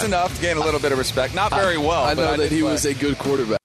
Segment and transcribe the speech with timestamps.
[0.00, 1.34] That's enough to gain a little bit of respect.
[1.34, 2.04] Not very well.
[2.04, 2.72] I know but that he play.
[2.72, 3.58] was a good quarterback.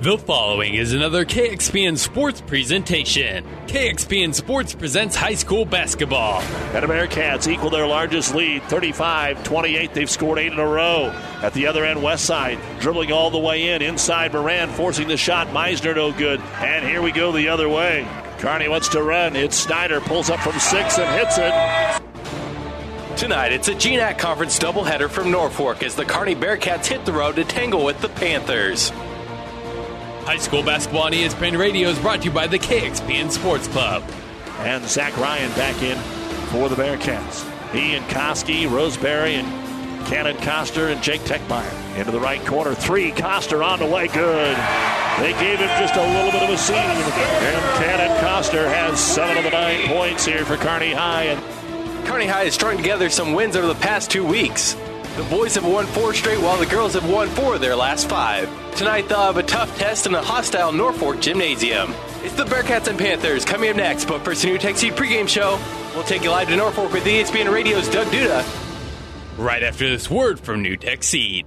[0.00, 3.44] The following is another KXPN Sports presentation.
[3.66, 6.40] KXPN Sports presents high school basketball.
[6.72, 9.92] And the Bearcats equal their largest lead, 35 28.
[9.92, 11.10] They've scored eight in a row.
[11.42, 13.82] At the other end, West Side dribbling all the way in.
[13.82, 15.48] Inside, Moran forcing the shot.
[15.48, 16.40] Meisner no good.
[16.60, 18.08] And here we go the other way.
[18.38, 19.36] Kearney wants to run.
[19.36, 22.09] It's Snyder, pulls up from six and hits it.
[23.20, 27.36] Tonight, it's a GNAC Conference doubleheader from Norfolk as the Kearney Bearcats hit the road
[27.36, 28.88] to tangle with the Panthers.
[30.24, 34.02] High school basketball on ESPN Radio is brought to you by the KXPN Sports Club.
[34.60, 35.98] And Zach Ryan back in
[36.48, 37.44] for the Bearcats.
[37.72, 42.74] He and Koski, Roseberry, and Cannon Coster and Jake Techmeyer into the right corner.
[42.74, 44.56] Three, Coster on the way, good.
[45.18, 46.76] They gave him just a little bit of a seam.
[46.76, 51.24] And Cannon Coster has seven of the nine points here for Kearney High.
[51.24, 51.59] And
[52.04, 54.74] Kearney High has strung together some wins over the past two weeks.
[55.16, 58.08] The boys have won four straight while the girls have won four of their last
[58.08, 58.48] five.
[58.76, 61.92] Tonight they'll have a tough test in a hostile Norfolk gymnasium.
[62.22, 65.58] It's the Bearcats and Panthers coming up next, but a new Tech Seed pregame show.
[65.94, 68.44] We'll take you live to Norfolk with ESPN Radio's Doug Duda.
[69.36, 71.46] Right after this word from New Tech Seed.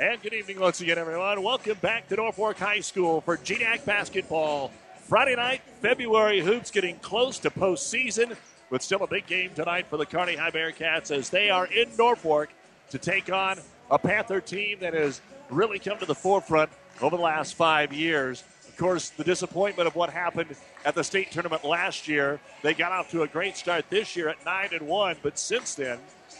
[0.00, 1.42] And good evening once again, everyone.
[1.42, 4.72] Welcome back to Norfolk High School for GNAC basketball.
[5.02, 8.34] Friday night, February hoops getting close to postseason,
[8.70, 11.94] but still a big game tonight for the Kearney High Bearcats as they are in
[11.98, 12.48] Norfolk
[12.88, 13.58] to take on
[13.90, 16.70] a Panther team that has really come to the forefront
[17.02, 18.42] over the last five years.
[18.70, 22.40] Of course, the disappointment of what happened at the state tournament last year.
[22.62, 25.74] They got off to a great start this year at nine and one, but since
[25.74, 25.98] then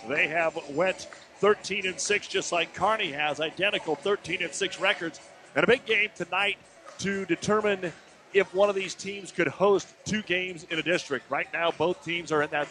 [0.08, 1.08] they have went
[1.40, 5.20] 13 and 6, just like Kearney has, identical 13 and 6 records.
[5.56, 6.58] And a big game tonight
[6.98, 7.92] to determine
[8.32, 11.28] if one of these teams could host two games in a district.
[11.30, 12.68] Right now, both teams are in that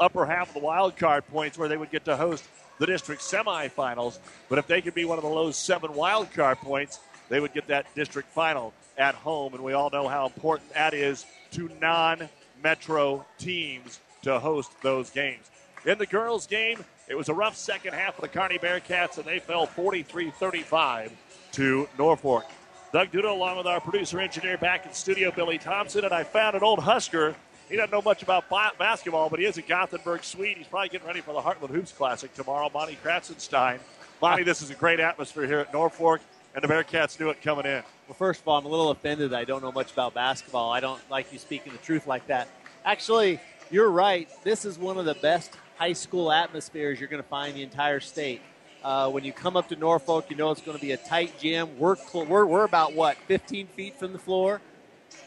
[0.00, 2.44] upper half of the wild card points where they would get to host
[2.78, 4.18] the district semifinals.
[4.48, 7.52] But if they could be one of the low seven wild card points, they would
[7.52, 9.52] get that district final at home.
[9.54, 12.28] And we all know how important that is to non
[12.62, 15.50] metro teams to host those games.
[15.84, 19.26] In the girls' game, it was a rough second half for the Kearney Bearcats, and
[19.26, 21.12] they fell 43 35
[21.52, 22.46] to Norfolk.
[22.90, 26.56] Doug Duda, along with our producer engineer back in studio, Billy Thompson, and I found
[26.56, 27.36] an old Husker.
[27.68, 30.56] He doesn't know much about ba- basketball, but he is a Gothenburg Swede.
[30.56, 32.70] He's probably getting ready for the Heartland Hoops Classic tomorrow.
[32.72, 33.78] Monty Kratzenstein.
[34.22, 36.22] Monty, this is a great atmosphere here at Norfolk,
[36.54, 37.82] and the Bearcats knew it coming in.
[38.08, 40.72] Well, first of all, I'm a little offended I don't know much about basketball.
[40.72, 42.48] I don't like you speaking the truth like that.
[42.86, 43.38] Actually,
[43.70, 44.30] you're right.
[44.44, 47.98] This is one of the best high school atmospheres you're going to find the entire
[47.98, 48.40] state.
[48.84, 51.36] Uh, when you come up to Norfolk, you know it's going to be a tight
[51.40, 51.76] gym.
[51.76, 54.60] We're, cl- we're, we're about, what, 15 feet from the floor?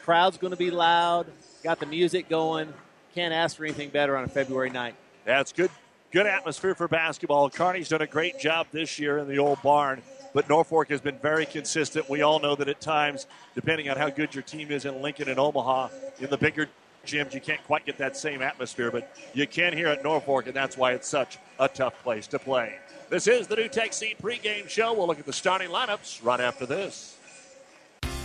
[0.02, 1.28] Crowd's going to be loud.
[1.62, 2.74] Got the music going.
[3.14, 4.96] Can't ask for anything better on a February night.
[5.26, 5.72] That's good.
[6.12, 7.50] Good atmosphere for basketball.
[7.50, 10.02] Kearney's done a great job this year in the old barn,
[10.34, 12.10] but Norfolk has been very consistent.
[12.10, 15.28] We all know that at times, depending on how good your team is in Lincoln
[15.28, 15.90] and Omaha,
[16.22, 16.70] in the bigger
[17.06, 20.56] gyms, you can't quite get that same atmosphere, but you can here at Norfolk, and
[20.56, 22.76] that's why it's such a tough place to play.
[23.10, 24.94] This is the New Tech Seed pregame show.
[24.94, 27.18] We'll look at the starting lineups right after this.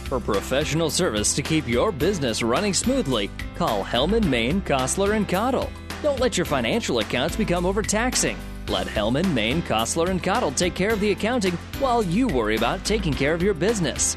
[0.05, 5.71] For professional service to keep your business running smoothly, call Hellman, Maine, Kostler, and Cottle.
[6.03, 8.37] Don't let your financial accounts become overtaxing.
[8.69, 12.85] Let Hellman, Maine, Kostler, and Cottle take care of the accounting while you worry about
[12.85, 14.17] taking care of your business.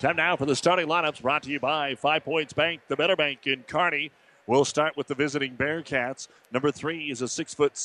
[0.00, 3.16] Time now for the starting lineups brought to you by Five Points Bank, the Better
[3.16, 4.10] Bank in Kearney.
[4.46, 6.26] We'll start with the visiting Bearcats.
[6.50, 7.76] Number three is a six foot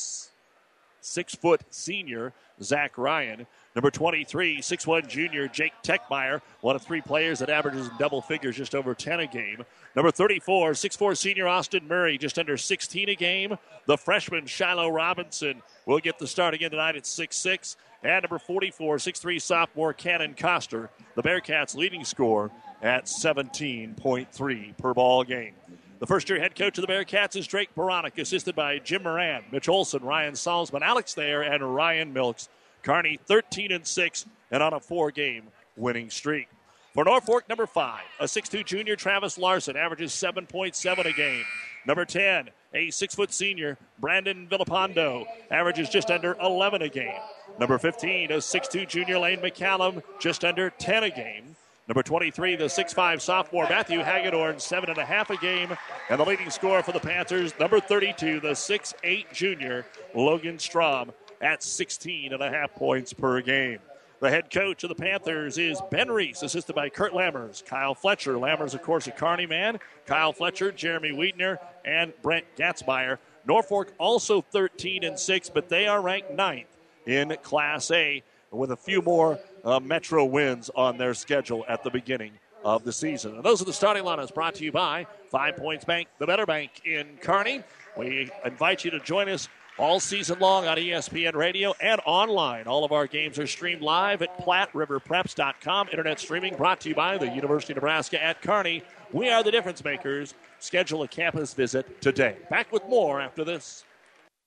[1.01, 2.31] six foot senior
[2.61, 3.45] Zach Ryan.
[3.75, 8.55] Number 23, 6'1 junior Jake Techmeyer, one of three players that averages in double figures
[8.55, 9.65] just over 10 a game.
[9.93, 13.57] Number 34, 6'4 senior Austin Murray, just under 16 a game.
[13.87, 17.75] The freshman Shiloh Robinson will get the start again tonight at 6'6.
[18.03, 22.51] And number 44, 6'3 sophomore Cannon Coster, the Bearcats' leading scorer
[22.81, 25.53] at 17.3 per ball game.
[25.99, 29.43] The first year head coach of the Bearcats is Drake Beranek, assisted by Jim Moran,
[29.51, 32.49] Mitch Olson, Ryan Salzman, Alex Thayer, and Ryan Milks.
[32.83, 35.45] Kearney 13 and 6 and on a four game
[35.75, 36.47] winning streak.
[36.93, 41.43] For Norfolk, number five, a 6'2 junior Travis Larson averages 7.7 a game.
[41.85, 47.19] Number 10, a six foot senior Brandon Villapando averages just under 11 a game.
[47.57, 51.55] Number 15, a 6'2 junior Lane McCallum, just under 10 a game.
[51.87, 55.77] Number 23, the 6'5 sophomore Matthew Hagedorn, 7.5 a game.
[56.09, 61.11] And the leading scorer for the Panthers, number 32, the 6'8 junior Logan Strom,
[61.41, 63.79] at 16 and a half points per game.
[64.19, 68.33] The head coach of the Panthers is Ben Reese, assisted by Kurt Lammers, Kyle Fletcher.
[68.33, 69.79] Lammers, of course, a Kearney man.
[70.05, 73.19] Kyle Fletcher, Jeremy Wheatner, and Brent Gatzmeyer.
[73.45, 76.67] Norfolk also 13 and 6, but they are ranked ninth
[77.05, 81.89] in Class A with a few more uh, Metro wins on their schedule at the
[81.89, 82.31] beginning
[82.63, 83.35] of the season.
[83.35, 86.45] And those are the starting lineups brought to you by Five Points Bank, the better
[86.45, 87.63] bank in Kearney.
[87.95, 89.47] We invite you to join us
[89.77, 92.65] all season long on ESPN Radio and online.
[92.65, 95.89] All of our games are streamed live at PlatteRiverPreps.com.
[95.89, 98.83] Internet streaming brought to you by the University of Nebraska at Kearney.
[99.11, 100.33] We are the difference makers.
[100.59, 102.37] Schedule a campus visit today.
[102.49, 103.83] Back with more after this.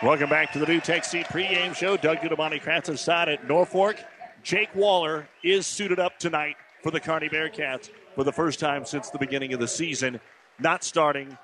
[0.00, 1.96] Welcome back to the new Tech Seed pregame show.
[1.96, 3.96] Doug Dudamani Kratz side at Norfolk.
[4.44, 6.54] Jake Waller is suited up tonight
[6.84, 10.20] for the Kearney Bearcats for the first time since the beginning of the season.
[10.60, 11.36] Not starting.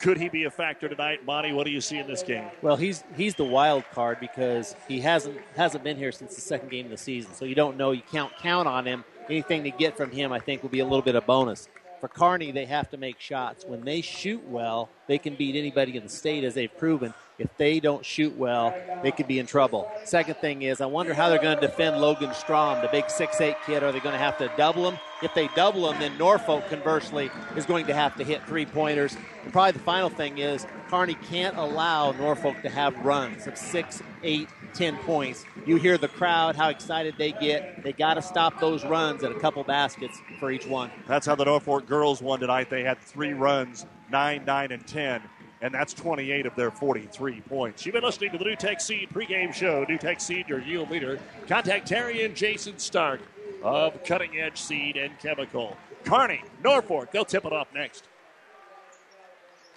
[0.00, 1.52] Could he be a factor tonight, Monty?
[1.52, 2.48] What do you see in this game?
[2.62, 6.70] Well, he's he's the wild card because he hasn't hasn't been here since the second
[6.70, 7.92] game of the season, so you don't know.
[7.92, 9.04] You can't count on him.
[9.30, 11.68] Anything to get from him, I think, will be a little bit of bonus.
[12.00, 13.64] For Kearney, they have to make shots.
[13.64, 17.14] When they shoot well, they can beat anybody in the state, as they've proven.
[17.38, 19.90] If they don't shoot well, they could be in trouble.
[20.04, 23.56] Second thing is, I wonder how they're going to defend Logan Strom, the big six-eight
[23.66, 23.82] kid.
[23.82, 24.98] Are they going to have to double him?
[25.22, 29.16] If they double him, then Norfolk, conversely, is going to have to hit three pointers.
[29.44, 34.02] And probably the final thing is, Kearney can't allow Norfolk to have runs of six,
[34.22, 35.44] eight, ten points.
[35.66, 37.82] You hear the crowd, how excited they get.
[37.82, 40.90] They got to stop those runs at a couple baskets for each one.
[41.06, 42.70] That's how the Norfolk girls won tonight.
[42.70, 45.22] They had three runs, nine, nine, and ten
[45.62, 47.86] and that's 28 of their 43 points.
[47.86, 49.84] You've been listening to the New Tech Seed pregame show.
[49.88, 51.18] New Tech Seed, your yield leader.
[51.48, 53.20] Contact Terry and Jason Stark
[53.62, 55.76] of Cutting Edge Seed and Chemical.
[56.04, 58.04] Kearney, Norfolk, they'll tip it off next.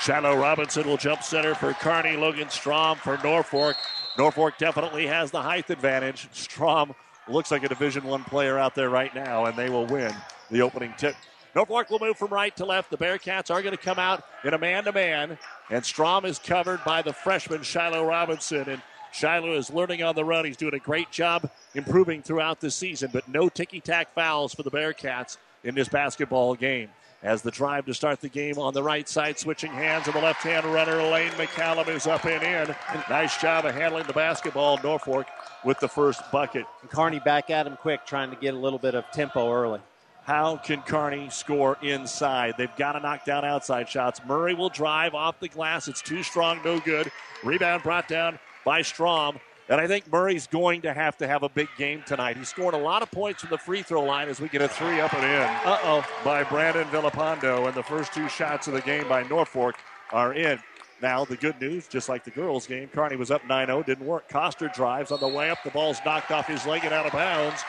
[0.00, 2.16] Shiloh Robinson will jump center for Kearney.
[2.16, 3.76] Logan Strom for Norfolk.
[4.16, 6.28] Norfolk definitely has the height advantage.
[6.32, 6.94] Strom
[7.28, 10.12] looks like a Division One player out there right now, and they will win
[10.50, 11.14] the opening tip.
[11.54, 12.90] Norfolk will move from right to left.
[12.90, 15.38] The Bearcats are going to come out in a man-to-man,
[15.70, 18.68] and Strom is covered by the freshman Shiloh Robinson.
[18.68, 20.44] And Shiloh is learning on the run.
[20.44, 24.70] He's doing a great job improving throughout the season, but no ticky-tack fouls for the
[24.70, 26.90] Bearcats in this basketball game.
[27.22, 30.20] As the drive to start the game on the right side, switching hands of the
[30.20, 32.76] left hand runner, Lane McCallum is up and in.
[33.10, 34.78] Nice job of handling the basketball.
[34.84, 35.26] Norfolk
[35.64, 36.64] with the first bucket.
[36.80, 39.80] And Kearney back at him quick, trying to get a little bit of tempo early.
[40.22, 42.54] How can Kearney score inside?
[42.56, 44.20] They've got to knock down outside shots.
[44.24, 45.88] Murray will drive off the glass.
[45.88, 47.10] It's too strong, no good.
[47.42, 49.40] Rebound brought down by Strom.
[49.70, 52.38] And I think Murray's going to have to have a big game tonight.
[52.38, 54.68] He scored a lot of points from the free throw line as we get a
[54.68, 55.70] three up and in.
[55.70, 56.04] Uh oh.
[56.24, 57.66] By Brandon Villapando.
[57.66, 59.74] And the first two shots of the game by Norfolk
[60.10, 60.58] are in.
[61.02, 64.06] Now, the good news, just like the girls' game, Kearney was up 9 0, didn't
[64.06, 64.28] work.
[64.28, 65.58] Coster drives on the way up.
[65.62, 67.62] The ball's knocked off his leg and out of bounds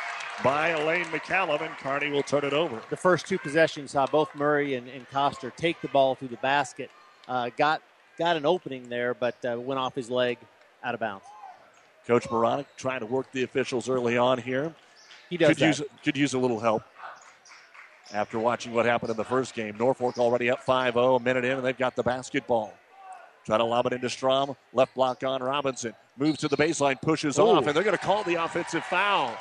[0.44, 2.82] by Elaine McCallum, and Kearney will turn it over.
[2.89, 6.38] The first two possessions saw both Murray and, and Coster take the ball through the
[6.38, 6.89] basket.
[7.27, 7.84] Uh, got
[8.18, 10.38] got an opening there, but uh, went off his leg
[10.84, 11.25] out of bounds.
[12.08, 14.74] Coach Beranek trying to work the officials early on here.
[15.29, 15.65] He does could that.
[15.65, 16.84] use could use a little help.
[18.12, 21.51] After watching what happened in the first game, Norfolk already up 5-0, a minute in,
[21.58, 22.74] and they've got the basketball.
[23.46, 24.56] Try to lob it into Strom.
[24.74, 25.94] Left block on Robinson.
[26.18, 27.44] Moves to the baseline, pushes Ooh.
[27.44, 29.36] off, and they're going to call the offensive foul.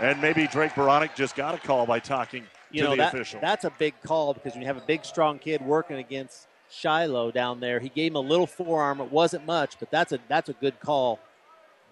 [0.00, 3.14] And maybe Drake Beranek just got a call by talking You to know the that,
[3.14, 3.40] official.
[3.40, 7.30] that's a big call because when you have a big, strong kid working against Shiloh
[7.30, 9.00] down there, he gave him a little forearm.
[9.00, 11.18] It wasn't much, but that's a that's a good call.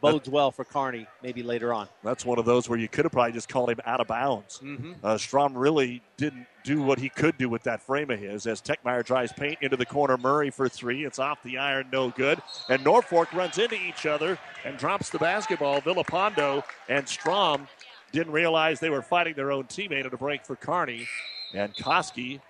[0.01, 1.89] Bodes well for Kearney maybe later on.
[2.05, 4.59] That's one of those where you could have probably just called him out of bounds.
[4.63, 4.95] Mhm.
[5.03, 8.61] Uh, Strom really didn't do what he could do with that frame of his as
[8.61, 10.17] Techmeyer drives paint into the corner.
[10.17, 11.05] Murray for three.
[11.05, 12.41] It's off the iron, no good.
[12.69, 15.81] And Norfolk runs into each other and drops the basketball.
[15.81, 17.67] Villapando and Strom
[18.13, 21.07] didn't realize they were fighting their own teammate at a break for Kearney.
[21.55, 22.41] And Koski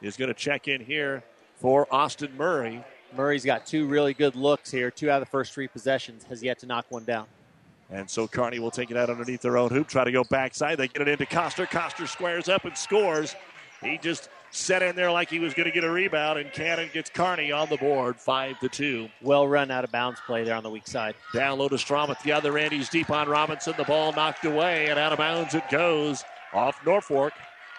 [0.00, 1.22] is going to check in here
[1.56, 2.84] for Austin Murray.
[3.16, 4.90] Murray's got two really good looks here.
[4.90, 7.26] Two out of the first three possessions has yet to knock one down.
[7.90, 10.78] And so Kearney will take it out underneath their own hoop, try to go backside.
[10.78, 11.66] They get it into Coster.
[11.66, 13.36] Coster squares up and scores.
[13.82, 16.88] He just set in there like he was going to get a rebound, and Cannon
[16.92, 19.08] gets Kearney on the board, five to two.
[19.20, 21.14] Well run out of bounds play there on the weak side.
[21.34, 22.72] Down low to Strom at the other end.
[22.72, 23.74] He's deep on Robinson.
[23.76, 27.32] The ball knocked away, and out of bounds it goes off Norfolk.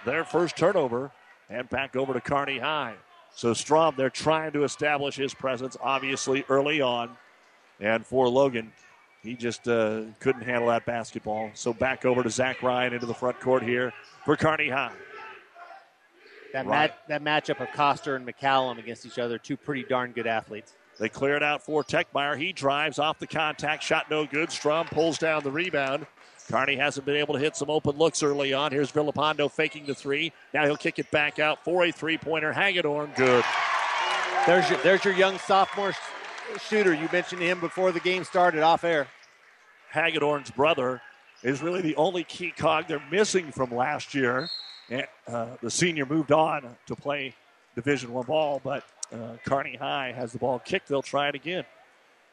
[0.05, 1.11] Their first turnover,
[1.49, 2.95] and back over to Kearney High.
[3.35, 7.17] So Strom, they're trying to establish his presence, obviously early on.
[7.81, 8.71] And for Logan,
[9.21, 11.51] he just uh, couldn't handle that basketball.
[11.53, 14.93] So back over to Zach Ryan into the front court here for Kearney High.
[16.53, 20.27] That mat, that matchup of Coster and McCallum against each other, two pretty darn good
[20.27, 20.73] athletes.
[20.99, 22.37] They clear it out for Techmeyer.
[22.37, 24.51] He drives off the contact, shot no good.
[24.51, 26.07] Strom pulls down the rebound.
[26.49, 28.71] Kearney hasn't been able to hit some open looks early on.
[28.71, 30.31] Here's Villapando faking the three.
[30.53, 32.53] Now he'll kick it back out for a three pointer.
[32.53, 33.43] Hagedorn, good.
[34.45, 35.97] There's your, there's your young sophomore sh-
[36.61, 36.93] shooter.
[36.93, 39.07] You mentioned him before the game started off air.
[39.91, 41.01] Hagedorn's brother
[41.41, 44.47] is really the only key cog they're missing from last year.
[44.89, 47.33] And uh, the senior moved on to play
[47.75, 50.87] Division One ball, but uh, Kearney High has the ball kicked.
[50.87, 51.65] They'll try it again.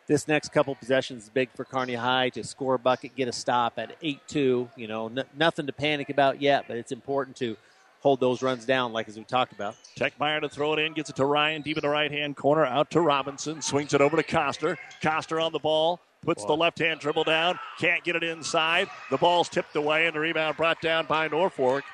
[0.07, 3.33] This next couple possessions is big for Kearney High to score a bucket, get a
[3.33, 4.71] stop at 8 2.
[4.77, 7.57] You know, n- nothing to panic about yet, but it's important to
[8.01, 9.77] hold those runs down, like as we talked about.
[9.97, 12.65] Techmeyer to throw it in, gets it to Ryan deep in the right hand corner,
[12.65, 14.77] out to Robinson, swings it over to Coster.
[15.01, 18.89] Coster on the ball, puts the left hand dribble down, can't get it inside.
[19.11, 21.85] The ball's tipped away, and the rebound brought down by Norfolk.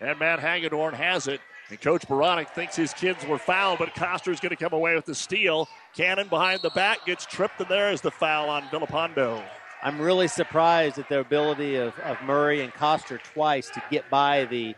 [0.00, 1.40] And Matt Hagedorn has it.
[1.70, 5.04] And Coach Beranek thinks his kids were fouled, but Coster's going to come away with
[5.04, 5.68] the steal.
[5.96, 9.42] Cannon behind the back gets tripped, and there is the foul on Villapando.
[9.82, 14.44] I'm really surprised at the ability of, of Murray and Coster twice to get by
[14.44, 14.74] the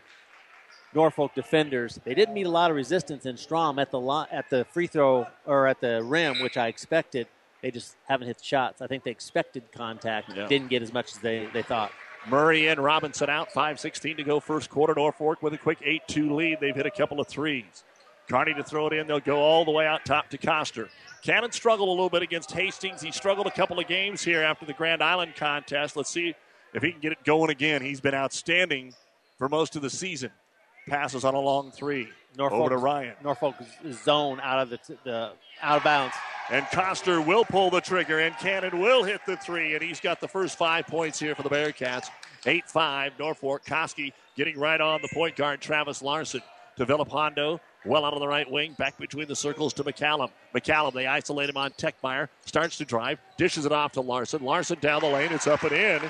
[0.93, 1.99] Norfolk defenders.
[2.03, 4.87] They didn't meet a lot of resistance in Strom at the li- at the free
[4.87, 7.27] throw or at the rim, which I expected.
[7.61, 8.81] They just haven't hit the shots.
[8.81, 10.47] I think they expected contact, Yeah.
[10.47, 11.91] didn't get as much as they, they thought.
[12.27, 13.51] Murray and Robinson out.
[13.51, 14.93] 5.16 to go first quarter.
[14.95, 16.59] Norfolk with a quick 8 2 lead.
[16.59, 17.83] They've hit a couple of threes.
[18.29, 19.07] Kearney to throw it in.
[19.07, 20.89] They'll go all the way out top to Coster.
[21.23, 23.01] Cannon struggled a little bit against Hastings.
[23.01, 25.95] He struggled a couple of games here after the Grand Island contest.
[25.97, 26.35] Let's see
[26.73, 27.81] if he can get it going again.
[27.81, 28.93] He's been outstanding
[29.37, 30.31] for most of the season.
[30.87, 32.07] Passes on a long three.
[32.37, 33.15] Over to Ryan.
[33.23, 36.15] Norfolk is zone out of the, the out of bounds.
[36.51, 40.19] And Coster will pull the trigger, and Cannon will hit the three, and he's got
[40.19, 42.09] the first five points here for the Bearcats.
[42.45, 43.65] 8 5, Norfolk.
[43.65, 46.41] Koski getting right on the point guard, Travis Larson.
[46.77, 50.29] To Villapando, well out on the right wing, back between the circles to McCallum.
[50.55, 54.43] McCallum, they isolate him on Techmeyer, starts to drive, dishes it off to Larson.
[54.43, 56.01] Larson down the lane, it's up and in.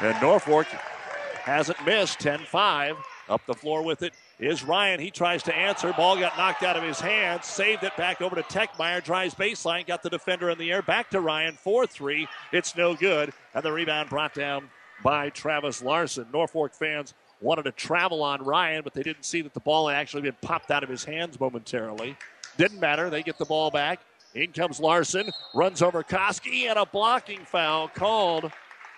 [0.00, 2.96] And Norfolk hasn't missed 10 5.
[3.28, 5.00] Up the floor with it is Ryan.
[5.00, 5.92] He tries to answer.
[5.92, 7.46] Ball got knocked out of his hands.
[7.46, 9.02] Saved it back over to Techmeyer.
[9.02, 9.86] Drives baseline.
[9.86, 10.82] Got the defender in the air.
[10.82, 11.54] Back to Ryan.
[11.54, 12.28] 4 3.
[12.52, 13.32] It's no good.
[13.54, 14.70] And the rebound brought down
[15.02, 16.26] by Travis Larson.
[16.32, 19.96] Norfolk fans wanted to travel on Ryan, but they didn't see that the ball had
[19.96, 22.16] actually been popped out of his hands momentarily.
[22.56, 23.10] Didn't matter.
[23.10, 24.00] They get the ball back.
[24.34, 28.50] In comes Larson, runs over Koski, and a blocking foul called.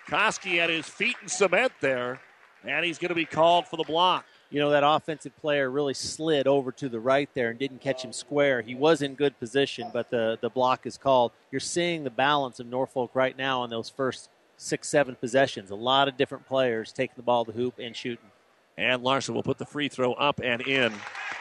[0.09, 2.21] Koski at his feet in cement there,
[2.65, 4.25] and he's going to be called for the block.
[4.51, 8.05] You know, that offensive player really slid over to the right there and didn't catch
[8.05, 8.63] him square.
[8.63, 11.33] He was in good position, but the, the block is called.
[11.51, 15.71] You're seeing the balance of Norfolk right now on those first six, seven possessions.
[15.71, 18.31] A lot of different players taking the ball to the hoop and shooting.
[18.79, 20.93] And Larson will put the free throw up and in.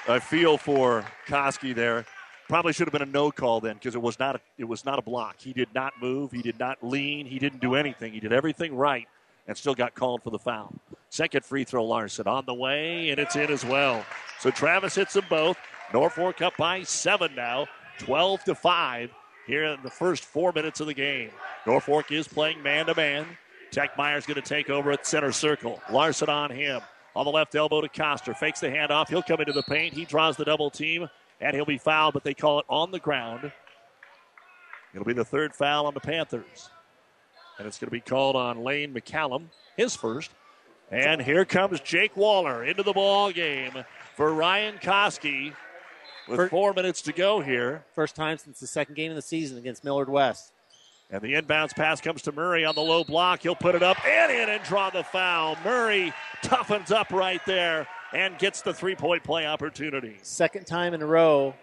[0.08, 2.06] I feel for Koski there.
[2.48, 4.86] Probably should have been a no call then because it was not a, it was
[4.86, 5.38] not a block.
[5.40, 6.32] He did not move.
[6.32, 7.26] He did not lean.
[7.26, 8.14] He didn't do anything.
[8.14, 9.08] He did everything right
[9.48, 10.74] and still got called for the foul.
[11.16, 14.06] Second free throw, Larson on the way, and it's in as well.
[14.42, 15.58] So Travis hits them both.
[15.94, 17.68] Norfolk up by seven now,
[18.00, 19.12] 12 to 5
[19.48, 21.30] here in the first four minutes of the game.
[21.66, 23.26] Norfolk is playing man to man.
[23.72, 25.82] Tech Techmeyer's going to take over at center circle.
[25.90, 26.82] Larson on him.
[27.16, 28.34] On the left elbow to Coster.
[28.34, 29.08] Fakes the handoff.
[29.08, 29.94] He'll come into the paint.
[29.94, 31.08] He draws the double team
[31.40, 33.54] and he'll be fouled, but they call it on the ground.
[34.94, 36.70] It'll be the third foul on the Panthers.
[37.58, 39.46] And it's going to be called on Lane McCallum,
[39.78, 40.32] his first.
[40.92, 43.72] And here comes Jake Waller into the ball game
[44.16, 45.54] for Ryan Koski
[46.28, 47.84] with four minutes to go here.
[47.94, 50.52] First time since the second game of the season against Millard West.
[51.12, 53.42] And the inbounds pass comes to Murray on the low block.
[53.42, 55.58] He'll put it up and in and draw the foul.
[55.64, 56.14] Murray
[56.44, 60.18] toughens up right there and gets the three point play opportunity.
[60.22, 61.54] Second time in a row,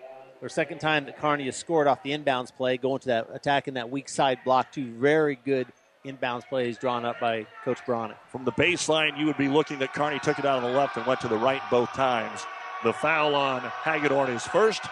[0.40, 3.74] or second time that Kearney has scored off the inbounds play, going to that attacking
[3.74, 4.72] that weak side block.
[4.72, 5.66] Two very good
[6.04, 8.16] inbounds plays drawn up by Coach Beranek.
[8.28, 10.97] From the baseline, you would be looking that Kearney took it out on the left
[10.97, 12.44] and went to the right both times.
[12.82, 14.82] The foul on Hagedorn is first,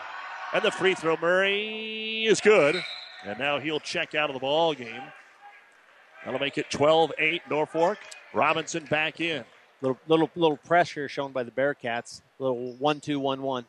[0.55, 2.83] and the free throw Murray is good.
[3.25, 5.02] And now he'll check out of the ball game.
[6.25, 7.99] That'll make it 12-8 Norfolk.
[8.33, 9.45] Robinson back in.
[9.83, 12.21] Little little little pressure shown by the Bearcats.
[12.38, 13.64] Little one two one one.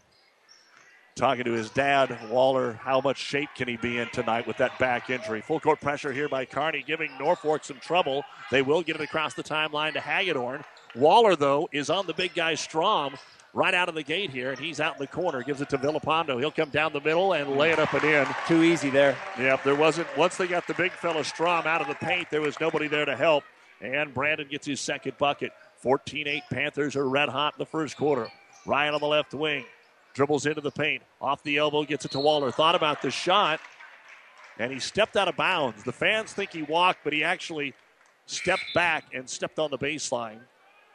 [1.15, 4.79] Talking to his dad, Waller, how much shape can he be in tonight with that
[4.79, 5.41] back injury?
[5.41, 8.23] Full court pressure here by Kearney, giving Norfolk some trouble.
[8.49, 10.63] They will get it across the timeline to Hagedorn.
[10.95, 13.15] Waller, though, is on the big guy Strom
[13.53, 15.43] right out of the gate here, and he's out in the corner.
[15.43, 16.39] Gives it to Villapando.
[16.39, 18.25] He'll come down the middle and lay it up and in.
[18.47, 19.17] Too easy there.
[19.37, 20.07] Yep, there wasn't.
[20.17, 23.05] Once they got the big fella Strom out of the paint, there was nobody there
[23.05, 23.43] to help.
[23.81, 25.51] And Brandon gets his second bucket.
[25.77, 28.29] 14 8 Panthers are red hot in the first quarter.
[28.65, 29.65] Ryan on the left wing
[30.13, 31.03] dribbles into the paint.
[31.21, 32.51] Off the elbow, gets it to Waller.
[32.51, 33.59] Thought about the shot,
[34.59, 35.83] and he stepped out of bounds.
[35.83, 37.74] The fans think he walked, but he actually
[38.25, 40.39] stepped back and stepped on the baseline.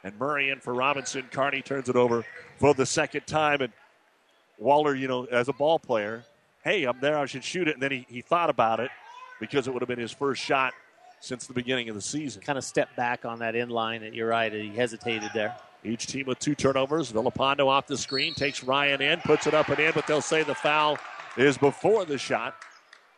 [0.03, 1.23] And Murray in for Robinson.
[1.31, 2.25] Kearney turns it over
[2.57, 3.61] for the second time.
[3.61, 3.73] And
[4.57, 6.23] Waller, you know, as a ball player,
[6.63, 7.73] hey, I'm there, I should shoot it.
[7.73, 8.91] And then he, he thought about it
[9.39, 10.73] because it would have been his first shot
[11.19, 12.41] since the beginning of the season.
[12.41, 14.03] Kind of stepped back on that in line.
[14.03, 15.55] And you're right, he hesitated there.
[15.83, 17.11] Each team with two turnovers.
[17.11, 20.43] Villapando off the screen, takes Ryan in, puts it up and in, but they'll say
[20.43, 20.97] the foul
[21.37, 22.55] is before the shot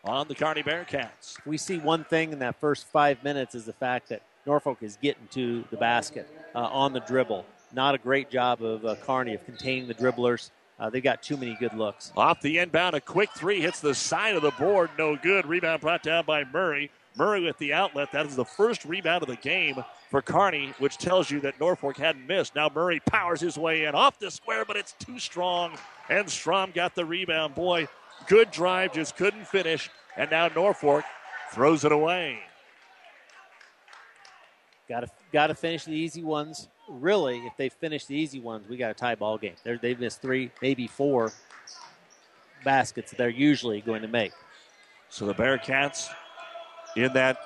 [0.04, 1.38] on the Kearney Bearcats.
[1.45, 4.98] We see one thing in that first five minutes is the fact that Norfolk is
[5.02, 7.45] getting to the basket uh, on the dribble.
[7.74, 10.52] Not a great job of uh, Kearney of containing the dribblers.
[10.80, 12.12] Uh, they got too many good looks.
[12.15, 14.89] Off the inbound, a quick three hits the side of the board.
[14.98, 15.45] No good.
[15.45, 16.89] Rebound brought down by Murray.
[17.19, 18.13] Murray with the outlet.
[18.13, 19.75] That is the first rebound of the game
[20.10, 22.55] for Kearney, which tells you that Norfolk hadn't missed.
[22.55, 25.77] Now Murray powers his way in off the square, but it's too strong.
[26.10, 27.55] And Strom got the rebound.
[27.55, 27.89] Boy,
[28.27, 29.89] good drive, just couldn't finish.
[30.15, 31.03] And now Norfolk
[31.51, 32.39] throws it away.
[34.88, 36.69] Got to got to finish the easy ones.
[36.88, 39.53] Really, if they finish the easy ones, we got a tie ball game.
[39.63, 41.32] They're, they've missed three, maybe four
[42.63, 44.32] baskets they're usually going to make.
[45.10, 46.10] So the Bearcats
[46.95, 47.38] in that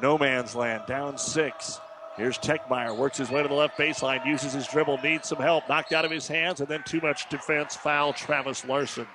[0.00, 1.80] no man's land, down six.
[2.16, 5.68] Here's Techmeyer, works his way to the left baseline, uses his dribble, needs some help,
[5.68, 8.12] knocked out of his hands, and then too much defense foul.
[8.12, 9.06] Travis Larson.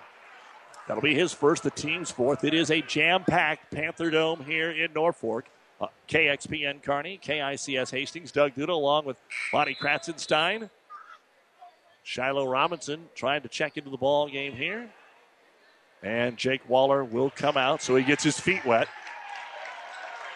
[0.88, 2.44] That'll be his first, the team's fourth.
[2.44, 5.46] It is a jam packed Panther Dome here in Norfolk.
[5.80, 9.18] Uh, KXPN Kearney, KICS Hastings, Doug Duda along with
[9.54, 10.70] Monty Kratzenstein.
[12.02, 14.90] Shiloh Robinson trying to check into the ball game here.
[16.02, 18.88] And Jake Waller will come out, so he gets his feet wet.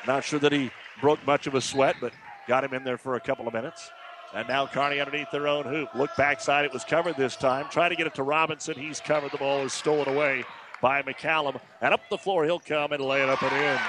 [0.08, 2.14] Not sure that he broke much of a sweat, but
[2.48, 3.92] got him in there for a couple of minutes.
[4.34, 5.90] And now Kearney underneath their own hoop.
[5.94, 6.66] Look backside.
[6.66, 7.68] It was covered this time.
[7.70, 8.76] Try to get it to Robinson.
[8.76, 9.32] He's covered.
[9.32, 10.46] The ball is stolen away
[10.82, 11.60] by McCallum.
[11.82, 13.80] And up the floor he'll come and lay it up and in.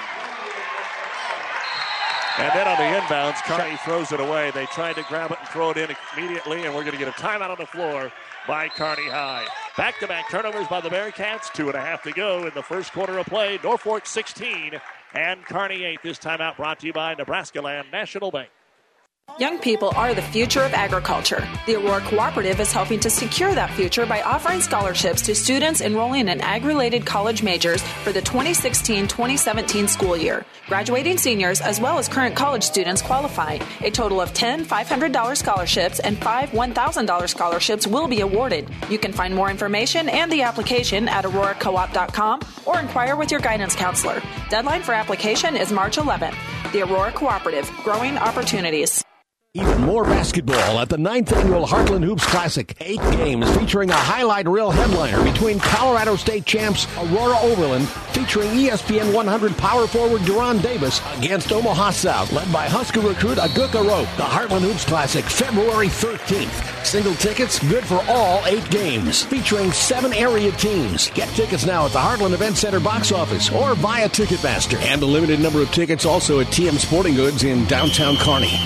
[2.39, 4.51] And then on the inbounds, Kearney throws it away.
[4.51, 7.07] They tried to grab it and throw it in immediately, and we're going to get
[7.07, 8.11] a timeout on the floor
[8.47, 9.45] by Kearney High.
[9.77, 11.53] Back to back turnovers by the Bearcats.
[11.53, 13.59] Two and a half to go in the first quarter of play.
[13.63, 14.81] Norfolk 16
[15.13, 15.99] and Kearney 8.
[16.03, 18.49] This timeout brought to you by Nebraska Land National Bank.
[19.39, 21.47] Young people are the future of agriculture.
[21.65, 26.27] The Aurora Cooperative is helping to secure that future by offering scholarships to students enrolling
[26.27, 30.45] in ag related college majors for the 2016 2017 school year.
[30.67, 33.57] Graduating seniors as well as current college students qualify.
[33.81, 38.69] A total of 10 $500 scholarships and 5 $1,000 scholarships will be awarded.
[38.87, 43.75] You can find more information and the application at auroracoop.com or inquire with your guidance
[43.75, 44.21] counselor.
[44.49, 46.35] Deadline for application is March 11th.
[46.71, 49.03] The Aurora Cooperative, growing opportunities.
[49.55, 52.75] Even more basketball at the ninth annual Heartland Hoops Classic.
[52.79, 59.13] Eight games featuring a highlight reel headliner between Colorado State champs Aurora Overland, featuring ESPN
[59.13, 64.17] 100 power forward Duron Davis against Omaha South, led by Husker recruit Akol Arop.
[64.17, 66.83] The Heartland Hoops Classic, February 13th.
[66.83, 71.11] Single tickets good for all eight games, featuring seven area teams.
[71.11, 74.81] Get tickets now at the Heartland Event Center box office or via Ticketmaster.
[74.81, 78.57] And a limited number of tickets also at TM Sporting Goods in downtown Kearney.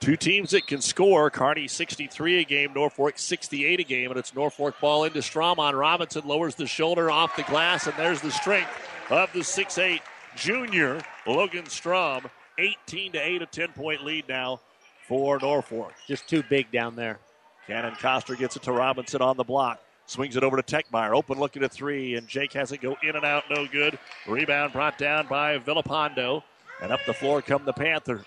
[0.00, 1.30] Two teams that can score.
[1.30, 5.76] Kearney 63 a game, Norfolk 68 a game, and it's Norfolk ball into Strom on
[5.76, 8.70] Robinson, lowers the shoulder off the glass, and there's the strength
[9.10, 10.00] of the 6'8
[10.36, 12.30] junior Logan Strom.
[12.58, 14.60] 18 to 8, a 10 point lead now
[15.06, 15.92] for Norfolk.
[16.08, 17.18] Just too big down there.
[17.66, 19.82] Cannon Coster gets it to Robinson on the block.
[20.06, 21.14] Swings it over to Techmeyer.
[21.14, 23.98] Open looking at three, and Jake has it go in and out, no good.
[24.26, 26.42] Rebound brought down by Villapando.
[26.82, 28.24] And up the floor come the Panthers.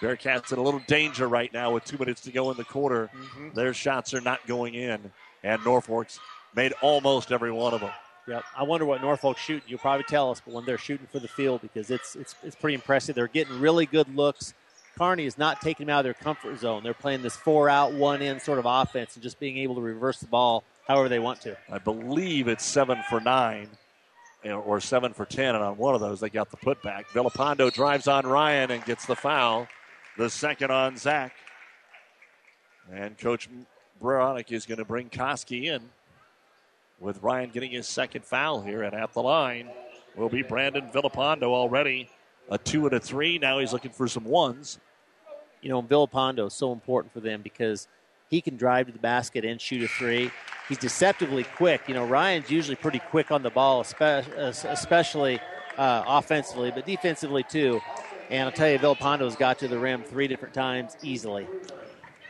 [0.00, 3.10] Bearcats in a little danger right now with two minutes to go in the quarter.
[3.14, 3.54] Mm-hmm.
[3.54, 6.18] Their shots are not going in, and Norfolk's
[6.54, 7.90] made almost every one of them.
[8.26, 8.44] Yep.
[8.56, 9.68] I wonder what Norfolk's shooting.
[9.68, 12.56] You'll probably tell us, but when they're shooting for the field, because it's it's it's
[12.56, 13.14] pretty impressive.
[13.14, 14.54] They're getting really good looks.
[14.98, 16.82] Kearney is not taking them out of their comfort zone.
[16.82, 19.80] They're playing this four out, one in sort of offense and just being able to
[19.80, 21.56] reverse the ball however they want to.
[21.70, 23.68] I believe it's seven for nine
[24.44, 27.04] or seven for ten, and on one of those they got the putback.
[27.12, 29.68] Villapando drives on Ryan and gets the foul.
[30.20, 31.32] The second on Zach.
[32.92, 33.48] And Coach
[34.02, 35.80] Beranek is going to bring Koski in
[37.00, 38.82] with Ryan getting his second foul here.
[38.82, 39.70] And at the line
[40.14, 42.10] will be Brandon Villapando already.
[42.50, 43.38] A two and a three.
[43.38, 44.78] Now he's looking for some ones.
[45.62, 47.88] You know, Villapando is so important for them because
[48.28, 50.30] he can drive to the basket and shoot a three.
[50.68, 51.88] He's deceptively quick.
[51.88, 55.40] You know, Ryan's usually pretty quick on the ball, especially
[55.78, 57.80] uh, offensively, but defensively too.
[58.30, 61.48] And I'll tell you, Villapando's got to the rim three different times easily.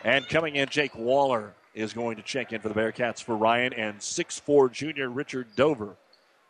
[0.02, 3.74] And coming in, Jake Waller is going to check in for the Bearcats for Ryan,
[3.74, 5.96] and 6'4 junior Richard Dover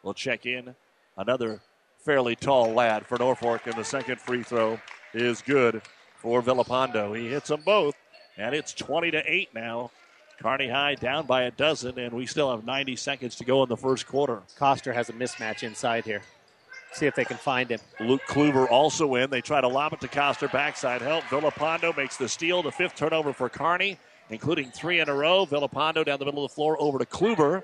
[0.05, 0.77] will check in.
[1.17, 1.61] Another
[1.99, 4.79] fairly tall lad for Norfolk, and the second free throw
[5.13, 5.83] is good
[6.15, 7.19] for Villapando.
[7.19, 7.97] He hits them both,
[8.39, 9.91] and it's 20 to 8 now.
[10.41, 13.69] Kearney High down by a dozen, and we still have 90 seconds to go in
[13.69, 14.41] the first quarter.
[14.57, 16.23] Coster has a mismatch inside here.
[16.93, 17.81] See if they can find him.
[18.01, 19.31] Luke Kluver also in.
[19.31, 20.49] They try to lob it to Coster.
[20.49, 21.25] Backside help.
[21.25, 22.63] Villapando makes the steal.
[22.63, 23.97] The fifth turnover for Kearney,
[24.29, 25.47] including three in a row.
[25.47, 27.63] Villapando down the middle of the floor over to Kluver.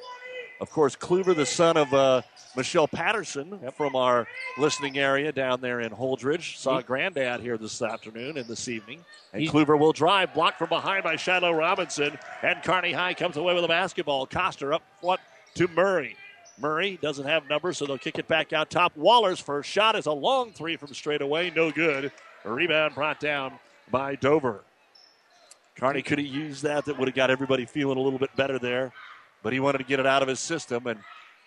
[0.60, 2.22] Of course, Kluver, the son of uh,
[2.56, 3.76] Michelle Patterson yep.
[3.76, 6.56] from our listening area down there in Holdrege.
[6.56, 9.04] Saw Granddad here this afternoon and this evening.
[9.34, 12.18] And he, Kluver will drive, blocked from behind by Shiloh Robinson.
[12.42, 14.24] And Kearney High comes away with a basketball.
[14.24, 15.20] Coster up front
[15.56, 16.16] to Murray.
[16.58, 18.96] Murray doesn't have numbers, so they'll kick it back out top.
[18.96, 21.52] Waller's first shot is a long three from straight away.
[21.54, 22.10] No good.
[22.44, 23.58] A rebound brought down
[23.90, 24.64] by Dover.
[25.76, 26.86] Kearney could have used that.
[26.86, 28.92] That would have got everybody feeling a little bit better there.
[29.42, 30.86] But he wanted to get it out of his system.
[30.86, 31.00] And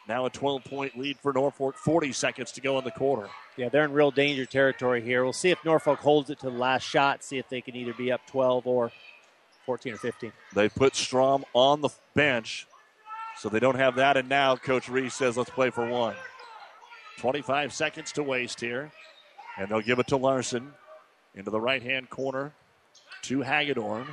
[0.07, 1.75] now a 12 point lead for Norfolk.
[1.75, 3.27] 40 seconds to go in the quarter.
[3.57, 5.23] Yeah, they're in real danger territory here.
[5.23, 7.93] We'll see if Norfolk holds it to the last shot, see if they can either
[7.93, 8.91] be up 12 or
[9.65, 10.31] 14 or 15.
[10.53, 12.67] They put Strom on the bench.
[13.39, 16.15] So they don't have that, and now Coach Reese says, let's play for one.
[17.19, 18.91] 25 seconds to waste here.
[19.57, 20.73] And they'll give it to Larson
[21.35, 22.51] into the right hand corner
[23.23, 24.07] to Hagedorn.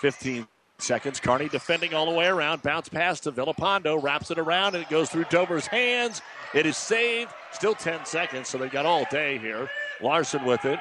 [0.00, 0.46] 15
[0.78, 1.18] seconds.
[1.18, 2.62] Kearney defending all the way around.
[2.62, 4.00] Bounce pass to Villapando.
[4.00, 6.22] Wraps it around, and it goes through Dover's hands.
[6.54, 7.32] It is saved.
[7.50, 9.68] Still 10 seconds, so they've got all day here.
[10.00, 10.78] Larson with it.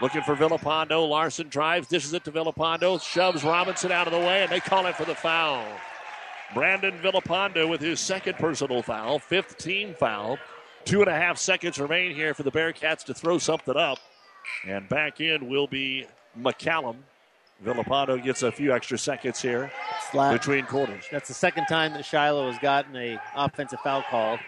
[0.00, 1.06] Looking for Villapando.
[1.06, 4.86] Larson drives, dishes it to Villapando, shoves Robinson out of the way, and they call
[4.86, 5.66] it for the foul.
[6.54, 10.38] Brandon Villapando with his second personal foul, fifth team foul.
[10.84, 13.98] Two and a half seconds remain here for the Bearcats to throw something up.
[14.66, 16.06] And back in will be
[16.38, 16.96] McCallum.
[17.64, 19.70] Villapando gets a few extra seconds here
[20.10, 20.32] Slap.
[20.32, 21.04] between quarters.
[21.10, 24.38] That's the second time that Shiloh has gotten a offensive foul called.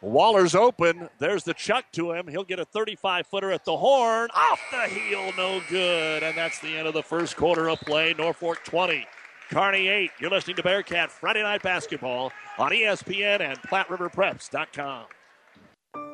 [0.00, 1.08] Waller's open.
[1.18, 2.28] There's the chuck to him.
[2.28, 4.28] He'll get a 35 footer at the horn.
[4.34, 6.22] Off the heel, no good.
[6.22, 8.14] And that's the end of the first quarter of play.
[8.16, 9.06] Norfolk 20.
[9.50, 10.10] Kearney 8.
[10.20, 15.06] You're listening to Bearcat Friday Night Basketball on ESPN and PlatteRiverPreps.com.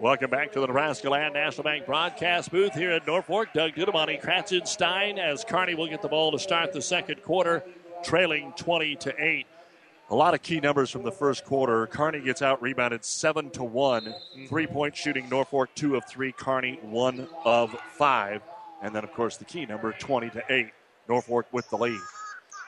[0.00, 3.48] Welcome back to the Nebraska Land National Bank broadcast booth here in Norfolk.
[3.52, 7.64] Doug Dudemonte, Kratzenstein as Kearney will get the ball to start the second quarter,
[8.04, 9.44] trailing 20 to 8.
[10.10, 11.84] A lot of key numbers from the first quarter.
[11.88, 14.14] Kearney gets out rebounded 7 to one
[14.46, 18.42] Three point shooting, Norfolk 2 of 3, Kearney 1 of 5.
[18.82, 20.68] And then, of course, the key number 20 to 8.
[21.08, 22.00] Norfolk with the lead.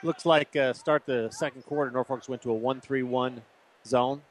[0.02, 3.40] Looks like uh, start the second quarter, Norfolk's went to a 1 3 1
[3.86, 4.22] zone.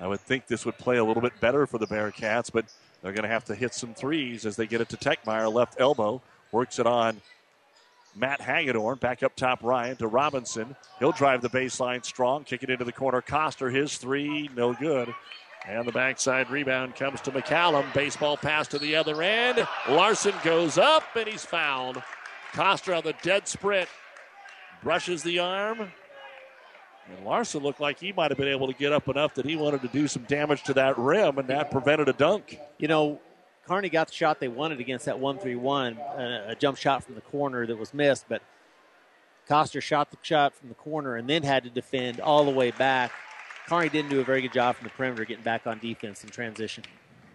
[0.00, 2.66] I would think this would play a little bit better for the Bearcats, but
[3.02, 5.52] they're going to have to hit some threes as they get it to Techmeyer.
[5.52, 7.20] Left elbow works it on
[8.14, 8.98] Matt Hagedorn.
[8.98, 10.76] Back up top, Ryan to Robinson.
[10.98, 13.20] He'll drive the baseline strong, kick it into the corner.
[13.20, 15.14] Coster, his three, no good.
[15.66, 17.92] And the backside rebound comes to McCallum.
[17.92, 19.66] Baseball pass to the other end.
[19.88, 22.02] Larson goes up and he's fouled.
[22.52, 23.88] Coster on the dead sprint
[24.82, 25.92] brushes the arm.
[27.16, 29.56] And Larson looked like he might have been able to get up enough that he
[29.56, 32.58] wanted to do some damage to that rim, and that prevented a dunk.
[32.78, 33.20] You know,
[33.66, 37.14] Kearney got the shot they wanted against that 1 3 1, a jump shot from
[37.14, 38.42] the corner that was missed, but
[39.46, 42.70] Coster shot the shot from the corner and then had to defend all the way
[42.70, 43.12] back.
[43.66, 46.30] Kearney didn't do a very good job from the perimeter getting back on defense in
[46.30, 46.84] transition.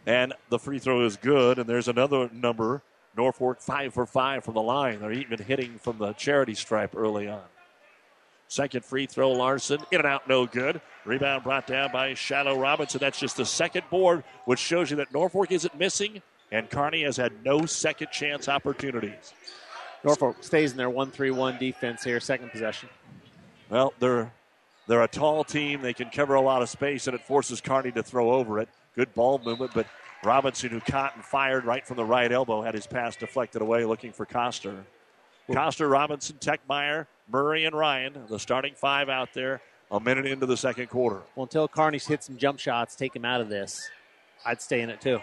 [0.06, 2.82] And the free throw is good, and there's another number.
[3.16, 5.00] Norfolk five for five from the line.
[5.00, 7.44] They're even hitting from the charity stripe early on.
[8.54, 9.80] Second free throw, Larson.
[9.92, 10.80] In and out, no good.
[11.06, 13.00] Rebound brought down by Shiloh Robinson.
[13.00, 17.18] That's just the second board, which shows you that Norfolk isn't missing, and Kearney has
[17.18, 19.34] had no second chance opportunities.
[20.04, 22.89] Norfolk stays in their 1 3 1 defense here, second possession.
[23.72, 24.32] Well, they're
[24.86, 25.82] they're a tall team.
[25.82, 28.70] They can cover a lot of space, and it forces Kearney to throw over it.
[28.96, 29.88] Good ball movement, but
[30.24, 33.84] Robinson, who caught and fired right from the right elbow, had his pass deflected away
[33.84, 34.86] looking for Coster.
[35.52, 40.58] Coster, Robinson, Techmeyer, Murray, and Ryan, the starting five out there, a minute into the
[40.58, 41.22] second quarter.
[41.36, 43.90] Well, until Kearney's hit some jump shots, take him out of this,
[44.46, 45.20] I'd stay in it too.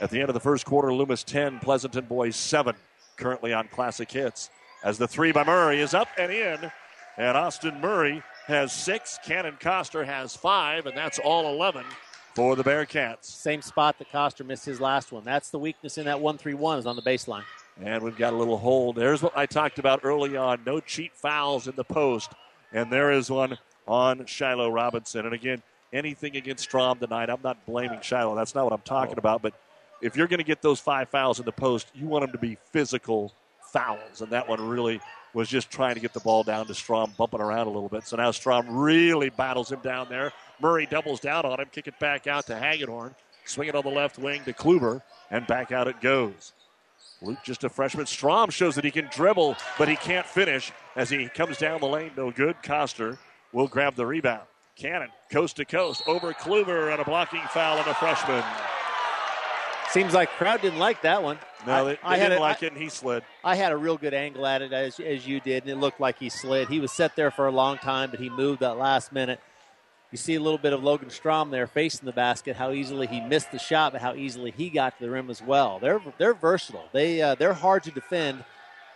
[0.00, 2.76] At the end of the first quarter, Loomis 10, Pleasanton Boys 7,
[3.16, 4.50] currently on Classic Hits.
[4.84, 6.70] As the three by Murray is up and in,
[7.16, 11.84] and Austin Murray has six, Cannon Coster has five, and that's all 11
[12.34, 13.24] for the Bearcats.
[13.24, 15.24] Same spot that Coster missed his last one.
[15.24, 17.44] That's the weakness in that 1 3 1 is on the baseline.
[17.80, 18.96] And we've got a little hold.
[18.96, 20.60] There's what I talked about early on.
[20.64, 22.32] No cheap fouls in the post.
[22.72, 25.26] And there is one on Shiloh Robinson.
[25.26, 25.62] And again,
[25.92, 28.34] anything against Strom tonight, I'm not blaming Shiloh.
[28.34, 29.18] That's not what I'm talking oh.
[29.18, 29.42] about.
[29.42, 29.54] But
[30.00, 32.38] if you're going to get those five fouls in the post, you want them to
[32.38, 34.20] be physical fouls.
[34.20, 35.00] And that one really
[35.34, 38.06] was just trying to get the ball down to Strom, bumping around a little bit.
[38.06, 40.32] So now Strom really battles him down there.
[40.60, 43.14] Murray doubles down on him, kick it back out to Hagedorn.
[43.44, 46.52] Swing it on the left wing to Kluver, and back out it goes.
[47.26, 48.06] Luke, just a freshman.
[48.06, 51.86] Strom shows that he can dribble, but he can't finish as he comes down the
[51.86, 52.12] lane.
[52.16, 52.62] No good.
[52.62, 53.18] Coster
[53.52, 54.42] will grab the rebound.
[54.76, 58.44] Cannon, coast to coast, over Kluver, and a blocking foul on a freshman.
[59.90, 61.38] Seems like crowd didn't like that one.
[61.66, 63.24] No, they, they I didn't a, like I, it, and he slid.
[63.42, 66.00] I had a real good angle at it, as, as you did, and it looked
[66.00, 66.68] like he slid.
[66.68, 69.40] He was set there for a long time, but he moved that last minute.
[70.12, 73.20] You see a little bit of Logan Strom there facing the basket, how easily he
[73.20, 75.78] missed the shot, but how easily he got to the rim as well.
[75.80, 76.84] They're they're versatile.
[76.92, 78.44] They uh, they're hard to defend.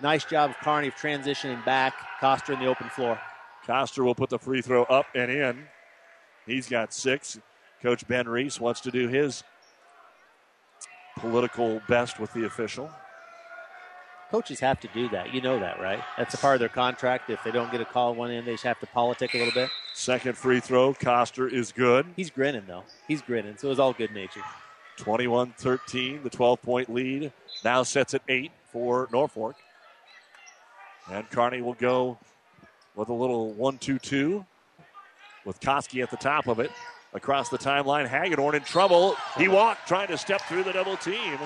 [0.01, 1.95] Nice job of Kearney of transitioning back.
[2.21, 3.21] Coster in the open floor.
[3.67, 5.65] Coster will put the free throw up and in.
[6.47, 7.39] He's got six.
[7.83, 9.43] Coach Ben Reese wants to do his
[11.19, 12.91] political best with the official.
[14.31, 15.35] Coaches have to do that.
[15.35, 16.01] You know that, right?
[16.17, 17.31] That's a part of their contract.
[17.31, 19.53] If they don't get a call one in, they just have to politic a little
[19.53, 19.71] bit.
[19.93, 22.07] Second free throw, Coster is good.
[22.15, 22.85] He's grinning, though.
[23.09, 24.43] He's grinning, so it's all good nature.
[24.99, 27.33] 21 13, the 12 point lead
[27.65, 29.57] now sets at 8 for Norfolk.
[31.11, 32.19] And Kearney will go
[32.95, 34.45] with a little 1 2 2
[35.45, 36.71] with Koski at the top of it.
[37.13, 38.07] across the timeline.
[38.07, 39.17] Hagedorn in trouble.
[39.37, 41.39] He walked, trying to step through the double team.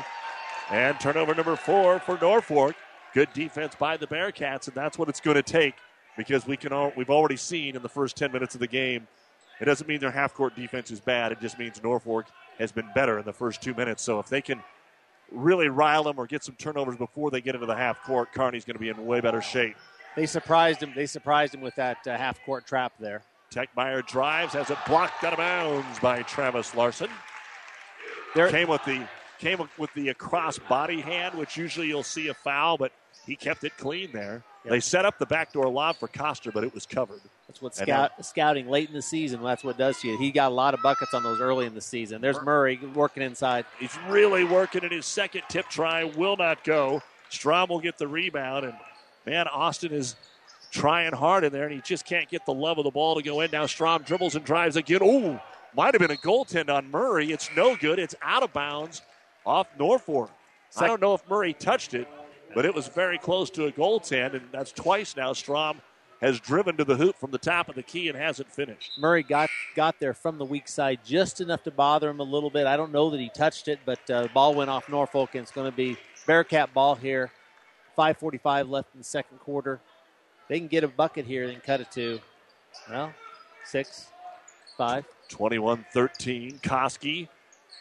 [0.70, 2.74] And turnover number four for Norfolk.
[3.12, 5.74] Good defense by the Bearcats, and that's what it's going to take
[6.16, 9.06] because we can all, we've already seen in the first 10 minutes of the game.
[9.60, 11.32] It doesn't mean their half court defense is bad.
[11.32, 12.26] It just means Norfolk
[12.58, 14.02] has been better in the first two minutes.
[14.02, 14.62] So if they can
[15.30, 18.64] really rile them or get some turnovers before they get into the half court, Kearney's
[18.64, 19.76] going to be in way better shape.
[20.16, 20.92] They surprised him.
[20.94, 23.22] They surprised him with that uh, half court trap there.
[23.52, 27.10] Techmeyer drives, has it blocked out of bounds by Travis Larson.
[28.34, 29.06] There came with the
[29.38, 32.92] came with the across body hand, which usually you'll see a foul, but
[33.26, 34.42] he kept it clean there.
[34.64, 34.70] Yep.
[34.70, 37.20] They set up the backdoor lob for Coster, but it was covered.
[37.46, 39.42] That's what scout, scouting late in the season.
[39.42, 40.16] That's what does to you.
[40.16, 42.22] He got a lot of buckets on those early in the season.
[42.22, 43.66] There's Murray working inside.
[43.78, 47.02] He's really working, and his second tip try will not go.
[47.28, 48.74] Strom will get the rebound, and
[49.26, 50.16] man, Austin is
[50.70, 53.22] trying hard in there, and he just can't get the love of the ball to
[53.22, 53.50] go in.
[53.50, 55.00] Now Strom dribbles and drives again.
[55.02, 55.40] Oh,
[55.76, 57.30] might have been a goaltend on Murray.
[57.30, 57.98] It's no good.
[57.98, 59.02] It's out of bounds
[59.46, 60.30] off Norfolk.
[60.76, 62.08] I don't know if Murray touched it,
[62.54, 65.80] but it was very close to a goaltend, and that's twice now Strom
[66.20, 68.92] has driven to the hoop from the top of the key and hasn't finished.
[68.98, 72.50] Murray got got there from the weak side just enough to bother him a little
[72.50, 72.66] bit.
[72.66, 75.42] I don't know that he touched it, but uh, the ball went off Norfolk, and
[75.42, 77.30] it's going to be Bearcat ball here.
[77.96, 79.80] 5:45 left in the second quarter.
[80.48, 82.20] They can get a bucket here and cut it to,
[82.90, 83.12] well,
[83.64, 84.08] six,
[84.76, 85.04] five.
[85.28, 86.58] 21 13.
[86.58, 87.28] Koski.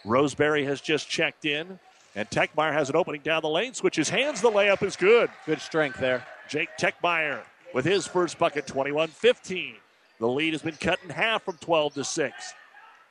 [0.06, 1.80] Roseberry has just checked in.
[2.16, 4.39] And Techmeyer has an opening down the lane, switches hands.
[4.39, 5.32] The layup is good.
[5.48, 6.26] Good strength there.
[6.48, 7.42] Jake Techmeyer
[7.74, 9.76] with his first bucket, 21 15.
[10.20, 12.54] The lead has been cut in half from 12 to 6.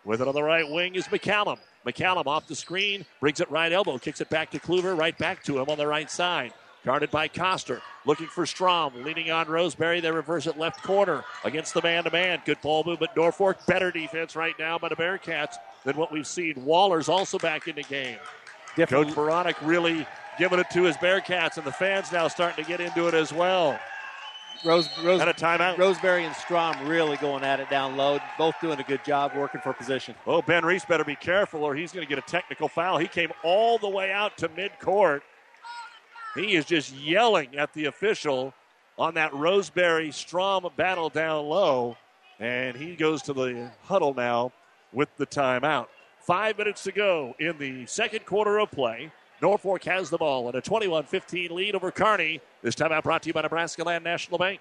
[0.04, 1.58] With it on the right wing is McCallum.
[1.84, 5.42] McCallum off the screen, brings it right elbow, kicks it back to Kluver, right back
[5.44, 6.52] to him on the right side.
[6.84, 7.80] Guarded by Coster.
[8.06, 9.04] Looking for Strom.
[9.04, 10.00] Leaning on Roseberry.
[10.00, 12.42] They reverse it left corner against the man to man.
[12.44, 13.12] Good ball movement.
[13.16, 16.64] Norfolk better defense right now by the Bearcats than what we've seen.
[16.64, 18.18] Waller's also back in the game.
[18.76, 19.08] Different.
[19.08, 20.06] Coach Beranek really
[20.38, 23.32] giving it to his Bearcats, and the fans now starting to get into it as
[23.32, 23.78] well.
[24.64, 25.76] Rose, Rose, and a timeout.
[25.76, 28.20] Roseberry and Strom really going at it down low.
[28.38, 30.14] Both doing a good job working for position.
[30.26, 32.98] Oh, Ben Reese better be careful or he's going to get a technical foul.
[32.98, 35.22] He came all the way out to midcourt.
[36.36, 38.54] He is just yelling at the official
[38.98, 41.96] on that Roseberry Strom battle down low.
[42.38, 44.52] And he goes to the huddle now
[44.92, 45.86] with the timeout.
[46.20, 49.10] Five minutes to go in the second quarter of play.
[49.40, 52.40] Norfolk has the ball and a 21 15 lead over Kearney.
[52.62, 54.60] This timeout brought to you by Nebraska Land National Bank.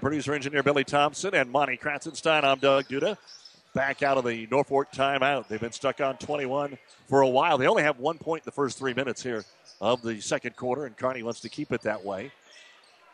[0.00, 2.44] producer engineer Billy Thompson and Monty Kratzenstein.
[2.44, 3.16] I'm Doug Duda.
[3.74, 5.48] Back out of the Norfolk timeout.
[5.48, 6.78] They've been stuck on 21
[7.08, 7.58] for a while.
[7.58, 9.44] They only have one point in the first three minutes here
[9.80, 12.32] of the second quarter, and Kearney wants to keep it that way.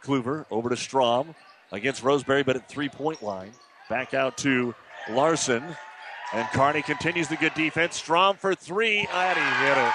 [0.04, 1.34] Kluver over to Strom
[1.72, 3.52] against Roseberry, but at three point line.
[3.88, 4.74] Back out to
[5.10, 5.64] Larson.
[6.32, 7.96] And Kearney continues the good defense.
[7.96, 9.92] Strom for three, and he hit it.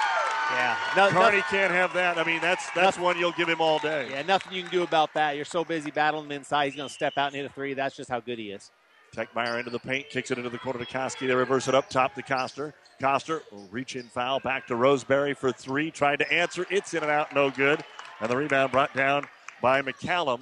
[0.50, 2.16] Yeah, no, Kearney can't have that.
[2.16, 4.08] I mean, that's that's nothing, one you'll give him all day.
[4.10, 5.36] Yeah, nothing you can do about that.
[5.36, 6.66] You're so busy battling him inside.
[6.66, 7.74] He's going to step out and hit a three.
[7.74, 8.70] That's just how good he is.
[9.14, 11.26] Techmeyer into the paint, kicks it into the corner to Koski.
[11.26, 12.74] They reverse it up top to Coster.
[13.00, 15.90] Coster, reach in foul, back to Roseberry for three.
[15.90, 16.66] Tried to answer.
[16.70, 17.82] It's in and out, no good.
[18.20, 19.26] And the rebound brought down
[19.62, 20.40] by McCallum.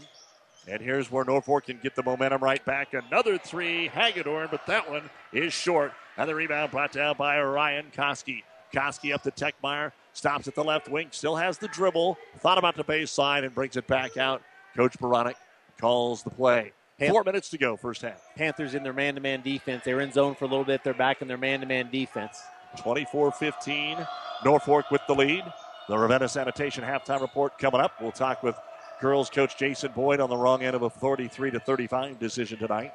[0.69, 2.95] And here's where Norfolk can get the momentum right back.
[2.95, 5.93] Another three, Hagedorn, but that one is short.
[6.17, 8.43] And the rebound brought down by Ryan Koski.
[8.73, 9.93] Koski up to Techmeyer.
[10.13, 11.09] Stops at the left wing.
[11.11, 12.17] Still has the dribble.
[12.39, 14.43] Thought about the baseline and brings it back out.
[14.75, 15.35] Coach Beranek
[15.79, 16.73] calls the play.
[17.09, 18.23] Four minutes to go, first half.
[18.37, 19.85] Panthers in their man to man defense.
[19.85, 20.83] They're in zone for a little bit.
[20.83, 22.41] They're back in their man to man defense.
[22.79, 24.07] 24 15.
[24.45, 25.45] Norfolk with the lead.
[25.89, 28.01] The Ravenna Sanitation halftime report coming up.
[28.01, 28.57] We'll talk with
[29.01, 32.95] girls coach Jason Boyd on the wrong end of a 43 to 35 decision tonight.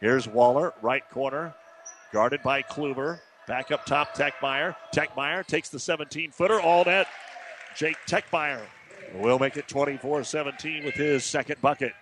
[0.00, 1.54] Here's Waller, right corner,
[2.12, 3.20] guarded by Kluver.
[3.46, 4.76] Back up top, Techmeyer.
[4.94, 7.08] Techmeyer takes the 17 footer, all net.
[7.76, 8.60] Jake Techmeyer
[9.14, 11.92] will make it 24 17 with his second bucket.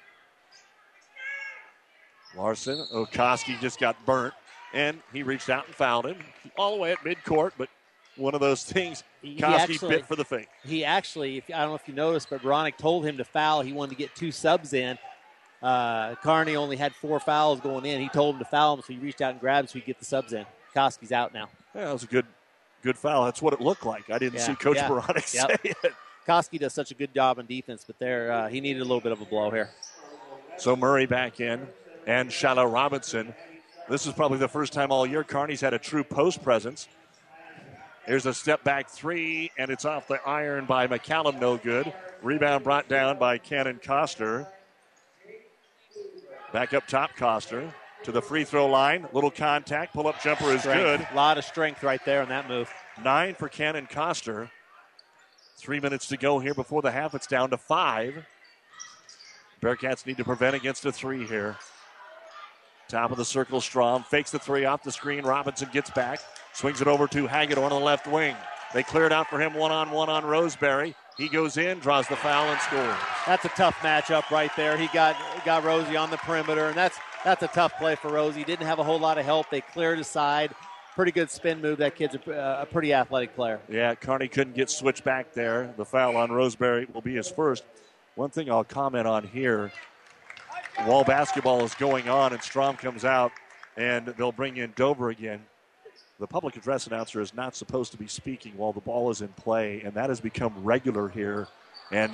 [2.36, 4.34] Larson, Okoski just got burnt,
[4.74, 6.18] and he reached out and fouled him
[6.56, 7.68] all the way at midcourt, but
[8.16, 9.02] one of those things.
[9.24, 10.48] Koski bit for the fake.
[10.64, 13.62] He actually, if, I don't know if you noticed, but Beranek told him to foul.
[13.62, 14.98] He wanted to get two subs in.
[15.62, 18.00] uh, Kearney only had four fouls going in.
[18.00, 19.86] He told him to foul him, so he reached out and grabbed so he could
[19.86, 20.44] get the subs in.
[20.78, 21.48] Koski's out now.
[21.74, 22.26] Yeah, that was a good
[22.82, 23.24] good foul.
[23.24, 24.08] That's what it looked like.
[24.10, 24.88] I didn't Yeah, see Coach yeah.
[24.88, 25.60] Beranek Yep.
[25.62, 25.92] say it.
[26.26, 29.00] Koski does such a good job on defense, but there uh, he needed a little
[29.00, 29.70] bit of a blow here.
[30.56, 31.66] So Murray back in
[32.06, 33.34] and Shiloh Robinson.
[33.88, 36.88] This is probably the first time all year Kearney's had a true post presence.
[38.06, 41.92] Here's a step back three, and it's off the iron by McCallum, no good.
[42.22, 44.46] Rebound brought down by Cannon Coster.
[46.52, 47.72] Back up top, Coster
[48.04, 49.06] to the free throw line.
[49.12, 50.82] Little contact, pull up jumper is Strength.
[50.82, 51.08] good.
[51.12, 52.70] A lot of strength right there on that move.
[53.04, 54.50] Nine for Cannon Coster.
[55.56, 57.14] Three minutes to go here before the half.
[57.14, 58.24] It's down to five.
[59.60, 61.56] Bearcats need to prevent against a three here.
[62.88, 65.24] Top of the circle, Strom fakes the three off the screen.
[65.24, 66.20] Robinson gets back,
[66.54, 68.34] swings it over to Hagedorn on the left wing.
[68.72, 70.94] They clear it out for him one on one on Roseberry.
[71.18, 72.96] He goes in, draws the foul, and scores.
[73.26, 74.76] That's a tough matchup right there.
[74.76, 78.44] He got got Rosie on the perimeter, and that's that's a tough play for Rosie.
[78.44, 79.50] Didn't have a whole lot of help.
[79.50, 80.54] They cleared aside.
[80.94, 81.78] Pretty good spin move.
[81.78, 83.60] That kid's a, uh, a pretty athletic player.
[83.68, 85.72] Yeah, Kearney couldn't get switched back there.
[85.76, 87.64] The foul on Roseberry will be his first.
[88.16, 89.70] One thing I'll comment on here
[90.84, 93.32] while basketball is going on and Strom comes out
[93.76, 95.44] and they'll bring in Dover again.
[96.18, 99.28] The public address announcer is not supposed to be speaking while the ball is in
[99.28, 101.46] play, and that has become regular here.
[101.92, 102.12] And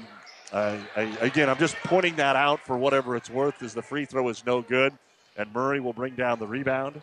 [0.52, 4.04] uh, I, again, I'm just pointing that out for whatever it's worth, as the free
[4.04, 4.92] throw is no good,
[5.36, 7.00] and Murray will bring down the rebound.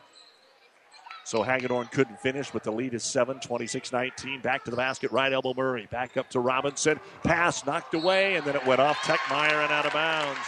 [1.24, 4.42] So Hagedorn couldn't finish, but the lead is 7, 26 19.
[4.42, 5.88] Back to the basket, right elbow Murray.
[5.92, 7.00] Back up to Robinson.
[7.24, 10.40] Pass knocked away, and then it went off Techmeyer and out of bounds.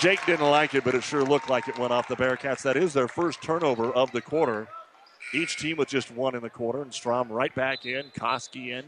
[0.00, 2.62] Jake didn't like it, but it sure looked like it went off the Bearcats.
[2.62, 4.68] That is their first turnover of the quarter.
[5.34, 8.84] Each team with just one in the quarter, and Strom right back in, Koski in.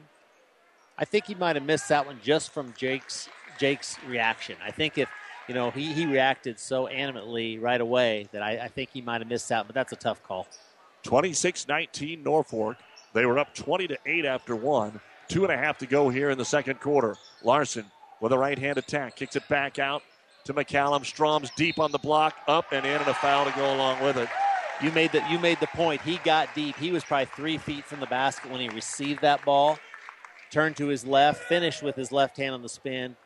[0.98, 3.28] I think he might have missed that one just from Jake's
[3.58, 4.56] Jake's reaction.
[4.64, 5.08] I think if
[5.48, 9.20] you know he, he reacted so animately right away that I, I think he might
[9.20, 9.66] have missed out.
[9.66, 10.46] But that's a tough call.
[11.02, 12.76] 26 19 Norfolk.
[13.12, 15.00] They were up 20 to 8 after one.
[15.28, 17.16] Two and a half to go here in the second quarter.
[17.42, 17.86] Larson
[18.20, 20.02] with a right hand attack kicks it back out
[20.44, 21.04] to McCallum.
[21.04, 24.16] Strom's deep on the block, up and in, and a foul to go along with
[24.16, 24.28] it.
[24.82, 26.00] You made the you made the point.
[26.02, 26.76] He got deep.
[26.76, 29.78] He was probably three feet from the basket when he received that ball.
[30.52, 33.16] Turned to his left, finished with his left hand on the spin.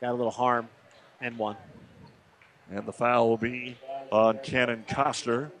[0.00, 0.68] Got a little harm,
[1.20, 1.56] and won.
[2.68, 3.76] And the foul will be
[4.10, 5.52] on Cannon Coster,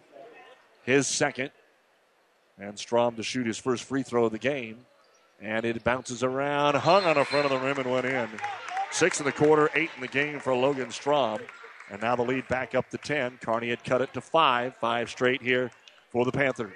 [0.82, 1.52] his second.
[2.58, 4.78] And Strom to shoot his first free throw of the game.
[5.40, 8.28] And it bounces around, hung on the front of the rim, and went in.
[8.90, 11.38] Six in the quarter, eight in the game for Logan Strom.
[11.92, 13.38] And now the lead back up to 10.
[13.40, 15.70] Kearney had cut it to five, five straight here
[16.10, 16.74] for the Panthers.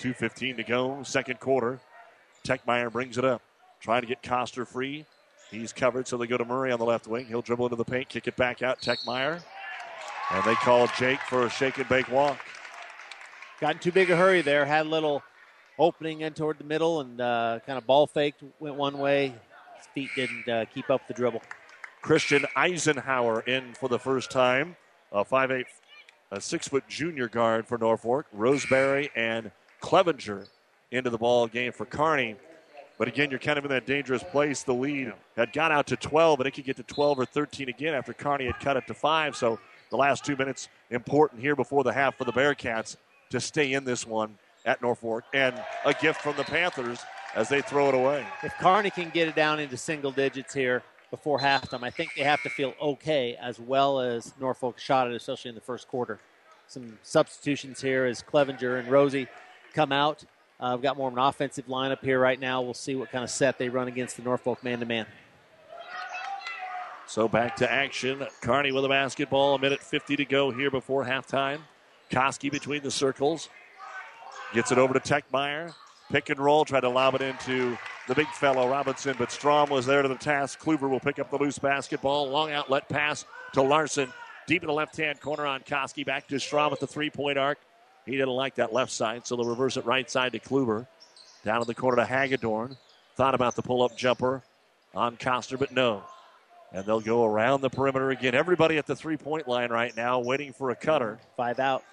[0.00, 1.78] 2.15 to go, second quarter.
[2.50, 3.42] Techmeyer brings it up,
[3.80, 5.04] trying to get Coster free.
[5.52, 7.26] He's covered, so they go to Murray on the left wing.
[7.26, 8.80] He'll dribble into the paint, kick it back out.
[8.80, 9.40] Techmeyer.
[10.32, 12.38] And they call Jake for a shake and bake walk.
[13.60, 14.64] Got in too big a hurry there.
[14.64, 15.22] Had a little
[15.78, 18.42] opening in toward the middle and uh, kind of ball faked.
[18.58, 19.34] Went one way.
[19.76, 21.42] His feet didn't uh, keep up the dribble.
[22.02, 24.76] Christian Eisenhower in for the first time.
[25.12, 25.64] A 5'8,
[26.30, 28.26] a six foot junior guard for Norfolk.
[28.32, 30.46] Roseberry and Clevenger
[30.90, 32.36] into the ball game for Kearney.
[32.98, 34.62] But again, you're kind of in that dangerous place.
[34.62, 37.68] The lead had got out to 12, and it could get to 12 or 13
[37.68, 39.34] again after Kearney had cut it to five.
[39.34, 39.58] So
[39.90, 42.96] the last two minutes important here before the half for the Bearcats
[43.30, 44.36] to stay in this one
[44.66, 45.24] at Norfolk.
[45.32, 47.00] And a gift from the Panthers
[47.34, 48.26] as they throw it away.
[48.42, 52.24] If Kearney can get it down into single digits here before halftime, I think they
[52.24, 56.20] have to feel okay as well as Norfolk shot it, especially in the first quarter.
[56.66, 59.26] Some substitutions here as Clevenger and Rosie
[59.74, 60.24] come out.
[60.60, 62.60] Uh, we've got more of an offensive lineup here right now.
[62.60, 65.06] We'll see what kind of set they run against the Norfolk man to man.
[67.06, 68.24] So back to action.
[68.42, 69.54] Kearney with a basketball.
[69.54, 71.60] A minute 50 to go here before halftime.
[72.10, 73.48] Koski between the circles.
[74.52, 75.72] Gets it over to Techmeyer.
[76.12, 76.64] Pick and roll.
[76.64, 80.14] Tried to lob it into the big fellow Robinson, but Strom was there to the
[80.16, 80.60] task.
[80.60, 82.28] Kluver will pick up the loose basketball.
[82.28, 84.12] Long outlet pass to Larson.
[84.46, 86.04] Deep in the left hand corner on Koski.
[86.04, 87.58] Back to Strom at the three point arc.
[88.10, 90.88] He didn't like that left side, so they'll reverse it right side to Kluver.
[91.44, 92.76] Down in the corner to Hagedorn.
[93.14, 94.42] Thought about the pull up jumper
[94.94, 96.02] on Coster, but no.
[96.72, 98.34] And they'll go around the perimeter again.
[98.34, 101.18] Everybody at the three point line right now waiting for a cutter.
[101.36, 101.84] Five out.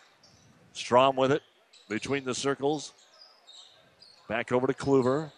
[0.73, 1.43] Strom with it
[1.87, 2.93] between the circles.
[4.27, 5.31] Back over to Kluver.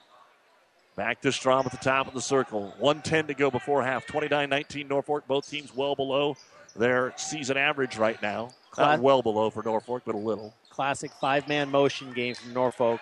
[0.95, 2.73] Back to Strom at the top of the circle.
[2.80, 4.05] 110 to go before half.
[4.05, 5.27] 29 19 Norfolk.
[5.27, 6.38] Both teams well below
[6.75, 8.51] their season average right now.
[8.77, 10.53] Not well below for Norfolk, but a little.
[10.80, 13.01] Classic five man motion game from Norfolk.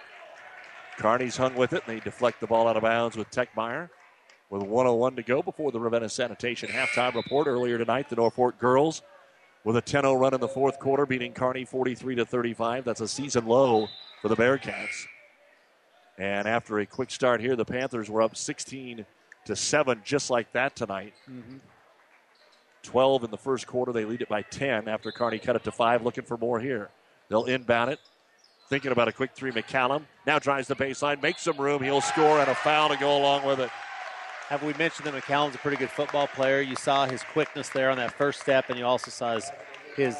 [0.97, 3.91] Kearney's hung with it, and they deflect the ball out of bounds with Techmeyer.
[4.49, 8.09] with 101 to go before the Ravenna Sanitation halftime report earlier tonight.
[8.09, 9.03] The Norfolk girls
[9.63, 12.83] with a 10-0 run in the fourth quarter, beating Kearney 43 to 35.
[12.83, 13.89] That's a season low
[14.23, 15.05] for the Bearcats.
[16.17, 19.05] And after a quick start here, the Panthers were up 16
[19.45, 21.13] to seven, just like that tonight.
[21.29, 21.57] Mm-hmm.
[22.81, 23.93] 12 in the first quarter.
[23.93, 26.03] They lead it by 10 after Kearney cut it to five.
[26.03, 26.89] Looking for more here.
[27.29, 27.99] They'll inbound it.
[28.69, 31.81] Thinking about a quick three, McCallum now drives the baseline, makes some room.
[31.81, 33.69] He'll score and a foul to go along with it.
[34.49, 36.61] Have we mentioned that McCallum's a pretty good football player?
[36.61, 39.51] You saw his quickness there on that first step, and you also saw his,
[39.95, 40.15] his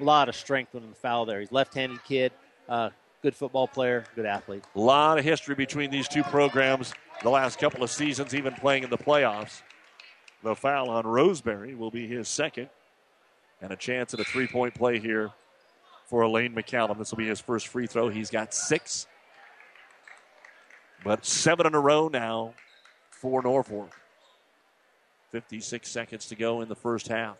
[0.00, 1.40] lot of strength in the foul there.
[1.40, 2.32] He's left-handed kid,
[2.68, 2.90] uh,
[3.22, 4.64] good football player, good athlete.
[4.76, 8.82] A lot of history between these two programs the last couple of seasons, even playing
[8.84, 9.62] in the playoffs.
[10.42, 12.68] The foul on Roseberry will be his second,
[13.62, 15.30] and a chance at a three-point play here
[16.06, 16.98] for Lane McCallum.
[16.98, 18.08] This will be his first free throw.
[18.08, 19.06] He's got six,
[21.02, 22.54] but seven in a row now
[23.10, 23.94] for Norfolk.
[25.30, 27.36] 56 seconds to go in the first half.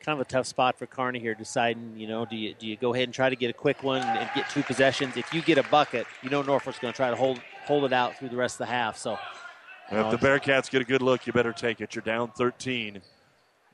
[0.00, 2.76] Kind of a tough spot for Kearney here, deciding, you know, do you, do you
[2.76, 5.16] go ahead and try to get a quick one and get two possessions?
[5.16, 7.92] If you get a bucket, you know Norfolk's going to try to hold hold it
[7.92, 8.98] out through the rest of the half.
[8.98, 9.18] So,
[9.90, 11.94] if the Bearcats get a good look, you better take it.
[11.94, 13.00] You're down 13.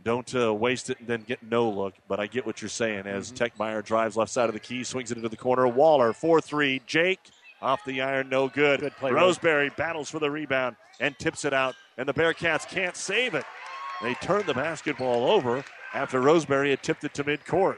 [0.04, 1.94] Don't uh, waste it and then get no look.
[2.08, 3.06] But I get what you're saying.
[3.06, 3.62] As mm-hmm.
[3.62, 5.66] Techmeyer drives left side of the key, swings it into the corner.
[5.68, 6.82] Waller, 4 3.
[6.86, 7.20] Jake
[7.60, 8.80] off the iron, no good.
[8.80, 9.76] good play, Roseberry Rose.
[9.76, 13.44] battles for the rebound and tips it out, and the Bearcats can't save it.
[14.02, 17.76] They turn the basketball over after Roseberry had tipped it to midcourt.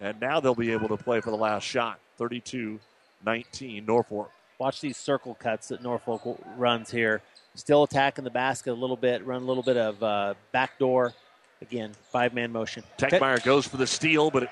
[0.00, 1.98] And now they'll be able to play for the last shot.
[2.18, 2.78] 32
[3.24, 4.30] 19, Norfolk.
[4.58, 7.20] Watch these circle cuts that Norfolk runs here.
[7.58, 11.12] Still attacking the basket a little bit, run a little bit of uh, backdoor.
[11.60, 12.84] Again, five man motion.
[12.96, 14.48] Techmeyer goes for the steal, but it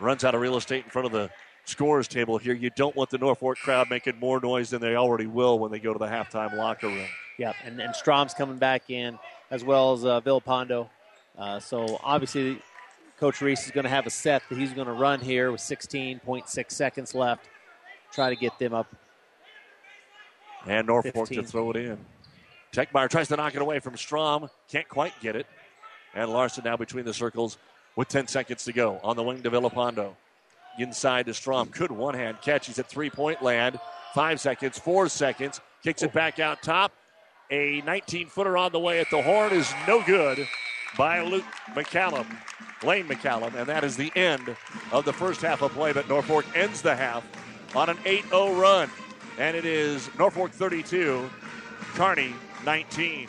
[0.00, 1.30] runs out of real estate in front of the
[1.64, 2.52] scores table here.
[2.52, 5.78] You don't want the Norfolk crowd making more noise than they already will when they
[5.78, 7.06] go to the halftime locker room.
[7.38, 9.16] Yep, and, and Strom's coming back in
[9.52, 10.88] as well as uh, Villapando.
[11.38, 12.60] Uh, so obviously,
[13.20, 15.60] Coach Reese is going to have a set that he's going to run here with
[15.60, 17.48] 16.6 seconds left.
[18.12, 18.92] Try to get them up.
[20.66, 21.44] And Norfolk 15.
[21.44, 21.98] to throw it in.
[22.72, 24.48] Techmeyer tries to knock it away from Strom.
[24.68, 25.46] Can't quite get it.
[26.14, 27.58] And Larson now between the circles
[27.96, 29.00] with 10 seconds to go.
[29.02, 30.14] On the wing to Villapando.
[30.78, 31.68] Inside to Strom.
[31.68, 32.66] Could one hand catch.
[32.66, 33.78] He's at three point land.
[34.14, 35.60] Five seconds, four seconds.
[35.82, 36.92] Kicks it back out top.
[37.50, 40.46] A 19 footer on the way at the horn is no good
[40.96, 41.44] by Luke
[41.74, 42.26] McCallum,
[42.84, 43.54] Lane McCallum.
[43.54, 44.56] And that is the end
[44.92, 45.92] of the first half of play.
[45.92, 47.24] But Norfolk ends the half
[47.74, 48.88] on an 8 0 run.
[49.38, 51.28] And it is Norfolk 32,
[51.94, 53.28] Kearney 19.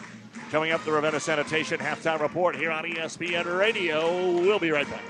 [0.52, 4.34] Coming up, the Ravenna Sanitation halftime report here on ESPN Radio.
[4.34, 5.02] We'll be right back.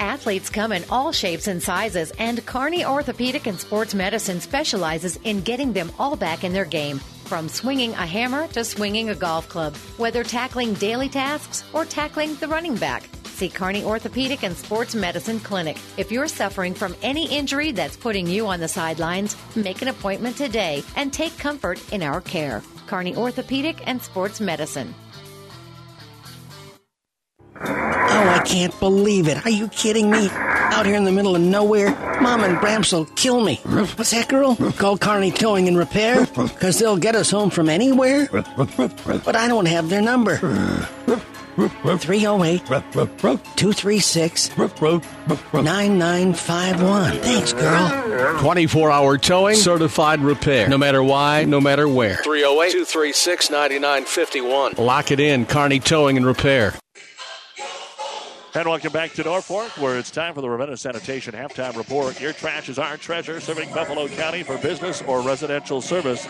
[0.00, 5.40] Athletes come in all shapes and sizes, and Kearney Orthopedic and Sports Medicine specializes in
[5.40, 6.98] getting them all back in their game.
[7.24, 12.36] From swinging a hammer to swinging a golf club, whether tackling daily tasks or tackling
[12.36, 13.08] the running back.
[13.38, 15.76] See Kearney Orthopedic and Sports Medicine Clinic.
[15.96, 20.36] If you're suffering from any injury that's putting you on the sidelines, make an appointment
[20.36, 22.64] today and take comfort in our care.
[22.88, 24.92] Kearney Orthopedic and Sports Medicine.
[27.60, 29.46] Oh, I can't believe it.
[29.46, 30.28] Are you kidding me?
[30.32, 33.60] Out here in the middle of nowhere, Mom and Bramps will kill me.
[33.64, 34.56] What's that, girl?
[34.56, 36.26] Call Kearney Towing and Repair?
[36.26, 38.28] Because they'll get us home from anywhere?
[38.32, 40.88] But I don't have their number.
[41.58, 47.12] 308 236 9951.
[47.18, 48.38] Thanks, girl.
[48.40, 50.68] 24 hour towing, certified repair.
[50.68, 52.16] No matter why, no matter where.
[52.16, 54.74] 308 236 9951.
[54.78, 56.74] Lock it in, Kearney Towing and Repair.
[58.54, 62.20] And welcome back to Norfolk, where it's time for the Ravenna Sanitation halftime report.
[62.20, 66.26] Your trash is our treasure, serving Buffalo County for business or residential service.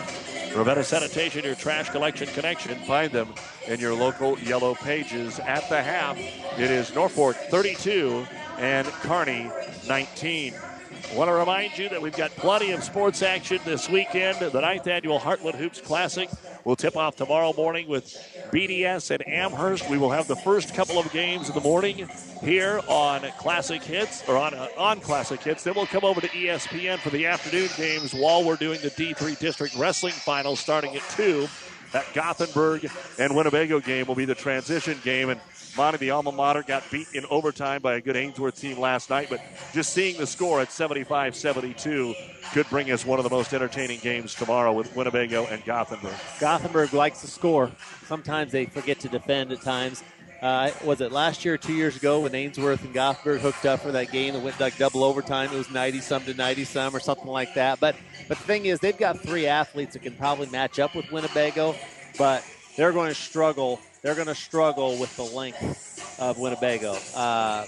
[0.55, 2.75] Ravenna Sanitation, your trash collection connection.
[2.79, 3.33] Find them
[3.67, 5.39] in your local yellow pages.
[5.39, 8.25] At the half, it is Norfolk 32
[8.57, 9.51] and Kearney
[9.87, 10.53] 19.
[10.53, 14.39] I want to remind you that we've got plenty of sports action this weekend.
[14.39, 16.29] The ninth annual Heartland Hoops Classic
[16.63, 18.05] will tip off tomorrow morning with
[18.51, 19.89] BDS and Amherst.
[19.89, 22.09] We will have the first couple of games in the morning
[22.43, 25.63] here on Classic Hits or on uh, on Classic Hits.
[25.63, 29.37] Then we'll come over to ESPN for the afternoon games while we're doing the D3
[29.39, 31.47] District Wrestling Finals starting at two.
[31.91, 32.87] That Gothenburg
[33.17, 35.41] and Winnebago game will be the transition game, and
[35.77, 39.27] Monty, the alma mater, got beat in overtime by a good Ainsworth team last night,
[39.29, 39.41] but
[39.73, 42.15] just seeing the score at 75 72
[42.53, 46.15] could bring us one of the most entertaining games tomorrow with Winnebago and Gothenburg.
[46.39, 47.71] Gothenburg likes to score.
[48.05, 50.03] Sometimes they forget to defend at times.
[50.41, 53.91] Uh, was it last year two years ago when Ainsworth and Gothenburg hooked up for
[53.91, 55.51] that game that went like double overtime?
[55.51, 57.79] It was 90 some to 90 some or something like that.
[57.79, 57.95] But
[58.27, 61.75] but the thing is, they've got three athletes that can probably match up with Winnebago,
[62.17, 62.43] but
[62.77, 63.81] they're going to struggle.
[64.01, 66.95] They're going to struggle with the length of Winnebago.
[67.15, 67.65] Uh,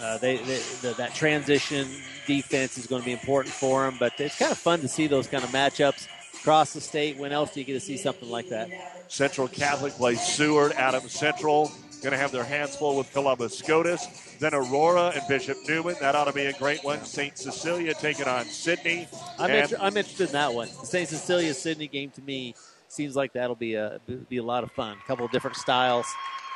[0.00, 1.88] uh, they, they the, that transition
[2.26, 5.06] defense is going to be important for them, but it's kind of fun to see
[5.06, 6.08] those kind of matchups
[6.40, 7.16] across the state.
[7.16, 8.68] When else do you get to see something like that?
[9.08, 10.72] Central Catholic plays Seward.
[10.72, 11.70] Adams Central
[12.04, 14.06] going to have their hands full with Columbus Scotus.
[14.38, 15.96] Then Aurora and Bishop Newman.
[16.00, 17.02] That ought to be a great one.
[17.02, 17.36] St.
[17.36, 19.08] Cecilia taking on Sidney.
[19.38, 20.68] I'm, inter- I'm interested in that one.
[20.68, 21.08] The St.
[21.08, 22.54] Cecilia Sidney game to me
[22.94, 24.96] seems like that'll be a be a lot of fun.
[25.02, 26.06] A couple of different styles.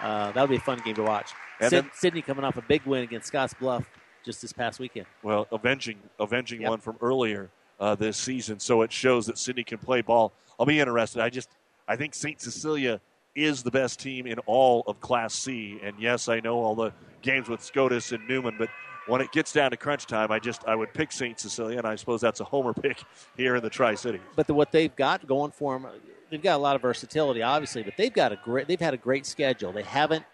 [0.03, 1.33] Uh, that'll be a fun game to watch.
[1.61, 3.89] Sid- then- Sidney coming off a big win against Scotts Bluff
[4.25, 5.07] just this past weekend.
[5.23, 6.71] Well, avenging avenging Yep.
[6.71, 10.33] one from earlier uh, this season, so it shows that Sidney can play ball.
[10.59, 11.21] I'll be interested.
[11.23, 11.49] I just
[11.89, 12.41] I think St.
[12.41, 13.01] Cecilia
[13.35, 16.93] is the best team in all of Class C, and yes, I know all the
[17.23, 18.69] games with Scotus and Newman, but
[19.07, 21.39] when it gets down to crunch time, I just I would pick St.
[21.39, 23.03] Cecilia, and I suppose that's a homer pick
[23.37, 24.21] here in the Tri City.
[24.37, 25.89] But the, what they've got going for them,
[26.31, 27.83] they've got a lot of versatility, obviously.
[27.83, 29.73] But they've got a great, they've had a great schedule.
[29.73, 30.25] They haven't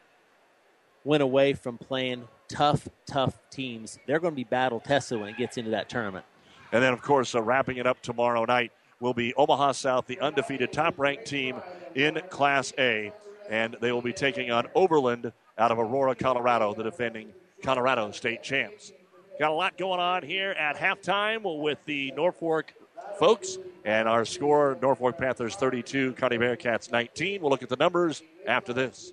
[1.05, 3.99] went away from playing tough, tough teams.
[4.07, 6.25] They're going to be battle tested when it gets into that tournament.
[6.73, 10.19] And then, of course, uh, wrapping it up tomorrow night will be Omaha South, the
[10.21, 11.57] undefeated top ranked team
[11.95, 13.13] in Class A.
[13.51, 17.29] And they will be taking on Overland out of Aurora, Colorado, the defending
[17.63, 18.93] Colorado state champs.
[19.39, 22.73] Got a lot going on here at halftime with the Norfolk
[23.19, 23.59] folks.
[23.85, 27.43] And our score Norfolk Panthers 32, County Bearcats 19.
[27.43, 29.13] We'll look at the numbers after this.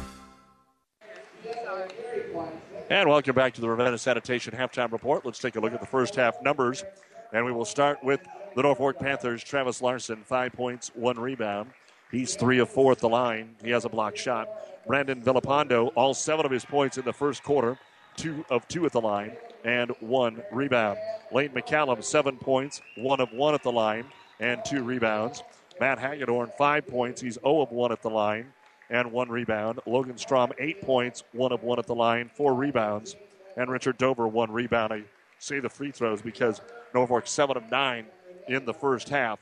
[2.91, 5.25] And welcome back to the Ravenna Sanitation halftime report.
[5.25, 6.83] Let's take a look at the first half numbers.
[7.31, 8.19] And we will start with
[8.53, 9.45] the Norfolk Panthers.
[9.45, 11.71] Travis Larson, five points, one rebound.
[12.11, 13.55] He's three of four at the line.
[13.63, 14.49] He has a block shot.
[14.85, 17.79] Brandon Villapando, all seven of his points in the first quarter,
[18.17, 20.99] two of two at the line, and one rebound.
[21.31, 24.03] Lane McCallum, seven points, one of one at the line,
[24.41, 25.43] and two rebounds.
[25.79, 27.21] Matt Hagedorn, five points.
[27.21, 28.51] He's 0 of 1 at the line
[28.91, 29.79] and one rebound.
[29.87, 33.15] Logan Strom, eight points, one of one at the line, four rebounds.
[33.57, 34.93] And Richard Dover, one rebound.
[34.93, 35.03] I
[35.39, 36.61] say the free throws because
[36.93, 38.05] Norfolk, seven of nine
[38.47, 39.39] in the first half.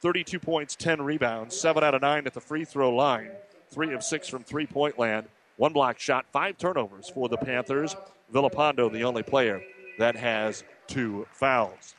[0.00, 3.30] 32 points, 10 rebounds, seven out of nine at the free throw line,
[3.70, 5.26] three of six from three point land,
[5.56, 7.94] one block shot, five turnovers for the Panthers.
[8.32, 9.62] Villapando, the only player
[9.98, 11.94] that has two fouls.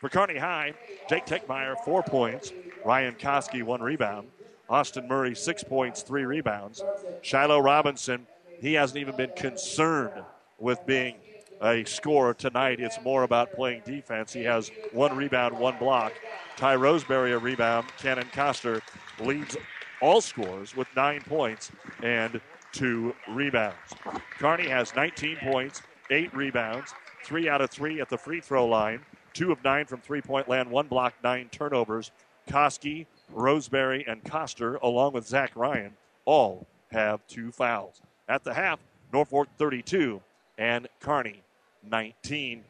[0.00, 0.74] For Kearney High,
[1.08, 2.52] Jake Techmeyer, four points.
[2.84, 4.28] Ryan Koski, one rebound.
[4.74, 6.82] Austin Murray, six points, three rebounds.
[7.22, 8.26] Shiloh Robinson,
[8.60, 10.24] he hasn't even been concerned
[10.58, 11.14] with being
[11.62, 12.80] a scorer tonight.
[12.80, 14.32] It's more about playing defense.
[14.32, 16.12] He has one rebound, one block.
[16.56, 17.86] Ty Roseberry, a rebound.
[17.98, 18.82] Cannon Coster
[19.20, 19.56] leads
[20.02, 21.70] all scores with nine points
[22.02, 22.40] and
[22.72, 23.76] two rebounds.
[24.40, 26.92] Kearney has 19 points, eight rebounds,
[27.24, 29.02] three out of three at the free throw line,
[29.34, 32.10] two of nine from three point land, one block, nine turnovers.
[32.48, 35.94] Koski, Roseberry, and Coster, along with Zach Ryan,
[36.24, 38.00] all have two fouls.
[38.28, 38.78] At the half,
[39.12, 40.20] Norfolk 32
[40.58, 41.42] and Kearney
[41.88, 42.64] 19.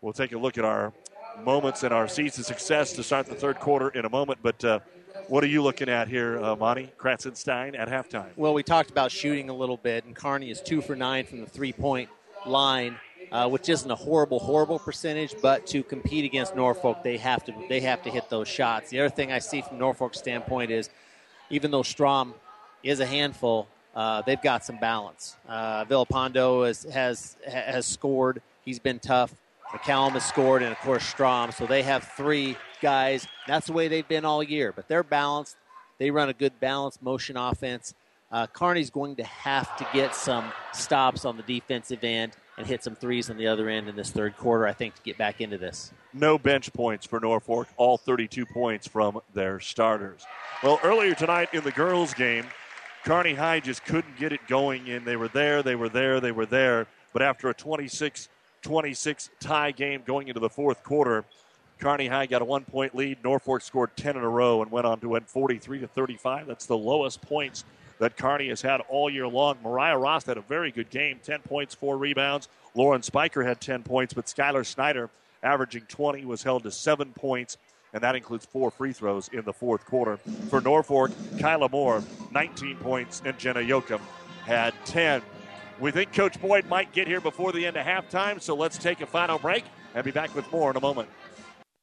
[0.00, 0.92] We'll take a look at our
[1.44, 4.38] moments and our season success to start the third quarter in a moment.
[4.42, 4.80] But uh,
[5.28, 8.30] what are you looking at here, uh, Monty Kratzenstein, at halftime?
[8.36, 11.40] Well, we talked about shooting a little bit, and Kearney is two for nine from
[11.40, 12.08] the three point
[12.46, 12.98] line,
[13.32, 15.34] uh, which isn't a horrible, horrible percentage.
[15.40, 18.90] But to compete against Norfolk, they have to they have to hit those shots.
[18.90, 20.90] The other thing I see from Norfolk's standpoint is,
[21.50, 22.34] even though Strom
[22.82, 25.36] is a handful, uh, they've got some balance.
[25.48, 28.40] Uh, Villapando has, has has scored.
[28.64, 29.32] He's been tough.
[29.70, 31.52] McCallum has scored, and of course Strom.
[31.52, 33.26] So they have three guys.
[33.46, 34.72] That's the way they've been all year.
[34.72, 35.56] But they're balanced.
[35.98, 37.94] They run a good balanced motion offense.
[38.30, 42.82] uh, Kearney's going to have to get some stops on the defensive end and hit
[42.82, 45.40] some threes on the other end in this third quarter, I think, to get back
[45.40, 45.92] into this.
[46.12, 50.24] No bench points for Norfolk, all 32 points from their starters.
[50.62, 52.46] Well, earlier tonight in the girls' game,
[53.04, 56.32] Kearney High just couldn't get it going, and they were there, they were there, they
[56.32, 56.88] were there.
[57.12, 58.28] But after a 26
[58.62, 61.24] 26 tie game going into the fourth quarter,
[61.78, 63.18] Kearney High got a one point lead.
[63.22, 66.48] Norfolk scored 10 in a row and went on to win 43 to 35.
[66.48, 67.64] That's the lowest points
[67.98, 69.58] that Kearney has had all year long.
[69.62, 72.48] Mariah Ross had a very good game 10 points, four rebounds.
[72.74, 75.10] Lauren Spiker had 10 points, but Skylar Snyder,
[75.42, 77.56] averaging 20, was held to seven points,
[77.92, 80.16] and that includes four free throws in the fourth quarter.
[80.48, 84.00] For Norfolk, Kyla Moore, 19 points, and Jenna Yoakum
[84.44, 85.22] had 10.
[85.80, 89.00] We think Coach Boyd might get here before the end of halftime, so let's take
[89.00, 91.08] a final break and be back with more in a moment.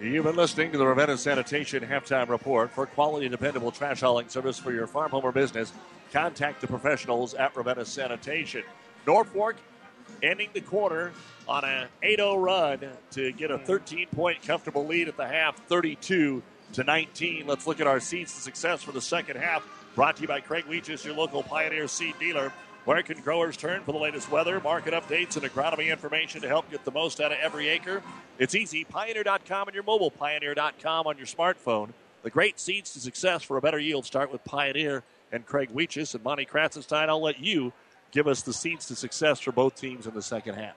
[0.00, 2.70] You've been listening to the Ravenna Sanitation Halftime Report.
[2.70, 5.74] For quality, dependable trash hauling service for your farm, home, or business,
[6.10, 8.62] contact the professionals at Ravenna Sanitation.
[9.06, 9.56] Norfolk
[10.22, 11.12] ending the quarter
[11.46, 16.42] on a 8-0 run to get a 13-point comfortable lead at the half, 32
[16.72, 17.46] to 19.
[17.46, 19.68] Let's look at our seeds to success for the second half.
[19.94, 22.54] Brought to you by Craig Weeches, your local Pioneer seed dealer.
[22.86, 26.70] Where can growers turn for the latest weather, market updates, and agronomy information to help
[26.70, 28.02] get the most out of every acre?
[28.38, 28.84] It's easy.
[28.84, 31.90] Pioneer.com on your mobile, Pioneer.com on your smartphone.
[32.22, 36.14] The great seeds to success for a better yield start with Pioneer and Craig Weeches
[36.14, 37.08] and Monty Kratzenstein.
[37.08, 37.72] I'll let you
[38.12, 40.76] give us the seeds to success for both teams in the second half.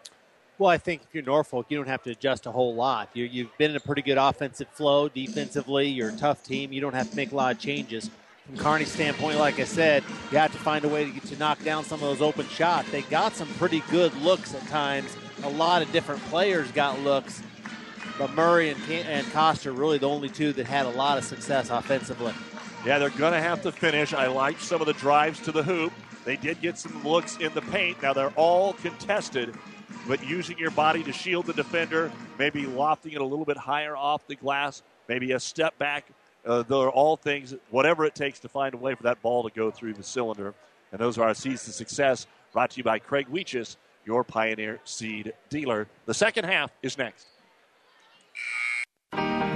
[0.60, 3.10] Well, I think if you're Norfolk, you don't have to adjust a whole lot.
[3.14, 5.88] You, have been in a pretty good offensive flow defensively.
[5.88, 6.72] You're a tough team.
[6.72, 8.10] You don't have to make a lot of changes
[8.46, 11.64] from Kearney's standpoint, like I said, you have to find a way to, to knock
[11.64, 12.92] down some of those open shots.
[12.92, 15.16] They got some pretty good looks at times.
[15.44, 17.42] A lot of different players got looks,
[18.18, 21.24] but Murray and, and Coster are really the only two that had a lot of
[21.24, 22.34] success offensively.
[22.86, 24.14] Yeah, they're going to have to finish.
[24.14, 25.94] I like some of the drives to the hoop.
[26.26, 28.02] They did get some looks in the paint.
[28.02, 29.56] Now they're all contested,
[30.08, 33.96] but using your body to shield the defender, maybe lofting it a little bit higher
[33.96, 36.12] off the glass, maybe a step back
[36.46, 39.50] uh, they're all things, whatever it takes to find a way for that ball to
[39.50, 40.54] go through the cylinder.
[40.92, 44.80] And those are our seeds to success brought to you by Craig Weeches, your Pioneer
[44.84, 45.88] seed dealer.
[46.06, 47.28] The second half is next.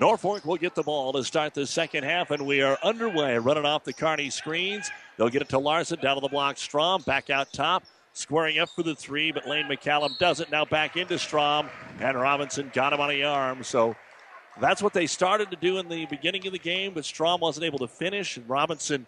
[0.00, 3.36] Norfolk will get the ball to start the second half, and we are underway.
[3.36, 4.88] Running off the Kearney screens.
[5.16, 6.56] They'll get it to Larson, down to the block.
[6.56, 7.82] Strom back out top,
[8.12, 10.52] squaring up for the three, but Lane McCallum does it.
[10.52, 11.68] Now back into Strom,
[11.98, 13.64] and Robinson got him on the arm.
[13.64, 13.96] So
[14.60, 17.64] that's what they started to do in the beginning of the game, but Strom wasn't
[17.64, 19.04] able to finish, and Robinson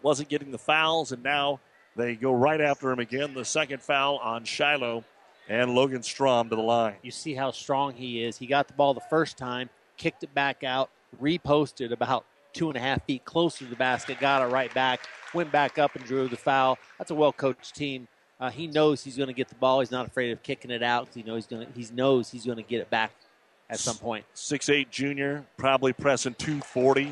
[0.00, 1.60] wasn't getting the fouls, and now
[1.96, 3.34] they go right after him again.
[3.34, 5.04] The second foul on Shiloh
[5.50, 6.94] and Logan Strom to the line.
[7.02, 8.38] You see how strong he is.
[8.38, 9.68] He got the ball the first time
[10.00, 10.90] kicked it back out,
[11.22, 12.24] reposted about
[12.54, 15.78] two and a half feet closer to the basket, got it right back, went back
[15.78, 16.78] up and drew the foul.
[16.98, 18.08] That's a well coached team.
[18.40, 19.80] Uh, he knows he's going to get the ball.
[19.80, 21.78] He's not afraid of kicking it out because he knows he's going to.
[21.78, 23.12] He knows he's going to get it back
[23.68, 24.24] at some point.
[24.32, 27.04] Six eight junior, probably pressing 240,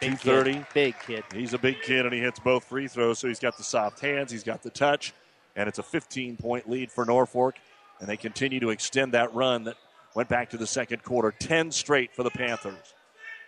[0.00, 0.52] 230.
[0.52, 0.66] Kid.
[0.72, 1.24] Big kid.
[1.34, 3.98] He's a big kid and he hits both free throws, so he's got the soft
[3.98, 5.12] hands, he's got the touch,
[5.56, 7.56] and it's a 15 point lead for Norfolk.
[7.98, 9.76] And they continue to extend that run that
[10.14, 11.32] Went back to the second quarter.
[11.38, 12.94] 10 straight for the Panthers.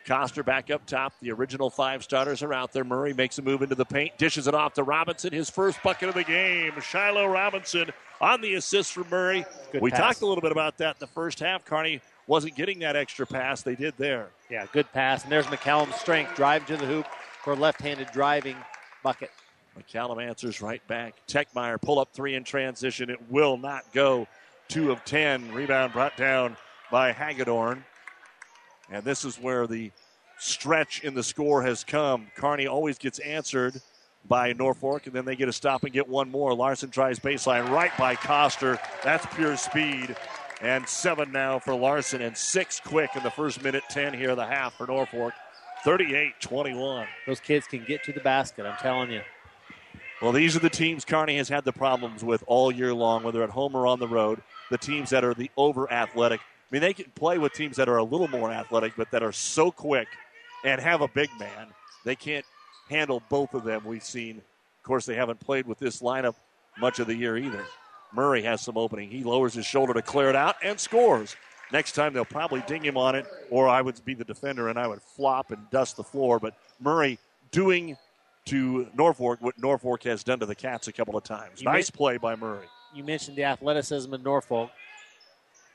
[0.05, 1.13] Coster back up top.
[1.21, 2.83] The original five starters are out there.
[2.83, 5.33] Murray makes a move into the paint, dishes it off to Robinson.
[5.33, 6.73] His first bucket of the game.
[6.81, 7.91] Shiloh Robinson
[8.21, 9.45] on the assist from Murray.
[9.71, 10.01] Good we pass.
[10.01, 11.65] talked a little bit about that in the first half.
[11.65, 13.63] Kearney wasn't getting that extra pass.
[13.63, 14.31] They did there.
[14.51, 15.23] Yeah, good pass.
[15.23, 16.35] And there's McCallum's strength.
[16.35, 17.07] Drive to the hoop
[17.45, 18.57] for a left-handed driving
[19.05, 19.31] bucket.
[19.79, 21.15] McCallum answers right back.
[21.29, 23.09] Techmeyer pull up three in transition.
[23.09, 24.27] It will not go.
[24.73, 25.53] Two of ten.
[25.53, 26.57] Rebound brought down
[26.91, 27.85] by Hagedorn.
[28.91, 29.91] And this is where the
[30.39, 32.29] stretch in the score has come.
[32.37, 33.83] Kearney always gets answered
[34.27, 36.55] by Norfolk, and then they get a stop and get one more.
[36.55, 38.81] Larson tries baseline right by Coster.
[39.05, 40.17] That's pure speed.
[40.63, 44.39] And seven now for Larson, and six quick in the first minute, 10 here of
[44.39, 45.35] the half for Norfolk.
[45.85, 47.07] 38 21.
[47.27, 49.21] Those kids can get to the basket, I'm telling you.
[50.23, 53.43] Well, these are the teams Kearney has had the problems with all year long, whether
[53.43, 54.41] at home or on the road.
[54.73, 56.41] The teams that are the over athletic.
[56.41, 59.23] I mean, they can play with teams that are a little more athletic, but that
[59.23, 60.09] are so quick
[60.65, 61.67] and have a big man.
[62.07, 62.47] They can't
[62.89, 63.85] handle both of them.
[63.85, 66.37] We've seen, of course, they haven't played with this lineup
[66.79, 67.67] much of the year either.
[68.15, 69.11] Murray has some opening.
[69.11, 71.37] He lowers his shoulder to clear it out and scores.
[71.71, 74.79] Next time they'll probably ding him on it, or I would be the defender and
[74.79, 76.41] I would flop and dust the floor.
[76.41, 77.19] But Murray
[77.51, 77.99] doing
[78.47, 81.63] to Norfolk what Norfolk has done to the Cats a couple of times.
[81.63, 82.69] Nice play by Murray.
[82.95, 84.71] You mentioned the athleticism in Norfolk.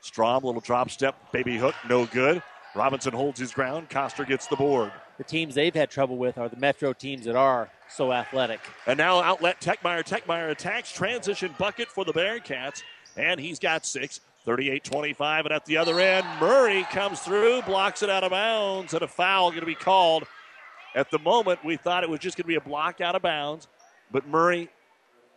[0.00, 2.42] Strom, little drop step, baby hook, no good.
[2.74, 3.90] Robinson holds his ground.
[3.90, 4.92] Coster gets the board.
[5.16, 8.60] The teams they've had trouble with are the Metro teams that are so athletic.
[8.86, 10.06] And now outlet Techmeyer.
[10.06, 10.92] Techmeyer attacks.
[10.92, 12.82] Transition bucket for the Bearcats.
[13.16, 14.20] And he's got six.
[14.44, 15.44] 38 25.
[15.44, 19.08] And at the other end, Murray comes through, blocks it out of bounds, and a
[19.08, 20.24] foul going to be called.
[20.94, 23.20] At the moment, we thought it was just going to be a block out of
[23.20, 23.68] bounds.
[24.10, 24.70] But Murray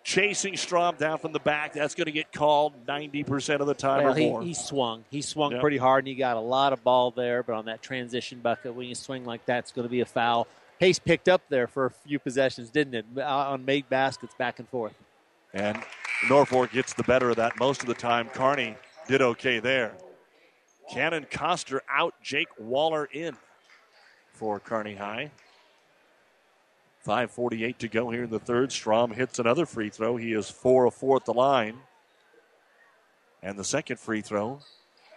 [0.03, 1.73] chasing Strom down from the back.
[1.73, 4.41] That's going to get called 90% of the time Well, or he, more.
[4.41, 5.03] he swung.
[5.09, 5.61] He swung Yep.
[5.61, 7.43] pretty hard, and he got a lot of ball there.
[7.43, 10.05] But on that transition bucket, when you swing like that, it's going to be a
[10.05, 10.47] foul.
[10.79, 13.05] Pace picked up there for a few possessions, didn't it?
[13.17, 13.21] Uh,
[13.51, 14.93] On made baskets, back and forth.
[15.53, 15.77] And
[16.29, 18.29] Norfolk gets the better of that most of the time.
[18.29, 18.75] Kearney
[19.07, 19.93] did okay there.
[20.91, 23.37] Cannon Coster out, Jake Waller in
[24.33, 25.31] for Kearney High.
[27.05, 28.71] 5.48 to go here in the third.
[28.71, 30.17] Strom hits another free throw.
[30.17, 31.77] He is 4 of 4 at the line.
[33.41, 34.59] And the second free throw.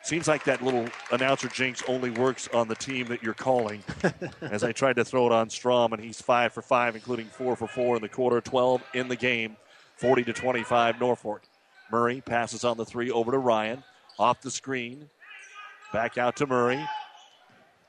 [0.03, 3.83] Seems like that little announcer jinx only works on the team that you're calling.
[4.43, 7.57] As I tried to throw it on Strom, and he's 5 for 5, including 4
[7.57, 9.57] for 4 in the quarter, 12 in the game.
[9.97, 11.43] 40 to 25 Norfolk.
[11.91, 13.83] Murray passes on the three over to Ryan.
[14.19, 15.09] Off the screen.
[15.93, 16.85] Back out to Murray.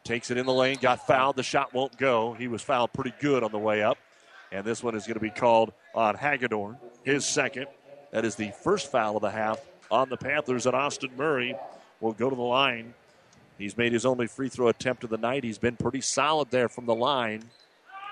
[0.05, 0.77] Takes it in the lane.
[0.79, 1.35] Got fouled.
[1.35, 2.33] The shot won't go.
[2.33, 3.97] He was fouled pretty good on the way up.
[4.51, 6.77] And this one is going to be called on Hagedorn.
[7.03, 7.65] His second.
[8.11, 10.67] That is the first foul of the half on the Panthers.
[10.67, 11.55] And Austin Murray
[11.99, 12.93] will go to the line.
[13.57, 15.43] He's made his only free throw attempt of the night.
[15.43, 17.43] He's been pretty solid there from the line.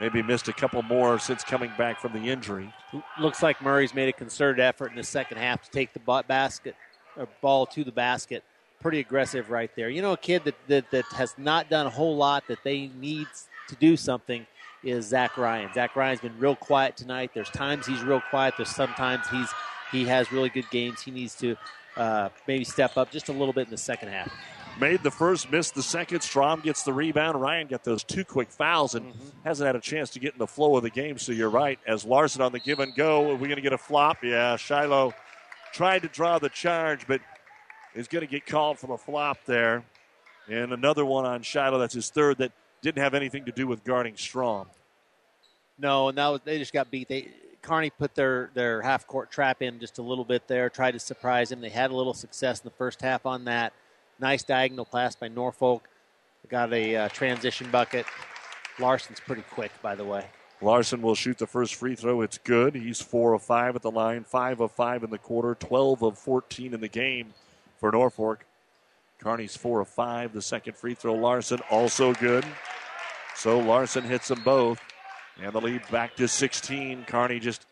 [0.02, 2.74] Maybe missed a couple more since coming back from the injury.
[3.20, 6.76] Looks like Murray's made a concerted effort in the second half to take the basket
[7.16, 8.44] or ball to the basket.
[8.84, 9.90] Pretty aggressive right there.
[9.90, 12.92] You know, a kid that, that, that has not done a whole lot that they
[13.00, 13.28] need
[13.70, 14.46] to do something
[14.84, 15.74] is Zach Ryan.
[15.74, 17.32] Zach Ryan's been real quiet tonight.
[17.34, 18.56] There's times he's real quiet.
[18.58, 19.50] There's sometimes he's
[19.92, 21.02] he has really good games.
[21.02, 21.56] He needs to
[21.96, 24.32] uh, maybe step up just a little bit in the second half.
[24.80, 26.22] Made the first, missed the second.
[26.22, 27.40] Strom gets the rebound.
[27.40, 29.14] Ryan got those two quick fouls and
[29.46, 31.20] hasn't had a chance to get in the flow of the game.
[31.20, 31.78] So you're right.
[31.88, 34.24] As Larson on the give and go, are we going to get a flop?
[34.24, 35.14] Yeah, Shiloh
[35.72, 37.22] tried to draw the charge, but
[37.96, 39.84] is going to get called from a flop there.
[40.50, 41.80] And another one on Shiloh.
[41.80, 44.68] That's his third that didn't have anything to do with guarding Strom.
[45.80, 47.08] No, and that was they just got beat.
[47.08, 47.30] They
[47.62, 51.00] Kearney put their their half court trap in just a little bit there, tried to
[51.00, 51.62] surprise him.
[51.62, 53.74] They had a little success in the first half on that.
[54.20, 55.88] Nice diagonal pass by Norfolk.
[56.50, 58.06] Got a uh, transition bucket.
[58.80, 60.26] Larson's pretty quick, by the way.
[60.62, 62.22] Larson will shoot the first free throw.
[62.22, 62.76] It's good.
[62.76, 66.18] He's four of five at the line, five of five in the quarter, 12 of
[66.18, 67.34] 14 in the game
[67.84, 68.46] for Norfolk.
[69.20, 70.32] Kearney's four of five.
[70.32, 72.46] The second free throw, Larson, also good.
[73.36, 74.80] So Larson hits them both.
[75.42, 77.04] And the lead back to 16.
[77.04, 77.66] Kearney just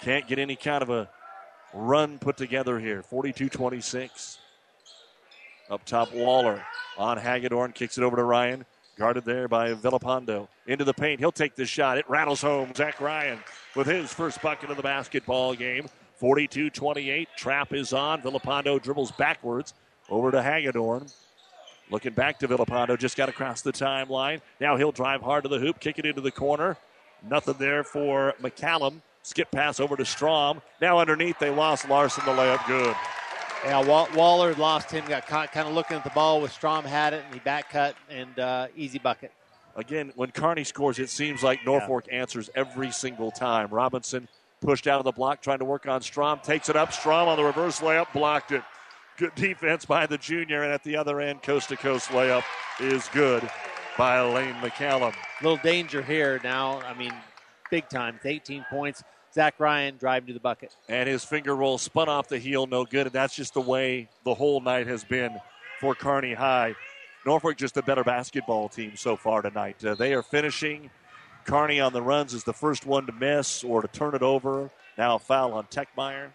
[0.00, 1.08] can't get any kind of a
[1.72, 3.04] run put together here.
[3.04, 4.38] 42 26.
[5.70, 6.60] Up top, Waller
[6.98, 8.66] on Hagedorn, kicks it over to Ryan.
[8.98, 10.48] Guarded there by Villapando.
[10.66, 11.20] Into the paint.
[11.20, 11.96] He'll take the shot.
[11.96, 12.74] It rattles home.
[12.74, 13.38] Zach Ryan
[13.76, 15.86] with his first bucket of the basketball game.
[16.24, 17.28] 42 28.
[17.36, 18.22] Trap is on.
[18.22, 19.74] Villapando dribbles backwards
[20.08, 21.06] over to Hagedorn.
[21.90, 22.98] Looking back to Villapando.
[22.98, 24.40] Just got across the timeline.
[24.58, 26.78] Now he'll drive hard to the hoop, kick it into the corner.
[27.28, 29.02] Nothing there for McCallum.
[29.22, 30.62] Skip pass over to Strom.
[30.80, 32.24] Now underneath, they lost Larson.
[32.24, 32.96] The layup good.
[33.62, 37.12] Yeah, Waller lost him, got caught kind of looking at the ball with Strom had
[37.12, 39.30] it, and he back cut and uh, easy bucket.
[39.76, 42.22] Again, when Kearney scores, it seems like Norfolk yeah.
[42.22, 43.68] answers every single time.
[43.68, 44.26] Robinson
[44.64, 46.92] pushed out of the block, trying to work on Strom, takes it up.
[46.92, 48.62] Strom on the reverse layup, blocked it.
[49.16, 52.42] Good defense by the junior, and at the other end, coast to coast layup
[52.80, 53.48] is good
[53.96, 55.14] by Lane McCallum.
[55.42, 56.80] Little danger here now.
[56.80, 57.12] I mean,
[57.70, 58.16] big time.
[58.16, 59.04] It's 18 points.
[59.32, 60.76] Zach Ryan driving to the bucket.
[60.88, 63.06] And his finger roll spun off the heel, no good.
[63.06, 65.36] And that's just the way the whole night has been
[65.80, 66.74] for Kearney High.
[67.26, 69.84] Norfolk just a better basketball team so far tonight.
[69.84, 70.90] Uh, they are finishing.
[71.44, 74.70] Kearney on the runs is the first one to miss or to turn it over.
[74.96, 76.30] Now a foul on Techmeyer.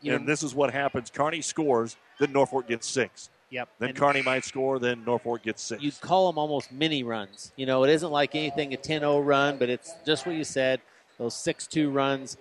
[0.00, 1.10] You and know, this is what happens.
[1.10, 3.30] Kearney scores, then Norfolk gets six.
[3.50, 3.68] Yep.
[3.78, 5.82] Then and Kearney might score, then Norfolk gets six.
[5.82, 7.52] You'd call them almost mini runs.
[7.56, 10.44] You know, it isn't like anything a 10 0 run, but it's just what you
[10.44, 10.80] said
[11.18, 12.36] those 6 2 runs.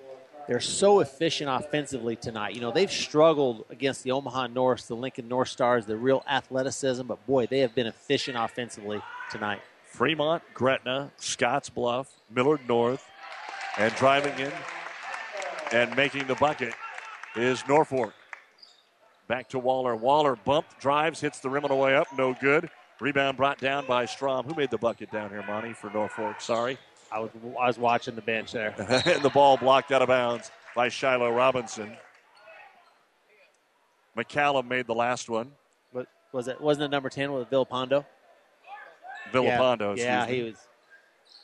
[0.48, 2.56] They're so efficient offensively tonight.
[2.56, 7.04] You know, they've struggled against the Omaha North, the Lincoln North Stars, the real athleticism,
[7.06, 9.02] but boy, they have been efficient offensively
[9.32, 9.62] tonight.
[9.92, 13.06] Fremont, Gretna, Scotts Bluff, Millard North,
[13.78, 14.52] and driving in
[15.74, 16.74] and making the bucket
[17.36, 18.14] is Norfolk.
[19.28, 19.96] Back to Waller.
[19.96, 22.70] Waller bumped, drives, hits the rim on the way up, no good.
[23.02, 24.46] Rebound brought down by Strom.
[24.46, 26.40] Who made the bucket down here, Monty, for Norfolk?
[26.40, 26.78] Sorry.
[27.12, 27.30] I was
[27.60, 28.74] I was watching the bench there.
[29.06, 31.98] and the ball blocked out of bounds by Shiloh Robinson.
[34.16, 35.52] McCallum made the last one.
[35.92, 36.62] What was it?
[36.62, 38.06] Wasn't it number ten with Villapando?
[39.32, 39.98] Villapando.
[39.98, 40.56] Yeah, yeah he was.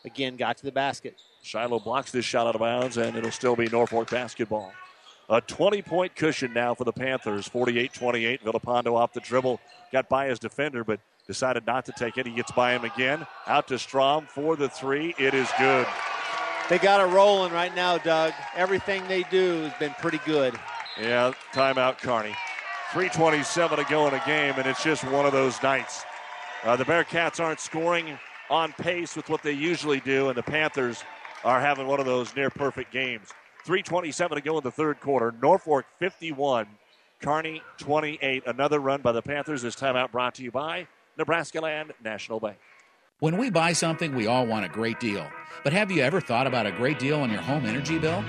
[0.06, 1.16] Again, got to the basket.
[1.44, 4.72] Shiloh blocks this shot out of bounds, and it'll still be Norfolk basketball.
[5.30, 7.48] A 20 point cushion now for the Panthers.
[7.48, 8.44] 48 28.
[8.44, 9.60] Villapando off the dribble.
[9.92, 12.26] Got by his defender, but Decided not to take it.
[12.26, 13.28] He gets by him again.
[13.48, 15.14] Out to Strom for the three.
[15.20, 15.86] It is good.
[16.70, 18.34] They got it rolling right now, Doug.
[18.56, 20.58] Everything they do has been pretty good.
[21.00, 22.34] Yeah, timeout, Kearney.
[22.92, 26.06] 3.27 to go in a game, and it's just one of those nights.
[26.64, 28.18] Uh, the Bearcats aren't scoring
[28.50, 31.04] on pace with what they usually do, and the Panthers
[31.44, 33.30] are having one of those near perfect games.
[33.66, 35.34] 3.27 to go in the third quarter.
[35.42, 36.68] Norfolk 51,
[37.22, 38.44] Kearney 28.
[38.48, 39.62] Another run by the Panthers.
[39.62, 40.88] This timeout brought to you by
[41.18, 42.58] Nebraska Land National Bank.
[43.20, 45.28] When we buy something, we all want a great deal.
[45.64, 48.24] But have you ever thought about a great deal on your home energy bill?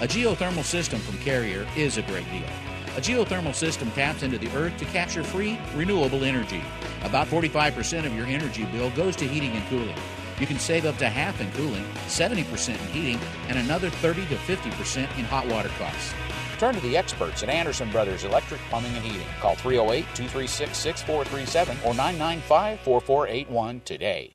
[0.00, 2.71] A geothermal system from Carrier is a great deal.
[2.94, 6.62] A geothermal system taps into the earth to capture free, renewable energy.
[7.02, 9.96] About 45% of your energy bill goes to heating and cooling.
[10.38, 14.36] You can save up to half in cooling, 70% in heating, and another 30 to
[14.36, 16.12] 50% in hot water costs.
[16.58, 19.26] Turn to the experts at Anderson Brothers Electric Plumbing and Heating.
[19.40, 24.34] Call 308 236 6437 or 995 4481 today.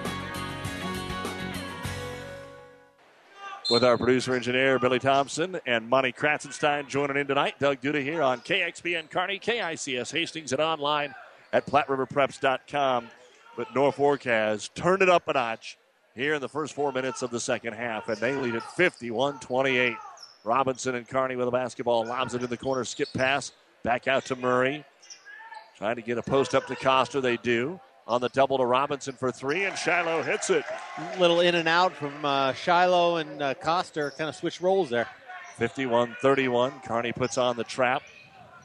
[3.71, 7.57] With our producer engineer Billy Thompson and Monty Kratzenstein joining in tonight.
[7.57, 11.15] Doug Duda here on KXPN Kearney, KICS Hastings, and online
[11.53, 13.07] at PlatteRiverPreps.com.
[13.55, 15.77] But Norfolk has turned it up a notch
[16.15, 19.39] here in the first four minutes of the second half, and they lead at 51
[19.39, 19.95] 28.
[20.43, 22.05] Robinson and Kearney with a basketball.
[22.05, 22.83] Lobs it in the corner.
[22.83, 23.53] Skip pass.
[23.83, 24.83] Back out to Murray.
[25.77, 27.21] Trying to get a post up to Coster.
[27.21, 27.79] They do.
[28.11, 30.65] On the double to Robinson for three, and Shiloh hits it.
[31.17, 34.11] Little in and out from uh, Shiloh and uh, Coster.
[34.11, 35.07] Kind of switch roles there.
[35.55, 36.73] 51 31.
[36.85, 38.01] Kearney puts on the trap.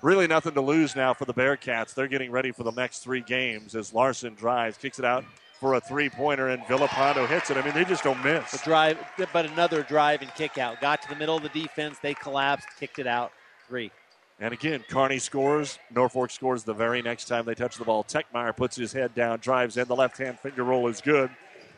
[0.02, 1.94] Really nothing to lose now for the Bearcats.
[1.94, 5.24] They're getting ready for the next three games as Larson drives, kicks it out
[5.60, 7.56] for a three pointer, and Villapando hits it.
[7.56, 8.52] I mean, they just don't miss.
[8.52, 8.98] A drive,
[9.32, 10.80] but another drive and kick out.
[10.80, 11.98] Got to the middle of the defense.
[12.02, 13.30] They collapsed, kicked it out.
[13.68, 13.92] Three.
[14.38, 15.78] And again, Kearney scores.
[15.94, 18.04] Norfolk scores the very next time they touch the ball.
[18.04, 19.88] Techmeyer puts his head down, drives in.
[19.88, 21.30] The left hand finger roll is good.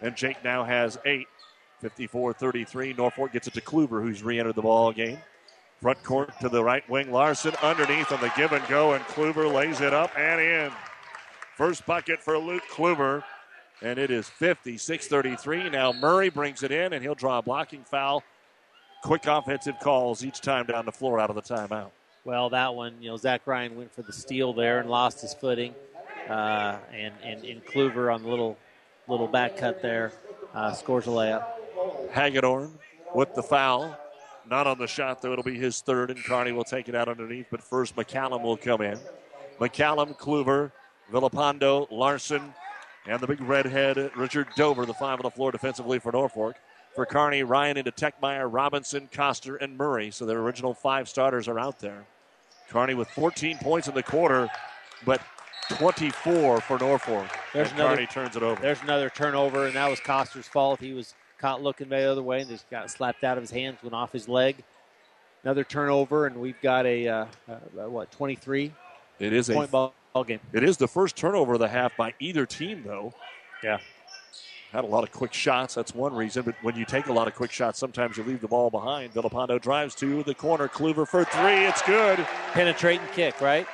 [0.03, 1.27] And Jake now has eight.
[1.81, 2.95] 54 33.
[2.95, 5.19] Norfolk gets it to Kluver, who's re entered the ball game.
[5.81, 7.13] Front court to the right wing.
[7.13, 10.73] Larson underneath on the give and go, and Kluver lays it up and in.
[11.57, 13.23] First bucket for Luke Kluver
[13.83, 15.71] and it is 56 33.
[15.71, 18.23] Now Murray brings it in, and he'll draw a blocking foul.
[19.03, 21.91] Quick offensive calls each time down the floor out of the timeout.
[22.25, 25.35] Well, that one, you know, Zach Ryan went for the steal there and lost his
[25.35, 25.75] footing.
[26.29, 28.59] Uh, and, and, and Kluver on the little,
[29.07, 30.13] little back cut there
[30.55, 31.47] uh, scores a layup.
[32.13, 32.73] Hagedorn
[33.15, 33.99] with the foul.
[34.49, 35.33] Not on the shot, though.
[35.33, 37.47] It'll be his third, and Kearney will take it out underneath.
[37.51, 38.99] But first, McCallum will come in.
[39.61, 40.73] McCallum, Kluver,
[41.13, 42.55] Villapando, Larson,
[43.07, 46.57] and the big redhead, Richard Dover, the five on the floor defensively for Norfolk.
[46.95, 50.11] For Kearney, Ryan into Techmeyer, Robinson, Coster, and Murray.
[50.11, 52.07] So their original five starters are out there.
[52.71, 54.49] Kearney with 14 points in the quarter,
[55.05, 55.21] but
[55.71, 57.27] 24 for Norfolk.
[57.53, 58.61] There's and another, Kearney turns it over.
[58.61, 60.81] There's another turnover, and that was Coster's fault.
[60.81, 63.79] He was caught looking the other way and just got slapped out of his hands,
[63.83, 64.57] went off his leg.
[65.45, 68.73] Another turnover, and we've got a, uh, uh, what, 23
[69.21, 70.41] It is point a ball, ball game.
[70.53, 73.15] It is the first turnover of the half by either team, though.
[73.63, 73.79] Yeah.
[74.73, 75.75] Had a lot of quick shots.
[75.75, 76.43] That's one reason.
[76.43, 79.15] But when you take a lot of quick shots, sometimes you leave the ball behind.
[79.15, 80.69] Villapando drives to the corner.
[80.69, 81.65] Kluver for three.
[81.65, 82.19] It's good.
[82.53, 83.67] Penetrating kick, right?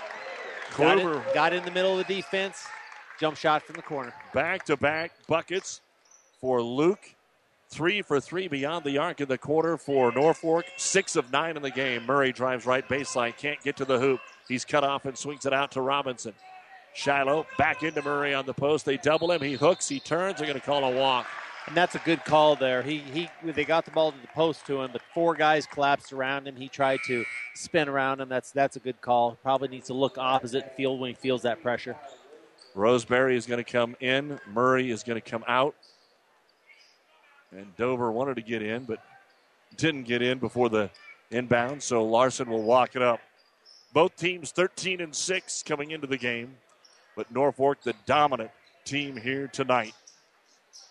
[0.76, 1.26] Got, Kluver.
[1.26, 2.64] it, got in the middle of the defense.
[3.18, 4.12] Jump shot from the corner.
[4.32, 5.80] Back to back buckets
[6.40, 7.14] for Luke.
[7.70, 10.64] Three for three beyond the arc in the quarter for Norfolk.
[10.76, 12.06] Six of nine in the game.
[12.06, 13.36] Murray drives right baseline.
[13.36, 14.20] Can't get to the hoop.
[14.46, 16.34] He's cut off and swings it out to Robinson.
[16.94, 18.84] Shiloh back into Murray on the post.
[18.84, 19.42] They double him.
[19.42, 19.88] He hooks.
[19.88, 20.38] He turns.
[20.38, 21.26] They're going to call a walk.
[21.66, 22.82] And that's a good call there.
[22.82, 26.12] He he they got the ball to the post to him, but four guys collapsed
[26.12, 26.56] around him.
[26.56, 27.24] He tried to
[27.54, 28.28] spin around him.
[28.28, 29.38] That's that's a good call.
[29.42, 31.96] Probably needs to look opposite field when he feels that pressure.
[32.74, 34.38] Roseberry is going to come in.
[34.52, 35.74] Murray is going to come out.
[37.50, 38.98] And Dover wanted to get in, but
[39.76, 40.90] didn't get in before the
[41.30, 41.82] inbound.
[41.82, 43.20] So Larson will walk it up.
[43.92, 46.56] Both teams 13 and 6 coming into the game,
[47.16, 48.50] but Norfolk the dominant
[48.84, 49.94] team here tonight.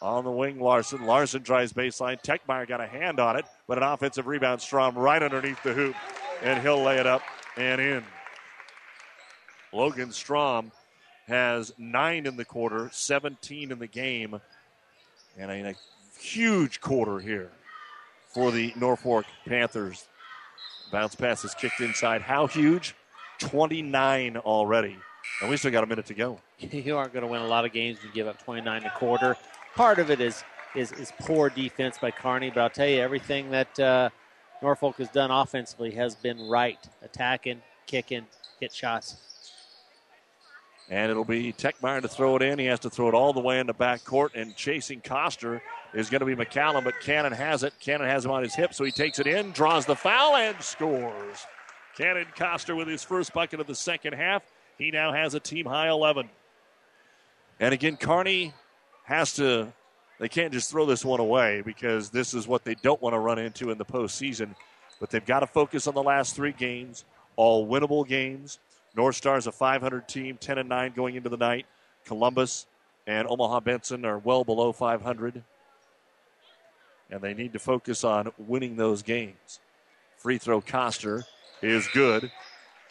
[0.01, 1.05] On the wing, Larson.
[1.05, 2.21] Larson tries baseline.
[2.21, 4.61] Techmeyer got a hand on it, but an offensive rebound.
[4.61, 5.95] Strom right underneath the hoop,
[6.41, 7.21] and he'll lay it up
[7.57, 8.03] and in.
[9.71, 10.71] Logan Strom
[11.27, 14.39] has nine in the quarter, 17 in the game,
[15.37, 15.75] and a, a
[16.19, 17.49] huge quarter here
[18.27, 20.07] for the Norfolk Panthers.
[20.91, 22.21] Bounce pass is kicked inside.
[22.21, 22.93] How huge?
[23.39, 24.97] 29 already.
[25.41, 26.39] And we still got a minute to go.
[26.59, 28.89] you aren't going to win a lot of games when you give up 29 a
[28.91, 29.37] quarter.
[29.75, 30.43] Part of it is
[30.75, 34.09] is, is poor defense by Kearney, but I'll tell you, everything that uh,
[34.61, 36.79] Norfolk has done offensively has been right.
[37.03, 38.25] Attacking, kicking,
[38.59, 39.17] hit shots.
[40.89, 42.59] And it'll be Techmeyer to throw it in.
[42.59, 45.61] He has to throw it all the way in the back court, and chasing Coster
[45.93, 47.73] is going to be McCallum, but Cannon has it.
[47.79, 50.61] Cannon has him on his hip, so he takes it in, draws the foul, and
[50.61, 51.45] scores.
[51.95, 54.43] Cannon Coster with his first bucket of the second half.
[54.77, 56.29] He now has a team high 11.
[57.59, 58.53] And again, Kearney
[59.03, 59.71] has to,
[60.19, 63.19] they can't just throw this one away because this is what they don't want to
[63.19, 64.55] run into in the postseason.
[64.99, 67.05] But they've got to focus on the last three games,
[67.35, 68.59] all winnable games.
[68.95, 71.65] North Stars a 500 team, 10 and 9 going into the night.
[72.05, 72.65] Columbus
[73.07, 75.43] and Omaha Benson are well below 500.
[77.09, 79.59] And they need to focus on winning those games.
[80.17, 81.25] Free throw Coster
[81.61, 82.31] is good.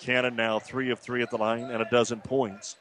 [0.03, 2.77] Cannon now three of three at the line and a dozen points.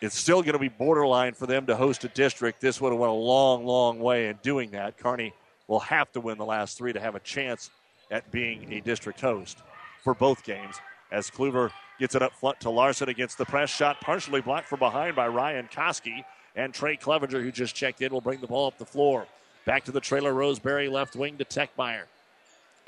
[0.00, 2.60] It's still going to be borderline for them to host a district.
[2.60, 4.96] This would have went a long, long way in doing that.
[4.96, 5.34] Kearney
[5.66, 7.70] will have to win the last three to have a chance
[8.10, 9.58] at being a district host
[10.02, 10.76] for both games.
[11.12, 14.78] As Kluver gets it up front to Larson against the press shot, partially blocked from
[14.78, 16.24] behind by Ryan Koski.
[16.56, 19.26] And Trey Clevenger, who just checked in, will bring the ball up the floor.
[19.66, 22.04] Back to the trailer, Roseberry left wing to Techmeyer.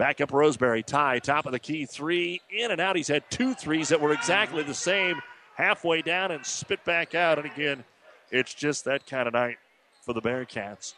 [0.01, 2.97] Back up Roseberry, tie, top of the key, three, in and out.
[2.97, 5.21] He's had two threes that were exactly the same,
[5.57, 7.37] halfway down and spit back out.
[7.37, 7.85] And again,
[8.31, 9.59] it's just that kind of night
[10.01, 10.95] for the Bearcats.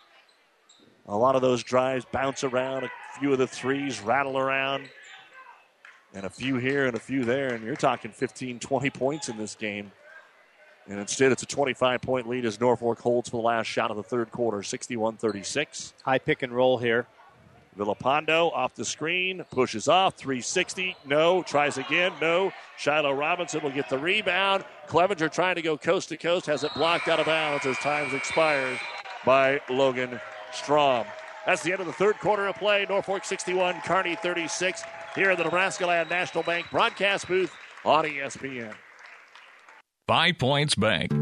[1.08, 4.88] A lot of those drives bounce around, a few of the threes rattle around,
[6.14, 7.54] and a few here and a few there.
[7.54, 9.90] And you're talking 15, 20 points in this game.
[10.86, 13.96] And instead, it's a 25 point lead as Norfolk holds for the last shot of
[13.96, 15.92] the third quarter, 61 36.
[16.04, 17.08] High pick and roll here.
[17.76, 22.52] Villapando off the screen, pushes off, 360, no, tries again, no.
[22.76, 24.64] Shiloh Robinson will get the rebound.
[24.86, 28.12] Clevenger trying to go coast to coast, has it blocked out of bounds as time's
[28.12, 28.78] expired
[29.24, 30.20] by Logan
[30.52, 31.06] Strom.
[31.46, 32.86] That's the end of the third quarter of play.
[32.88, 34.82] Norfolk 61, Kearney 36,
[35.14, 37.52] here in the Nebraska Land National Bank broadcast booth
[37.84, 38.74] on ESPN.
[40.06, 41.21] Five Points Bank.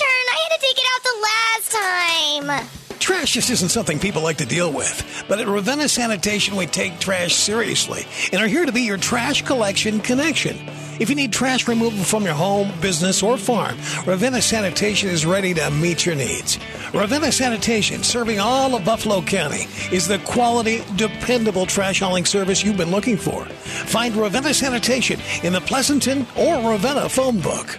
[0.00, 0.24] Turn.
[0.32, 2.68] I had to take it out the last time.
[2.98, 5.24] Trash just isn't something people like to deal with.
[5.28, 9.42] But at Ravenna Sanitation, we take trash seriously and are here to be your trash
[9.42, 10.56] collection connection.
[11.00, 15.54] If you need trash removal from your home, business, or farm, Ravenna Sanitation is ready
[15.54, 16.58] to meet your needs.
[16.92, 22.76] Ravenna Sanitation, serving all of Buffalo County, is the quality, dependable trash hauling service you've
[22.76, 23.46] been looking for.
[23.46, 27.78] Find Ravenna Sanitation in the Pleasanton or Ravenna phone book.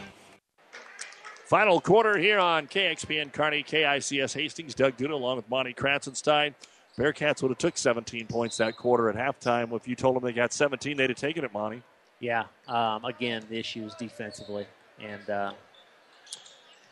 [1.51, 4.73] Final quarter here on KXPN Kearney, KICS Hastings.
[4.73, 6.53] Doug Duda along with Monty Kratzenstein.
[6.97, 9.75] Bearcats would have took 17 points that quarter at halftime.
[9.75, 11.83] If you told them they got 17, they'd have taken it, Monty.
[12.21, 12.45] Yeah.
[12.69, 14.65] Um, again, the issue is defensively,
[15.01, 15.51] and uh,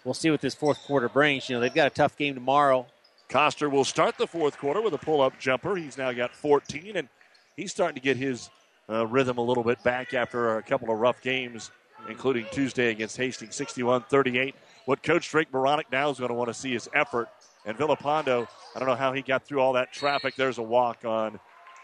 [0.04, 1.48] we'll see what this fourth quarter brings.
[1.48, 2.86] You know, they've got a tough game tomorrow.
[3.30, 5.78] Coster will start the fourth quarter with a pull-up jumper.
[5.78, 7.08] He's now got 14, and
[7.56, 8.50] he's starting to get his
[8.90, 11.72] uh, rhythm a little bit back after a couple of rough games
[12.08, 14.56] including Tuesday against Hastings, 61 38.
[14.86, 17.30] What Coach Drake Beranek now is going to want to see is effort.
[17.66, 20.36] And Villapando, I don't know how he got through all that traffic.
[20.36, 21.40] There's a walk on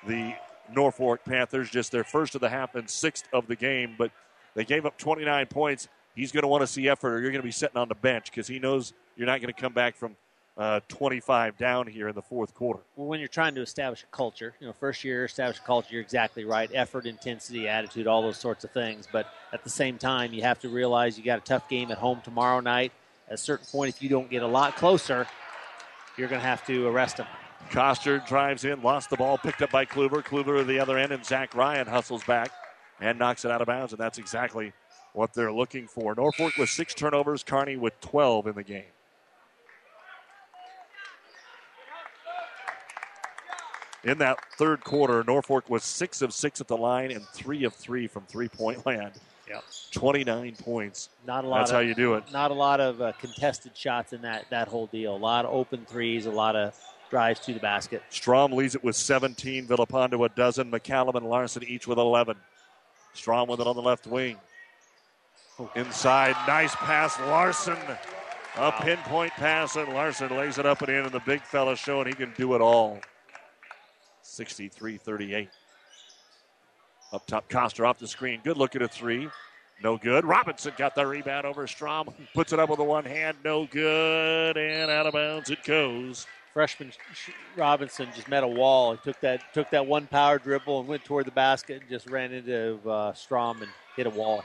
[0.08, 0.36] the
[0.72, 4.12] Norfolk Panthers, just their first of the half and sixth of the game, but
[4.56, 5.88] they gave up 29 points.
[6.16, 7.96] He's going to want to see effort, or you're going to be sitting on the
[7.96, 10.16] bench because he knows you're not going to come back from
[10.58, 12.80] uh, 25 down here in the fourth quarter.
[12.96, 15.90] Well, when you're trying to establish a culture, you know, first year establish a culture,
[15.92, 16.70] you're exactly right.
[16.74, 19.08] Effort, intensity, attitude, all those sorts of things.
[19.12, 21.98] But at the same time, you have to realize you got a tough game at
[21.98, 22.94] home tomorrow night.
[23.28, 25.28] At a certain point, if you don't get a lot closer,
[26.18, 27.28] you're going to have to arrest them.
[27.72, 30.24] Coster drives in, lost the ball, picked up by Kluver.
[30.24, 32.52] Kluver at the other end, and Zach Ryan hustles back
[33.02, 34.72] and knocks it out of bounds, and that's exactly
[35.14, 36.14] what they're looking for.
[36.16, 38.84] Norfolk with six turnovers, Kearney with 12 in the game.
[44.06, 47.74] In that third quarter, Norfolk was six of six at the line and three of
[47.74, 49.14] three from three point land.
[49.50, 49.64] Yep.
[49.92, 51.10] 29 points.
[51.28, 51.60] Not a lot.
[51.60, 52.24] That's of, how you do it.
[52.34, 55.16] Not a lot of uh, contested shots in that, that whole deal.
[55.16, 56.76] A lot of open threes, a lot of
[57.12, 58.02] drives to the basket.
[58.10, 59.68] Strom leads it with 17.
[59.68, 60.72] Villapando a dozen.
[60.72, 62.36] McCallum and Larson each with 11.
[63.14, 64.38] Strom with it on the left wing.
[65.76, 67.78] Inside, nice pass, Larson.
[68.58, 72.08] A pinpoint pass, and Larson lays it up and in, and the big fella showing
[72.08, 73.00] he can do it all.
[74.26, 75.50] 63 38.
[77.14, 78.42] Up top, Coster off the screen.
[78.44, 79.30] Good look at a three.
[79.84, 80.26] No good.
[80.26, 82.10] Robinson got the rebound over Strom.
[82.34, 83.38] Puts it up with the one hand.
[83.44, 84.58] No good.
[84.58, 86.26] And out of bounds it goes.
[86.54, 86.92] Freshman
[87.58, 88.94] Robinson just met a wall.
[88.94, 92.10] He took that took that one power dribble and went toward the basket and just
[92.10, 94.44] ran into uh, Strom and hit a wall.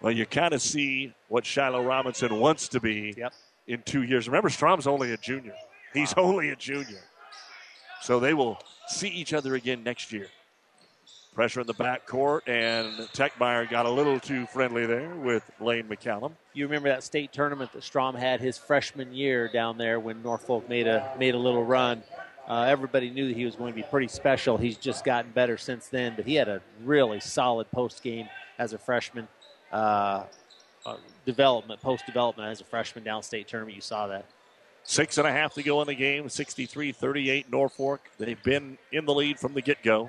[0.00, 3.34] Well, you kind of see what Shiloh Robinson wants to be yep.
[3.66, 4.28] in two years.
[4.28, 5.54] Remember, Strom's only a junior.
[5.92, 6.22] He's wow.
[6.22, 7.02] only a junior.
[8.08, 10.28] So they will see each other again next year.
[11.34, 15.84] Pressure in the back court, and Techmeyer got a little too friendly there with Lane
[15.84, 16.32] McCallum.
[16.54, 20.66] You remember that state tournament that Strom had his freshman year down there when Norfolk
[20.70, 22.02] made a made a little run.
[22.48, 24.56] Uh, everybody knew that he was going to be pretty special.
[24.56, 28.26] He's just gotten better since then, but he had a really solid post game
[28.58, 29.28] as a freshman.
[29.70, 30.24] Uh,
[30.86, 33.74] uh, development, post development as a freshman downstate tournament.
[33.74, 34.24] You saw that.
[34.88, 38.00] Six and a half to go in the game, 63 38 Norfolk.
[38.16, 40.08] They've been in the lead from the get go.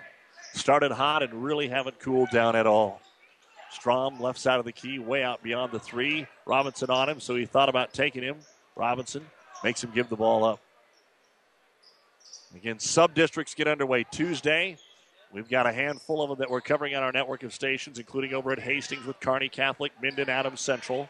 [0.53, 3.01] Started hot and really haven't cooled down at all.
[3.71, 6.25] Strom, left side of the key, way out beyond the three.
[6.45, 8.37] Robinson on him, so he thought about taking him.
[8.77, 9.25] Robinson
[9.65, 10.61] makes him give the ball up.
[12.55, 14.77] Again, sub districts get underway Tuesday.
[15.33, 18.33] We've got a handful of them that we're covering on our network of stations, including
[18.33, 21.09] over at Hastings with Kearney Catholic, Minden Adams Central.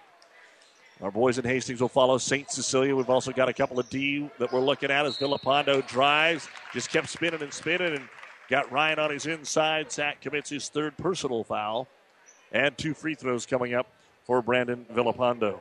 [1.01, 2.51] Our boys in Hastings will follow St.
[2.51, 2.93] Cecilia.
[2.93, 6.49] We've also got a couple of D that we're looking at as Villapando drives.
[6.73, 8.09] Just kept spinning and spinning and
[8.49, 9.93] got Ryan on his inside.
[9.93, 11.87] Sack commits his third personal foul.
[12.51, 13.87] And two free throws coming up
[14.25, 15.59] for Brandon Villapando.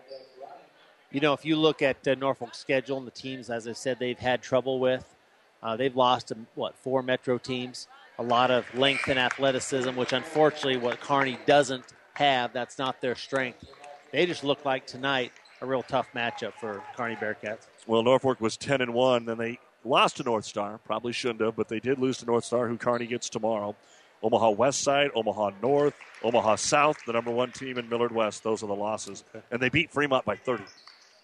[1.12, 3.98] You know, if you look at uh, Norfolk's schedule and the teams, as I said,
[4.00, 5.14] they've had trouble with,
[5.62, 7.86] uh, they've lost what, four Metro teams.
[8.18, 11.84] A lot of length and athleticism, which unfortunately what Kearney doesn't
[12.14, 12.52] have.
[12.52, 13.64] That's not their strength
[14.12, 17.66] they just look like tonight a real tough matchup for Kearney Bearcats.
[17.86, 20.78] Well, Norfolk was 10 and 1, then they lost to North Star.
[20.84, 23.74] Probably shouldn't have, but they did lose to North Star, who Kearney gets tomorrow.
[24.22, 28.42] Omaha West Side, Omaha North, Omaha South, the number one team in Millard West.
[28.42, 30.64] Those are the losses, and they beat Fremont by 30.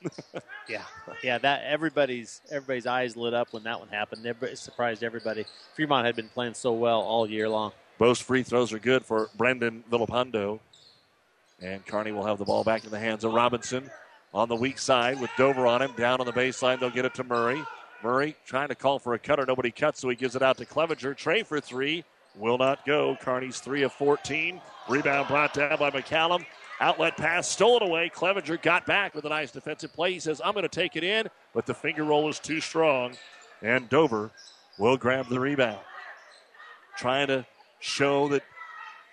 [0.69, 0.83] yeah,
[1.23, 1.39] yeah.
[1.39, 4.25] That everybody's everybody's eyes lit up when that one happened.
[4.27, 5.47] It surprised everybody.
[5.75, 7.73] Fremont had been playing so well all year long.
[7.99, 10.61] Both free throws are good for Brendan Villapando.
[11.61, 13.91] And Kearney will have the ball back in the hands of Robinson
[14.33, 15.93] on the weak side with Dover on him.
[15.97, 17.63] Down on the baseline, they'll get it to Murray.
[18.03, 19.47] Murray trying to call for a cutter.
[19.47, 21.15] Nobody cuts, so he gives it out to Clevenger.
[21.15, 22.05] Trey for three.
[22.37, 23.17] Will not go.
[23.21, 24.61] Kearney's three of 14.
[24.89, 26.45] Rebound brought down by McCallum.
[26.81, 28.09] Outlet pass stolen away.
[28.09, 30.13] Clevenger got back with a nice defensive play.
[30.13, 33.15] He says, I'm going to take it in, but the finger roll is too strong.
[33.63, 34.33] And Dover
[34.79, 35.79] will grab the rebound.
[36.99, 37.47] Trying to
[37.79, 38.43] show that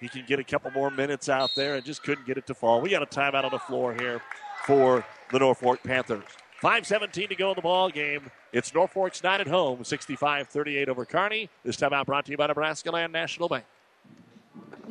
[0.02, 2.54] he can get a couple more minutes out there and just couldn't get it to
[2.54, 2.82] fall.
[2.82, 4.20] We got a timeout on the floor here
[4.66, 6.24] for the Norfolk Panthers.
[6.62, 8.30] 5.17 to go in the ball game.
[8.52, 11.50] It's Norfolk's night at home, 65 38 over Kearney.
[11.64, 13.64] This timeout brought to you by Nebraska Land National Bank.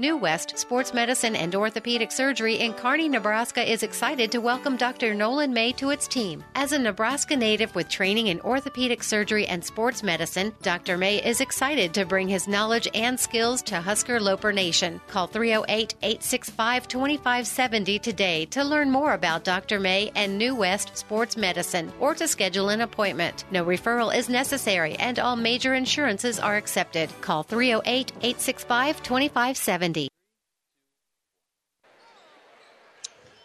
[0.01, 5.13] New West Sports Medicine and Orthopedic Surgery in Kearney, Nebraska is excited to welcome Dr.
[5.13, 6.43] Nolan May to its team.
[6.55, 10.97] As a Nebraska native with training in orthopedic surgery and sports medicine, Dr.
[10.97, 15.03] May is excited to bring his knowledge and skills to Husker Loper Nation.
[15.07, 19.79] Call 308 865 2570 today to learn more about Dr.
[19.79, 23.45] May and New West Sports Medicine or to schedule an appointment.
[23.51, 27.11] No referral is necessary and all major insurances are accepted.
[27.21, 29.90] Call 308 865 2570.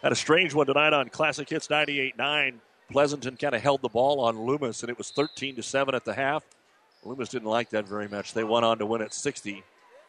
[0.06, 2.54] Had a strange one tonight on Classic Hits 98.9.
[2.92, 6.04] Pleasanton kind of held the ball on Loomis, and it was 13 to 7 at
[6.04, 6.44] the half.
[7.04, 8.32] Loomis didn't like that very much.
[8.32, 9.64] They went on to win it 60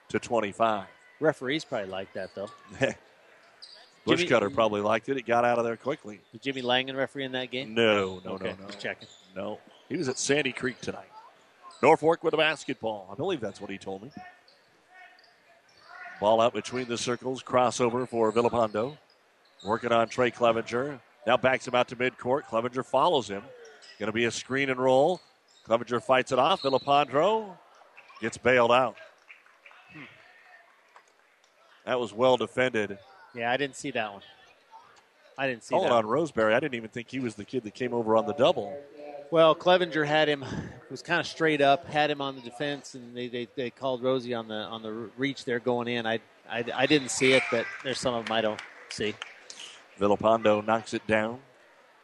[0.09, 0.85] to 25.
[1.19, 2.47] Referees probably like that, though.
[4.05, 5.17] Bushcutter probably liked it.
[5.17, 6.19] It got out of there quickly.
[6.31, 7.73] Did Jimmy Langen referee in that game?
[7.73, 8.67] No, no, Okay, no, no.
[8.67, 9.07] just checking.
[9.35, 9.57] No.
[9.89, 11.09] He was at Sandy Creek tonight.
[11.81, 13.09] Norfolk with a basketball.
[13.11, 14.11] I believe that's what he told me.
[16.19, 17.41] Ball out between the circles.
[17.41, 18.95] Crossover for Villapando.
[19.65, 20.99] Working on Trey Clevenger.
[21.25, 22.43] Now backs him out to midcourt.
[22.43, 23.43] Clevenger follows him.
[23.99, 25.19] Going to be a screen and roll.
[25.65, 26.61] Clevenger fights it off.
[26.61, 27.57] Villapando
[28.21, 28.95] gets bailed out.
[31.85, 32.97] That was well defended.
[33.33, 34.21] Yeah, I didn't see that one.
[35.37, 35.95] I didn't see Calling that.
[35.95, 36.53] on Roseberry.
[36.53, 38.77] I didn't even think he was the kid that came over on the double.
[39.29, 40.45] Well, Clevenger had him
[40.89, 44.01] was kind of straight up, had him on the defense, and they, they, they called
[44.01, 46.05] Rosie on the on the reach there going in.
[46.05, 46.19] I,
[46.49, 49.13] I, I didn't see it, but there's some of them I don't see.
[49.99, 51.39] Villapando knocks it down.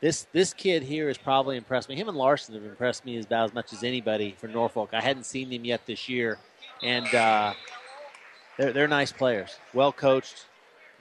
[0.02, 1.96] This this kid here has probably impressed me.
[1.96, 4.90] Him and Larson have impressed me about as much as anybody for Norfolk.
[4.94, 6.40] I hadn't seen them yet this year,
[6.82, 7.54] and uh,
[8.58, 10.46] they're they're nice players, well coached,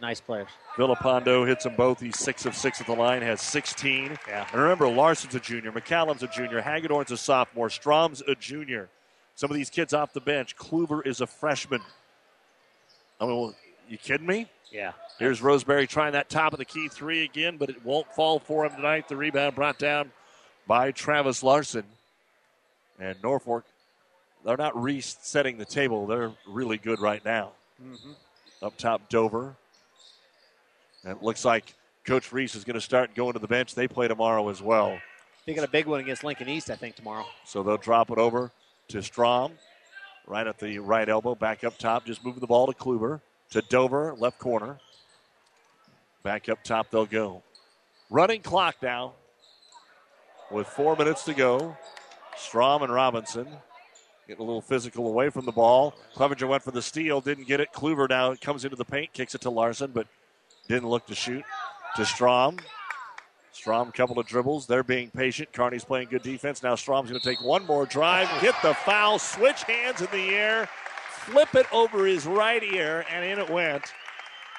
[0.01, 0.48] nice players.
[0.77, 2.01] Villapando hits them both.
[2.01, 4.19] He's six of six at the line, has 16.
[4.27, 4.47] Yeah.
[4.52, 8.89] And remember, Larson's a junior, McCallum's a junior, Hagedorn's a sophomore, Strom's a junior.
[9.35, 10.56] Some of these kids off the bench.
[10.56, 11.81] Kluver is a freshman.
[13.20, 13.55] I mean, well,
[13.89, 14.47] you kidding me?
[14.72, 14.92] Yeah.
[15.18, 18.64] Here's Roseberry trying that top of the key three again, but it won't fall for
[18.64, 19.06] him tonight.
[19.08, 20.10] The rebound brought down
[20.66, 21.84] by Travis Larson.
[22.98, 23.64] And Norfolk,
[24.44, 26.06] they're not resetting the table.
[26.06, 27.52] They're really good right now.
[27.84, 28.12] Mm-hmm.
[28.62, 29.54] Up top, Dover.
[31.04, 31.74] And it looks like
[32.04, 33.74] Coach Reese is going to start going to the bench.
[33.74, 34.98] They play tomorrow as well.
[35.46, 37.26] They got a big one against Lincoln East, I think, tomorrow.
[37.44, 38.52] So they'll drop it over
[38.88, 39.52] to Strom,
[40.26, 43.20] right at the right elbow, back up top, just moving the ball to Kluver,
[43.52, 44.78] to Dover, left corner.
[46.22, 47.42] Back up top they'll go.
[48.10, 49.14] Running clock now
[50.50, 51.76] with four minutes to go.
[52.36, 53.46] Strom and Robinson
[54.26, 55.94] getting a little physical away from the ball.
[56.14, 57.72] Clevenger went for the steal, didn't get it.
[57.72, 60.06] Kluver now comes into the paint, kicks it to Larson, but
[60.68, 61.44] didn't look to shoot.
[61.96, 62.58] To Strom.
[63.52, 64.66] Strom, couple of dribbles.
[64.66, 65.52] They're being patient.
[65.52, 66.62] Kearney's playing good defense.
[66.62, 70.30] Now Strom's going to take one more drive, hit the foul, switch hands in the
[70.30, 70.68] air,
[71.22, 73.92] flip it over his right ear, and in it went.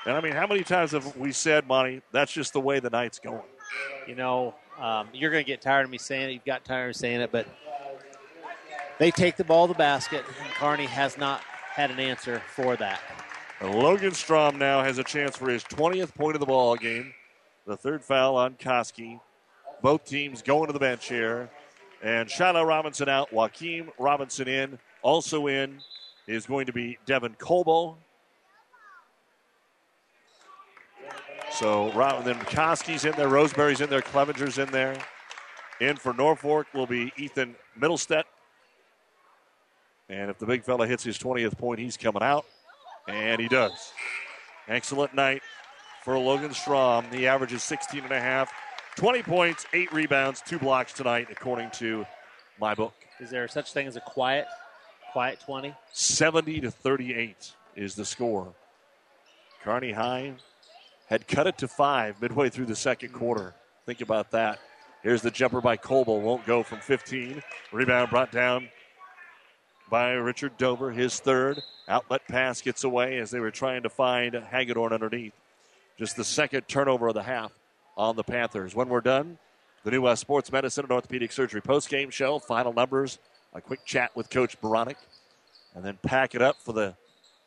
[0.05, 2.89] And I mean, how many times have we said, Monty, that's just the way the
[2.89, 3.41] night's going?
[4.07, 6.33] You know, um, you're going to get tired of me saying it.
[6.33, 7.47] You've got tired of saying it, but
[8.99, 11.41] they take the ball to the basket, and Kearney has not
[11.73, 12.99] had an answer for that.
[13.59, 17.13] And Logan Strom now has a chance for his 20th point of the ball game.
[17.65, 19.19] The third foul on Koski.
[19.81, 21.49] Both teams going to the bench here.
[22.01, 24.79] And Shiloh Robinson out, Joaquim Robinson in.
[25.01, 25.79] Also in
[26.27, 27.97] is going to be Devin Coble.
[31.51, 34.97] So Rob- then Koski's in there, Roseberry's in there, Clevenger's in there.
[35.79, 38.23] In for Norfolk will be Ethan Middlestead.
[40.09, 42.45] And if the big fella hits his 20th point, he's coming out.
[43.07, 43.91] And he does.
[44.67, 45.41] Excellent night
[46.03, 47.05] for Logan Strom.
[47.11, 48.51] He averages 16 and a half,
[48.97, 52.05] 20 points, eight rebounds, two blocks tonight, according to
[52.59, 52.93] my book.
[53.19, 54.45] Is there such thing as a quiet,
[55.13, 55.75] quiet 20?
[55.91, 58.51] 70 to 38 is the score.
[59.63, 60.33] Kearney High
[61.07, 63.53] had cut it to five midway through the second quarter.
[63.85, 64.59] Think about that.
[65.03, 66.19] Here's the jumper by Coble.
[66.19, 67.43] Won't go from 15.
[67.71, 68.69] Rebound brought down
[69.87, 71.61] by Richard Dover, his third.
[71.87, 75.33] Outlet pass gets away as they were trying to find Hagedorn underneath.
[75.99, 77.51] Just the second turnover of the half
[77.95, 78.73] on the Panthers.
[78.73, 79.37] When we're done,
[79.83, 83.19] the new Sports Medicine and Orthopedic Surgery post-game show, final numbers,
[83.53, 84.95] a quick chat with Coach Beranek,
[85.75, 86.95] and then pack it up for the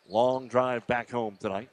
[0.09, 1.69] long drive back home tonight.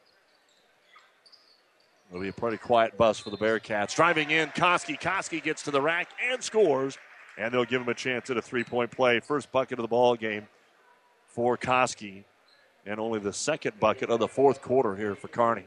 [2.10, 3.96] It'll be a pretty quiet bus for the Bearcats.
[3.96, 5.00] Driving in, Koski.
[5.00, 6.98] Koski gets to the rack and scores,
[7.38, 9.20] and they'll give him a chance at a three-point play.
[9.20, 10.48] First bucket of the ball game
[11.28, 12.24] for Koski.
[12.86, 15.66] and only the second bucket of the fourth quarter here for Kearney.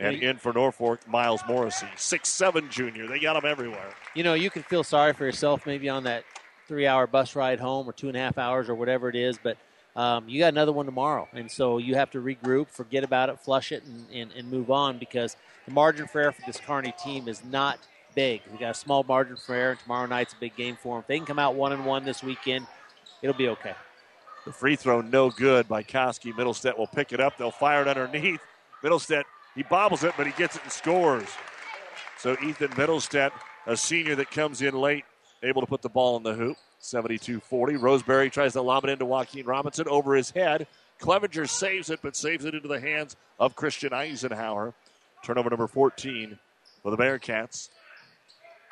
[0.00, 3.06] And in for Norfolk, Miles Morrissey, six seven junior.
[3.06, 3.90] They got him everywhere.
[4.14, 6.24] You know, you can feel sorry for yourself maybe on that
[6.70, 9.36] three hour bus ride home or two and a half hours or whatever it is,
[9.42, 9.56] but
[9.96, 11.26] um, you got another one tomorrow.
[11.32, 14.70] And so you have to regroup, forget about it, flush it, and, and, and move
[14.70, 15.36] on because
[15.66, 17.80] the margin for error for this Kearney team is not
[18.14, 18.42] big.
[18.52, 19.72] We got a small margin for error.
[19.72, 21.00] and Tomorrow night's a big game for them.
[21.00, 22.68] If they can come out one and one this weekend,
[23.20, 23.74] it'll be okay.
[24.46, 26.32] The free throw no good by Koski.
[26.32, 27.36] Middlestead will pick it up.
[27.36, 28.40] They'll fire it underneath.
[28.84, 29.24] Middlestead,
[29.56, 31.28] he bobbles it, but he gets it and scores.
[32.16, 33.32] So Ethan Middlestead,
[33.66, 35.04] a senior that comes in late,
[35.42, 36.56] able to put the ball in the hoop.
[36.78, 37.76] 72 40.
[37.76, 40.66] Roseberry tries to lob it into Joaquin Robinson over his head.
[40.98, 44.74] Clevenger saves it, but saves it into the hands of Christian Eisenhower.
[45.22, 46.38] Turnover number 14
[46.82, 47.68] for the Bearcats.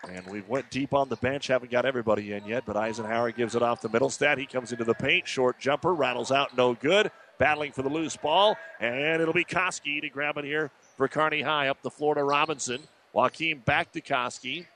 [0.09, 3.57] And we've went deep on the bench, haven't got everybody in yet, but Eisenhower gives
[3.57, 4.39] it off the middle stat.
[4.39, 7.11] He comes into the paint, short jumper, rattles out, no good.
[7.39, 11.43] Battling for the loose ball, and it'll be Koski to grab it here for Kearney
[11.43, 12.81] High up the floor to Robinson.
[13.13, 14.67] Joaquin back to Koski.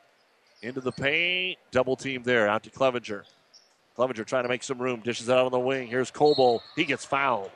[0.63, 1.59] Into the paint.
[1.73, 2.49] Double team there.
[2.49, 3.25] Out to Clevenger.
[3.97, 5.01] Clevenger trying to make some room.
[5.01, 5.89] Dishes out on the wing.
[5.89, 6.63] Here's Coble.
[6.77, 7.51] He gets fouled.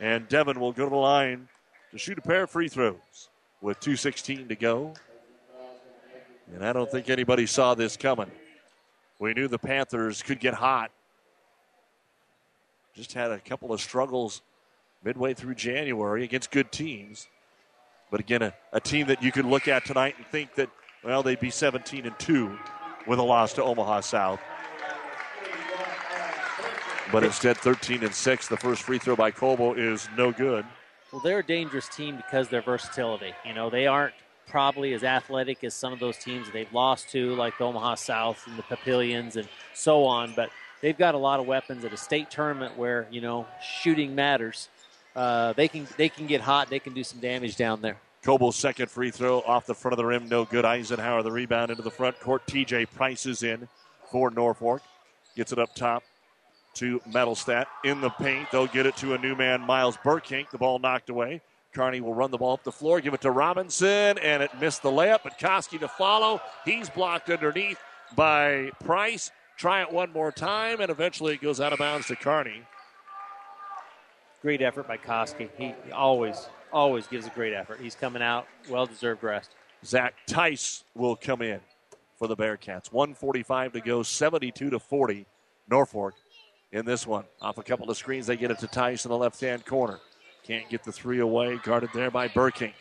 [0.00, 1.48] And Devon will go to the line
[1.92, 3.28] to shoot a pair of free throws
[3.60, 4.94] with 2.16 to go.
[6.52, 8.30] And I don't think anybody saw this coming.
[9.18, 10.90] We knew the Panthers could get hot.
[12.94, 14.42] Just had a couple of struggles
[15.04, 17.28] midway through January against good teams.
[18.10, 20.70] But again, a, a team that you could look at tonight and think that
[21.04, 22.58] well, they'd be 17 and 2
[23.06, 24.40] with a loss to Omaha South.
[27.12, 28.48] But instead, 13 and 6.
[28.48, 30.64] The first free throw by Coble is no good.
[31.12, 33.34] Well, they're a dangerous team because of their versatility.
[33.46, 34.14] You know, they aren't
[34.48, 38.44] probably as athletic as some of those teams they've lost to, like the Omaha South
[38.46, 40.32] and the Papillions and so on.
[40.34, 40.50] But
[40.80, 44.68] they've got a lot of weapons at a state tournament where you know shooting matters.
[45.14, 46.68] Uh, they can they can get hot.
[46.68, 47.98] They can do some damage down there.
[48.24, 50.64] Coble's second free throw off the front of the rim, no good.
[50.64, 52.46] Eisenhower the rebound into the front court.
[52.46, 53.68] TJ Price is in
[54.10, 54.80] for Norfolk.
[55.36, 56.02] Gets it up top
[56.74, 58.50] to Metalstat in the paint.
[58.50, 60.50] They'll get it to a new man, Miles Burkink.
[60.50, 61.42] The ball knocked away.
[61.74, 64.82] Kearney will run the ball up the floor, give it to Robinson, and it missed
[64.82, 65.20] the layup.
[65.22, 66.40] But Koski to follow.
[66.64, 67.78] He's blocked underneath
[68.16, 69.32] by Price.
[69.58, 72.62] Try it one more time, and eventually it goes out of bounds to Kearney.
[74.40, 75.50] Great effort by Koski.
[75.58, 77.78] He always always gives a great effort.
[77.80, 79.52] He's coming out, well deserved rest.
[79.84, 81.60] Zach Tice will come in
[82.18, 82.92] for the Bearcats.
[82.92, 85.26] 145 to go, 72 to 40.
[85.70, 86.14] Norfolk
[86.72, 87.24] in this one.
[87.40, 90.00] Off a couple of screens, they get it to Tice in the left hand corner.
[90.42, 91.58] Can't get the three away.
[91.62, 92.72] Guarded there by Burking.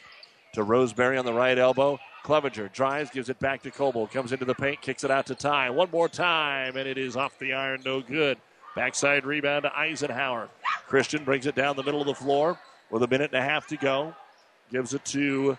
[0.54, 1.98] To Roseberry on the right elbow.
[2.24, 4.08] Clevenger drives, gives it back to Coble.
[4.08, 5.70] Comes into the paint, kicks it out to Ty.
[5.70, 8.38] One more time, and it is off the iron, no good.
[8.76, 10.50] Backside rebound to Eisenhower.
[10.88, 12.58] Christian brings it down the middle of the floor
[12.94, 14.16] with a minute and a half to go.
[14.72, 15.58] Gives it to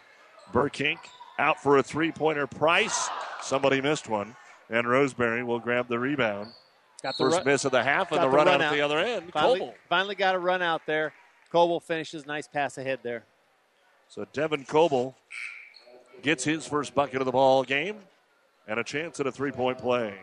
[0.52, 0.98] Burkink.
[1.38, 3.08] Out for a three pointer price.
[3.42, 4.36] Somebody missed one.
[4.70, 6.52] And Roseberry will grab the rebound.
[7.02, 8.72] Got the First run, miss of the half and the, the run, run out at
[8.72, 9.32] the other end.
[9.32, 9.74] Finally, Coble.
[9.88, 11.12] finally got a run out there.
[11.50, 12.24] Coble finishes.
[12.24, 13.24] Nice pass ahead there.
[14.08, 15.16] So Devin Coble
[16.22, 17.96] gets his first bucket of the ball game
[18.68, 20.14] and a chance at a three point play.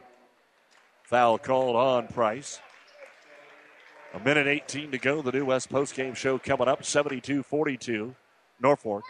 [1.03, 2.61] Foul called on Price.
[4.13, 5.21] A minute 18 to go.
[5.21, 8.13] The New West postgame show coming up 72 42.
[8.61, 9.03] Norfolk.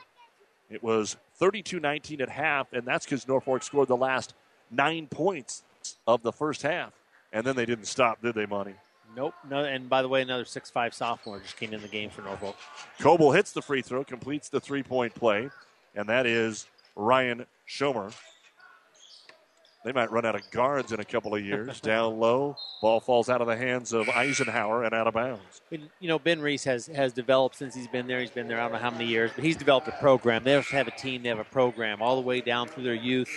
[0.70, 4.36] It was 32 19 at half, and that's because Norfolk scored the last
[4.70, 5.64] nine points
[6.08, 6.94] of the first half.
[7.34, 8.76] And then they didn't stop, did they, Monty?
[9.16, 9.34] Nope.
[9.50, 9.64] No.
[9.64, 12.56] And by the way, another six-five sophomore just came in the game for Norfolk.
[13.00, 15.50] Coble hits the free throw, completes the three point play,
[15.96, 18.14] and that is Ryan Schomer.
[19.84, 21.82] They might run out of guards in a couple of years.
[21.82, 25.62] Down low, ball falls out of the hands of Eisenhower and out of bounds.
[25.72, 28.20] You know, Ben Reese has, has developed since he's been there.
[28.20, 30.44] He's been there I don't know how many years, but he's developed a program.
[30.44, 33.30] They have a team, they have a program all the way down through their youth.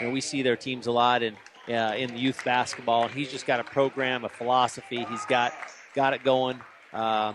[0.00, 1.36] You know, we see their teams a lot in,
[1.68, 5.06] uh, in youth basketball, and he's just got a program, a philosophy.
[5.08, 5.52] He's got
[5.94, 6.60] got it going.
[6.92, 7.34] Uh,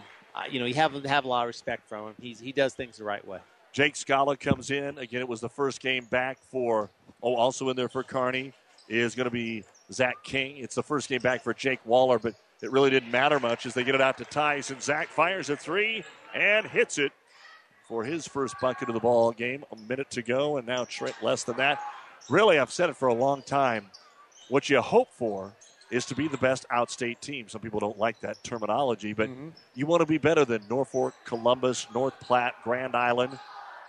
[0.51, 2.15] you know, you have, have a lot of respect from him.
[2.19, 3.39] He's, he does things the right way.
[3.77, 4.97] Jake Scala comes in.
[4.97, 6.89] Again, it was the first game back for,
[7.21, 8.51] oh, also in there for Carney
[8.89, 10.57] is going to be Zach King.
[10.57, 12.33] It's the first game back for Jake Waller, but
[12.63, 14.71] it really didn't matter much as they get it out to Tice.
[14.71, 17.11] And Zach fires a three and hits it
[17.87, 19.63] for his first bucket of the ball game.
[19.71, 21.79] A minute to go, and now Trent less than that.
[22.31, 23.91] Really, I've said it for a long time.
[24.49, 25.53] What you hope for
[25.91, 27.47] is to be the best outstate team.
[27.47, 29.49] Some people don't like that terminology, but Mm-hmm.
[29.75, 33.37] you want to be better than Norfolk, Columbus, North Platte, Grand Island.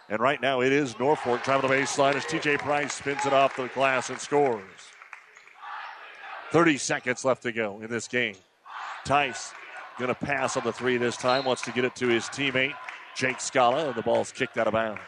[0.09, 3.56] And right now it is Norfolk driving the baseline as TJ Price spins it off
[3.56, 4.62] the glass and scores.
[6.51, 8.35] 30 seconds left to go in this game.
[9.05, 9.52] Tice
[9.98, 11.44] going to pass on the three this time.
[11.44, 12.74] Wants to get it to his teammate,
[13.16, 15.01] Jake Scala, and the ball's kicked out of bounds.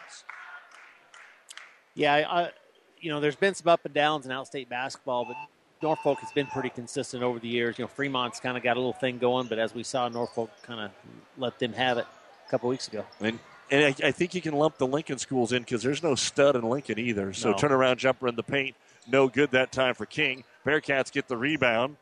[1.95, 2.51] Yeah, I,
[2.99, 5.35] you know, there's been some up and downs in outstate basketball, but
[5.81, 7.79] Norfolk has been pretty consistent over the years.
[7.79, 10.51] You know, Fremont's kind of got a little thing going, but as we saw, Norfolk
[10.63, 10.91] kind of
[11.37, 12.05] let them have it
[12.45, 13.05] a couple weeks ago.
[13.19, 13.39] And
[13.71, 16.55] and I, I, think you can lump the Lincoln schools in because there's no stud
[16.55, 17.33] in Lincoln either.
[17.33, 17.55] So No.
[17.55, 18.75] turnaround jumper in the paint,
[19.07, 20.43] no good that time for King.
[20.65, 21.95] Bearcats get the rebound,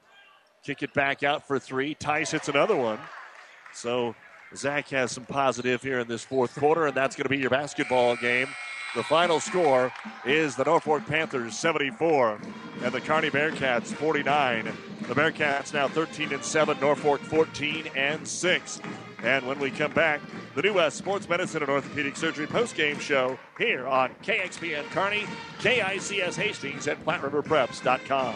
[0.64, 1.94] kick it back out for three.
[1.94, 3.00] Tice hits another one.
[3.74, 4.16] So
[4.56, 7.52] Zach has some positive here in this fourth quarter, and that's going to be your
[7.52, 8.48] basketball game.
[8.96, 9.94] The final score
[10.26, 12.40] is the Norfolk Panthers 74
[12.82, 14.66] and the Kearney Bearcats 49.
[15.08, 18.82] The Bearcats now 13 and 7, Norfolk 14 and 6.
[19.24, 20.22] And when we come back,
[20.56, 25.26] the New West Sports Medicine and Orthopedic Surgery postgame show here on KXPN Kearney,
[25.60, 28.36] KICS Hastings, and PlatteRiverPreps.com.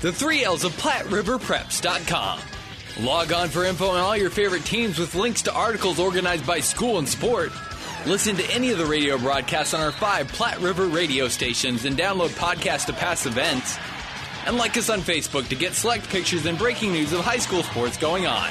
[0.00, 2.40] The three L's of PlatteRiverPreps.com.
[3.00, 6.60] Log on for info on all your favorite teams with links to articles organized by
[6.60, 7.50] school and sport.
[8.06, 11.96] Listen to any of the radio broadcasts on our five Platte River radio stations and
[11.96, 13.76] download podcasts to past events.
[14.46, 17.64] And like us on Facebook to get select pictures and breaking news of high school
[17.64, 18.50] sports going on.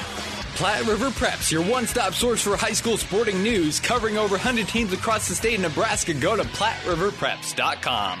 [0.54, 4.68] Platte River Preps, your one stop source for high school sporting news, covering over 100
[4.68, 6.12] teams across the state of Nebraska.
[6.12, 8.20] Go to PlatteRiverPreps.com.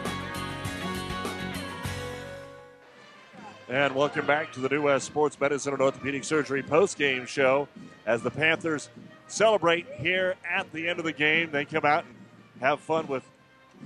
[3.71, 7.69] And welcome back to the New West Sports Medicine and Orthopedic Surgery post-game show.
[8.05, 8.89] As the Panthers
[9.29, 13.23] celebrate here at the end of the game, they come out and have fun with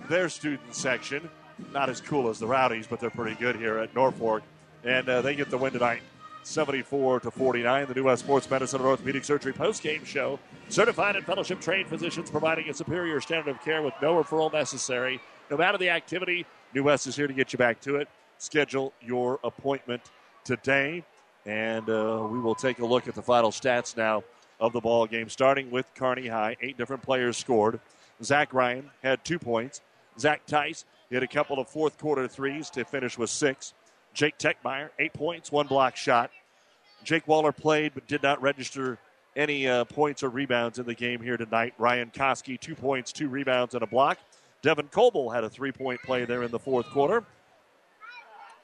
[0.10, 1.30] their student section.
[1.72, 4.42] Not as cool as the Rowdies, but they're pretty good here at Norfolk.
[4.84, 6.02] And uh, they get the win tonight,
[6.42, 7.86] 74 to 49.
[7.86, 10.40] The New West Sports Medicine and Orthopedic Surgery post-game show.
[10.68, 15.22] Certified and fellowship trained physicians providing a superior standard of care with no referral necessary.
[15.52, 18.94] No matter the activity, New West is here to get you back to it schedule
[19.02, 20.02] your appointment
[20.44, 21.04] today.
[21.46, 24.24] And uh, we will take a look at the final stats now
[24.60, 26.56] of the ball game, starting with Kearney High.
[26.62, 27.80] Eight different players scored.
[28.24, 29.82] Zach Ryan had two points.
[30.18, 33.74] Zach Tice hit a couple of fourth quarter threes to finish with six.
[34.14, 36.32] Jake Techmeyer, eight points, one block shot.
[37.04, 38.98] Jake Waller played but did not register
[39.36, 41.74] any uh, points or rebounds in the game here tonight.
[41.78, 44.18] Ryan Koski, two points, two rebounds, and a block.
[44.62, 47.24] Devin Coble had a three point play there in the fourth quarter.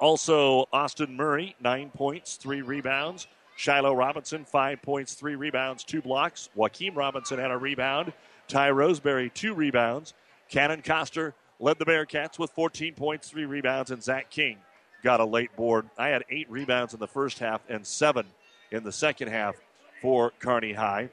[0.02, 3.28] Also, Austin Murray, nine points, three rebounds.
[3.56, 6.49] Shiloh Robinson, five points, three rebounds, two blocks.
[6.56, 8.11] Joaquim Robinson had a rebound.
[8.48, 10.15] Ty Roseberry, two rebounds.
[10.49, 14.57] Cannon Coster led the Bearcats with 14 points, three rebounds, and Zach King
[15.03, 15.88] got a late board.
[15.99, 18.26] I had eight rebounds in the first half and seven
[18.72, 19.56] in the second half
[20.02, 21.10] for Kearney High.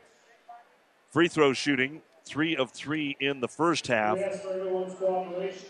[1.10, 4.18] Free throw shooting, three of three in the first half.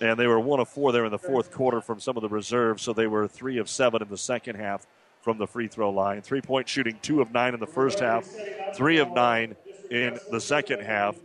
[0.01, 2.29] And they were one of four there in the fourth quarter from some of the
[2.29, 4.87] reserves, so they were three of seven in the second half
[5.23, 6.23] from the free throw line.
[6.23, 8.27] Three point shooting, two of nine in the first half,
[8.75, 9.57] three of nine
[9.91, 11.17] in the second half.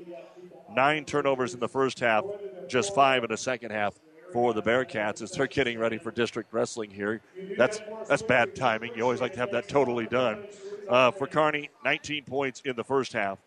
[0.76, 2.24] Nine turnovers in the first half,
[2.68, 3.94] just five in the second half
[4.32, 7.22] for the Bearcats as they're getting ready for district wrestling here.
[7.58, 7.80] That's
[8.10, 8.96] that's bad timing.
[8.96, 10.44] You always like to have that totally done.
[10.90, 13.38] Uh, for Kearney, 19 points in the first half.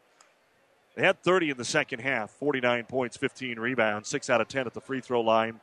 [0.97, 4.66] They had 30 in the second half, 49 points, 15 rebounds, 6 out of 10
[4.66, 5.60] at the free throw line,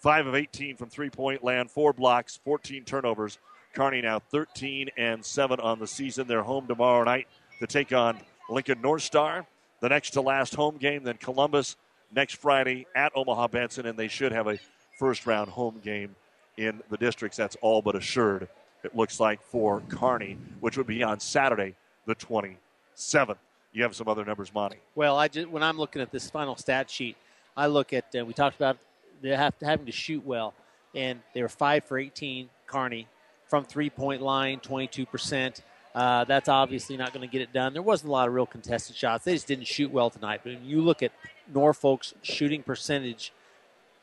[0.00, 3.38] 5 of 18 from three point land, 4 blocks, 14 turnovers.
[3.74, 6.26] Kearney now 13 and 7 on the season.
[6.26, 7.26] They're home tomorrow night
[7.58, 9.46] to take on Lincoln North Star.
[9.80, 11.76] The next to last home game, then Columbus
[12.14, 14.58] next Friday at Omaha Benson, and they should have a
[14.98, 16.16] first round home game
[16.56, 17.36] in the districts.
[17.36, 18.48] That's all but assured,
[18.82, 21.74] it looks like, for Kearney, which would be on Saturday,
[22.06, 23.36] the 27th.
[23.76, 24.78] You have some other numbers, Monty.
[24.94, 27.14] Well, I just, when I'm looking at this final stat sheet,
[27.54, 28.78] I look at uh, we talked about
[29.20, 30.54] they have to, having to shoot well,
[30.94, 33.06] and they were five for 18, Kearney,
[33.44, 35.60] from three point line, 22%.
[35.94, 37.74] Uh, that's obviously not going to get it done.
[37.74, 39.26] There wasn't a lot of real contested shots.
[39.26, 40.40] They just didn't shoot well tonight.
[40.42, 41.12] But when you look at
[41.54, 43.30] Norfolk's shooting percentage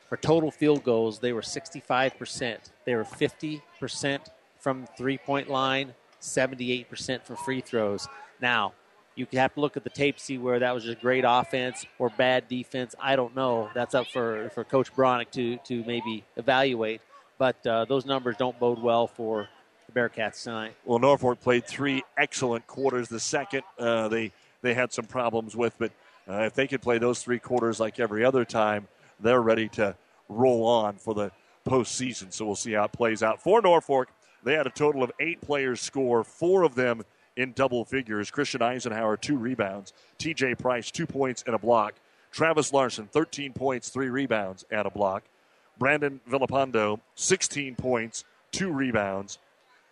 [0.08, 2.58] for total field goals, they were 65%.
[2.84, 4.20] They were 50%
[4.56, 8.06] from three point line, 78% from free throws.
[8.40, 8.72] Now,
[9.16, 12.10] you have to look at the tape, see where that was just great offense or
[12.10, 12.94] bad defense.
[13.00, 13.70] I don't know.
[13.74, 17.00] That's up for, for Coach Beranek to, to maybe evaluate.
[17.38, 19.48] But uh, those numbers don't bode well for
[19.86, 20.74] the Bearcats tonight.
[20.84, 23.08] Well, Norfolk played three excellent quarters.
[23.08, 24.32] The second, uh, they
[24.62, 25.92] they had some problems with, but
[26.28, 28.88] uh, if they could play those three quarters like every other time,
[29.20, 29.94] they're ready to
[30.28, 31.30] roll on for the
[31.68, 32.32] postseason.
[32.32, 33.42] So we'll see how it plays out.
[33.42, 34.08] For Norfolk,
[34.42, 37.04] they had a total of eight players score, four of them
[37.36, 38.30] in double figures.
[38.30, 39.92] Christian Eisenhower, two rebounds.
[40.18, 41.94] TJ Price, two points and a block.
[42.30, 45.24] Travis Larson, 13 points, three rebounds, and a block.
[45.78, 49.38] Brandon Villapando, 16 points, two rebounds.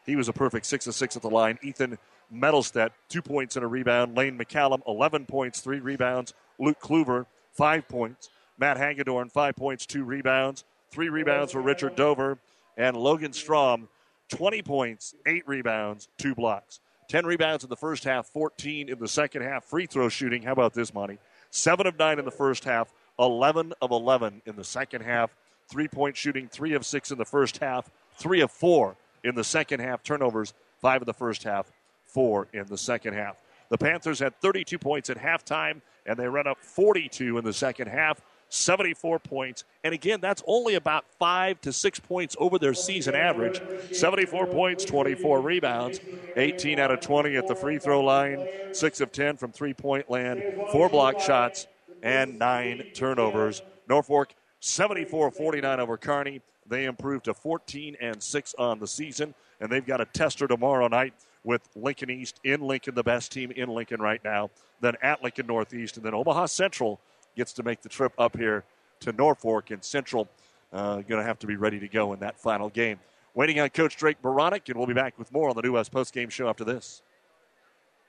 [0.06, 1.59] He was a perfect 6 of 6 at the line.
[1.62, 1.98] Ethan
[2.32, 4.16] Metalstedt, two points and a rebound.
[4.16, 6.35] Lane McCallum, 11 points, three rebounds.
[6.59, 8.31] Luke Kluver, five points.
[8.59, 10.64] Matt Hagedorn, five points, two rebounds.
[10.90, 12.39] Three rebounds for Richard Dover.
[12.77, 13.89] And Logan Strom,
[14.31, 16.81] 20 points, eight rebounds, two blocks.
[17.08, 19.64] 10 rebounds in the first half, 14 in the second half.
[19.64, 20.42] Free throw shooting.
[20.42, 21.18] How about this, Monty?
[21.50, 25.34] 7 of 9 in the first half, 11 of 11 in the second half.
[25.70, 29.44] Three point shooting, 3 of 6 in the first half, 3 of 4 in the
[29.44, 30.02] second half.
[30.02, 31.70] Turnovers, 5 in the first half,
[32.06, 33.36] 4 in the second half.
[33.68, 37.88] The Panthers had 32 points at halftime, and they ran up 42 in the second
[37.88, 38.20] half.
[38.52, 39.64] 74 points.
[39.82, 43.62] And again, that's only about five to six points over their season average.
[43.92, 46.00] 74 points, 24 rebounds,
[46.36, 50.10] 18 out of 20 at the free throw line, 6 of 10 from three point
[50.10, 51.66] land, four block shots,
[52.02, 53.62] and nine turnovers.
[53.88, 56.42] Norfolk 74 49 over Kearney.
[56.66, 60.88] They improved to 14 and 6 on the season, and they've got a tester tomorrow
[60.88, 64.50] night with Lincoln East in Lincoln, the best team in Lincoln right now,
[64.82, 67.00] then at Lincoln Northeast, and then Omaha Central
[67.36, 68.64] gets to make the trip up here
[69.00, 70.28] to Norfolk, and Central
[70.72, 72.98] uh, going to have to be ready to go in that final game.
[73.34, 75.90] Waiting on Coach Drake Beranek, and we'll be back with more on the New West
[75.90, 77.02] Post Game Show after this.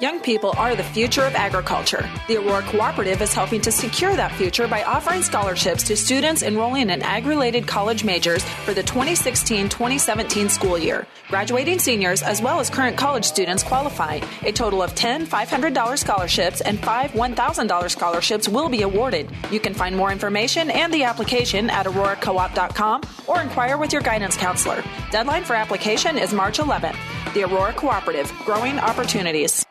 [0.00, 2.08] Young people are the future of agriculture.
[2.26, 6.88] The Aurora Cooperative is helping to secure that future by offering scholarships to students enrolling
[6.88, 11.06] in ag related college majors for the 2016 2017 school year.
[11.28, 14.20] Graduating seniors as well as current college students qualify.
[14.40, 19.30] A total of 10 $500 scholarships and 5 $1,000 scholarships will be awarded.
[19.50, 24.38] You can find more information and the application at auroracoop.com or inquire with your guidance
[24.38, 24.82] counselor.
[25.10, 26.96] Deadline for application is March 11th.
[27.34, 29.66] The Aurora Cooperative, growing opportunities.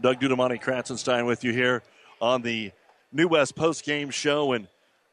[0.00, 1.82] Doug Dudamani Kratzenstein with you here
[2.22, 2.72] on the
[3.12, 4.52] New West Post Game Show.
[4.52, 4.66] And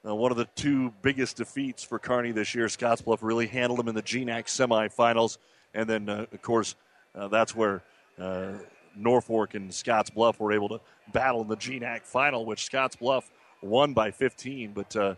[0.08, 3.90] uh, one of the two biggest defeats for Kearney this year, Scottsbluff really handled them
[3.90, 5.40] in the GNAC semifinals.
[5.74, 6.76] And then, uh, of course,
[7.14, 7.84] uh, that's where
[8.18, 8.54] uh,
[8.96, 10.80] Norfolk and Scottsbluff were able to
[11.12, 13.24] battle in the GNAC final, which Scottsbluff
[13.62, 14.72] won by 15.
[14.72, 15.16] But uh,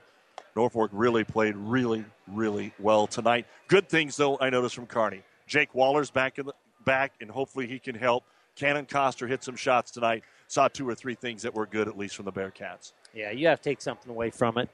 [0.56, 3.46] Norfolk really played really, really well tonight.
[3.68, 5.22] Good things, though, I noticed from Kearney.
[5.46, 6.54] Jake Waller's back in the
[6.86, 8.24] back, and hopefully he can help.
[8.60, 10.24] Cannon Coster hit some shots tonight.
[10.48, 12.92] Saw two or three things that were good, at least from the Bearcats.
[13.14, 14.70] Yeah, you have to take something away from it.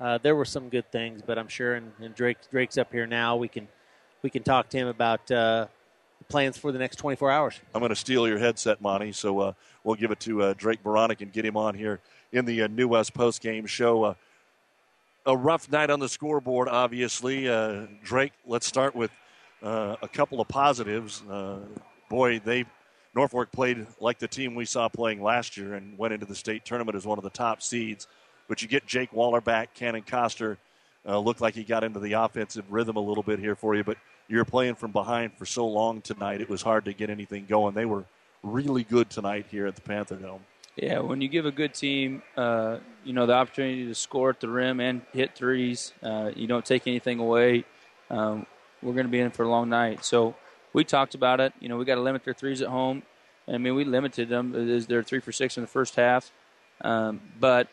[0.00, 3.06] Uh, there were some good things, but I'm sure, and, and Drake Drake's up here
[3.06, 3.36] now.
[3.36, 3.68] We can
[4.22, 5.66] we can talk to him about uh,
[6.18, 7.60] the plans for the next 24 hours.
[7.74, 9.12] I'm going to steal your headset, Monty.
[9.12, 9.52] So uh,
[9.84, 12.00] we'll give it to uh, Drake Beranek and get him on here
[12.32, 14.02] in the uh, New West post game show.
[14.04, 14.14] Uh,
[15.26, 17.46] a rough night on the scoreboard, obviously.
[18.02, 19.10] Drake, let's start with
[19.62, 21.22] a couple of positives.
[22.08, 22.64] boy, they
[23.16, 26.64] Norfolk played like the team we saw playing last year and went into the state
[26.64, 28.06] tournament as one of the top seeds.
[28.46, 30.58] But you get Jake Waller back, Cannon Coster
[31.08, 33.84] Uh, looked like he got into the offensive rhythm a little bit here for you,
[33.84, 36.40] but you're playing from behind for so long tonight.
[36.40, 37.74] It was hard to get anything going.
[37.76, 38.04] They were
[38.42, 40.40] really good tonight here at the Panther Dome.
[40.74, 44.40] Yeah, when you give a good team, uh, you know, the opportunity to score at
[44.40, 47.64] the rim and hit threes, uh, you don't take anything away.
[48.10, 48.44] Um,
[48.82, 50.04] we're going to be in for a long night.
[50.04, 50.34] So
[50.76, 51.54] we talked about it.
[51.58, 53.02] You know, we got to limit their threes at home.
[53.48, 54.52] I mean, we limited them.
[54.86, 56.30] They're three for six in the first half,
[56.82, 57.68] um, but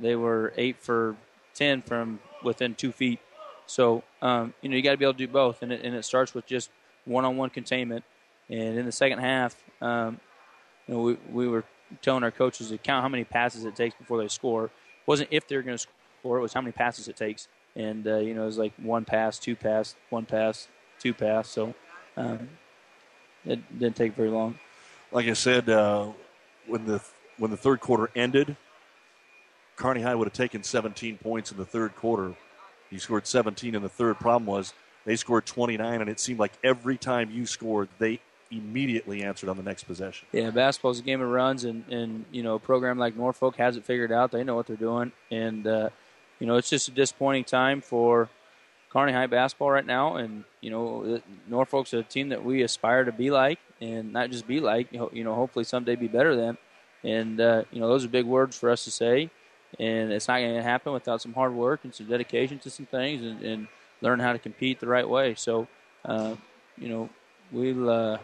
[0.00, 1.16] they were eight for
[1.54, 3.20] ten from within two feet.
[3.66, 5.94] So um, you know, you got to be able to do both, and it, and
[5.94, 6.70] it starts with just
[7.04, 8.04] one-on-one containment.
[8.48, 10.18] And in the second half, um,
[10.86, 11.64] you know, we we were
[12.00, 14.66] telling our coaches to count how many passes it takes before they score.
[14.66, 14.70] It
[15.04, 15.86] wasn't if they're going to
[16.22, 17.48] score; it was how many passes it takes.
[17.76, 20.68] And uh, you know, it was like one pass, two pass, one pass,
[20.98, 21.48] two pass.
[21.48, 21.74] So
[22.18, 22.48] um,
[23.44, 24.58] it didn't take very long.
[25.12, 26.08] Like I said, uh,
[26.66, 27.00] when the
[27.38, 28.56] when the third quarter ended,
[29.76, 32.34] Kearney High would have taken 17 points in the third quarter.
[32.90, 34.18] He scored 17 in the third.
[34.18, 34.74] Problem was
[35.04, 38.20] they scored 29, and it seemed like every time you scored, they
[38.50, 40.26] immediately answered on the next possession.
[40.32, 43.76] Yeah, basketball's a game of runs, and, and you know a program like Norfolk has
[43.76, 44.32] it figured out.
[44.32, 45.90] They know what they're doing, and uh,
[46.40, 48.28] you know it's just a disappointing time for
[48.90, 50.16] Kearney High basketball right now.
[50.16, 54.46] And you know Norfolk's a team that we aspire to be like, and not just
[54.46, 54.92] be like.
[54.92, 56.58] You know, hopefully someday be better than.
[57.04, 59.30] And uh, you know those are big words for us to say,
[59.78, 62.86] and it's not going to happen without some hard work and some dedication to some
[62.86, 63.68] things, and, and
[64.00, 65.34] learn how to compete the right way.
[65.34, 65.68] So,
[66.04, 66.34] uh,
[66.76, 67.08] you know,
[67.52, 68.18] we'll uh,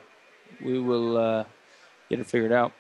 [0.63, 1.45] we will uh,
[2.09, 2.73] get it figured out.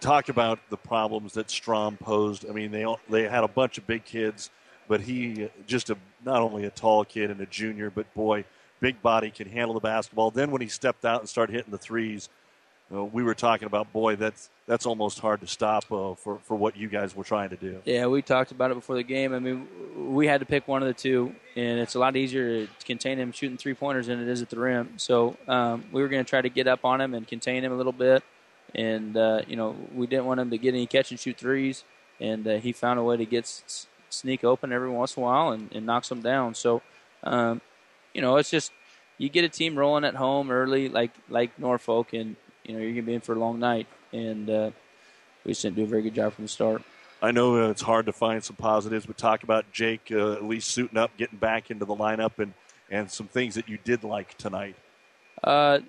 [0.00, 2.48] Talk about the problems that Strom posed.
[2.48, 4.50] I mean, they they had a bunch of big kids,
[4.88, 8.44] but he just a not only a tall kid and a junior, but boy,
[8.80, 10.30] big body can handle the basketball.
[10.30, 12.28] Then when he stepped out and started hitting the threes,
[12.92, 16.56] uh, we were talking about boy, that's that's almost hard to stop uh, for for
[16.56, 17.82] what you guys were trying to do.
[17.84, 19.34] Yeah, we talked about it before the game.
[19.34, 22.66] I mean, we had to pick one of the two, and it's a lot easier
[22.66, 24.94] to contain him shooting three pointers than it is at the rim.
[24.96, 27.72] So um, we were going to try to get up on him and contain him
[27.72, 28.22] a little bit,
[28.74, 31.84] and uh, you know we didn't want him to get any catch and shoot threes,
[32.20, 33.62] and uh, he found a way to get
[34.10, 36.54] sneak open every once in a while and, and knocks them down.
[36.54, 36.82] So
[37.22, 37.60] um,
[38.14, 38.72] you know it's just
[39.18, 42.92] you get a team rolling at home early like like Norfolk and you know you're
[42.92, 44.70] going to be in for a long night, and uh,
[45.44, 46.82] we just didn't do a very good job from the start.
[47.20, 50.44] I know uh, it's hard to find some positives, but talk about Jake uh, at
[50.44, 52.52] least suiting up, getting back into the lineup, and
[52.90, 54.76] and some things that you did like tonight.
[55.42, 55.80] Uh,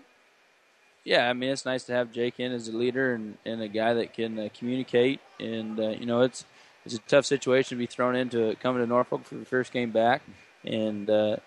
[1.03, 3.67] yeah, I mean it's nice to have Jake in as a leader and, and a
[3.67, 6.45] guy that can uh, communicate, and uh, you know it's
[6.93, 9.91] it's a tough situation to be thrown into coming to Norfolk for the first game
[9.91, 10.21] back,
[10.65, 11.37] and uh,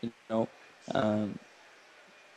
[0.00, 0.48] you know.
[0.92, 1.38] Um,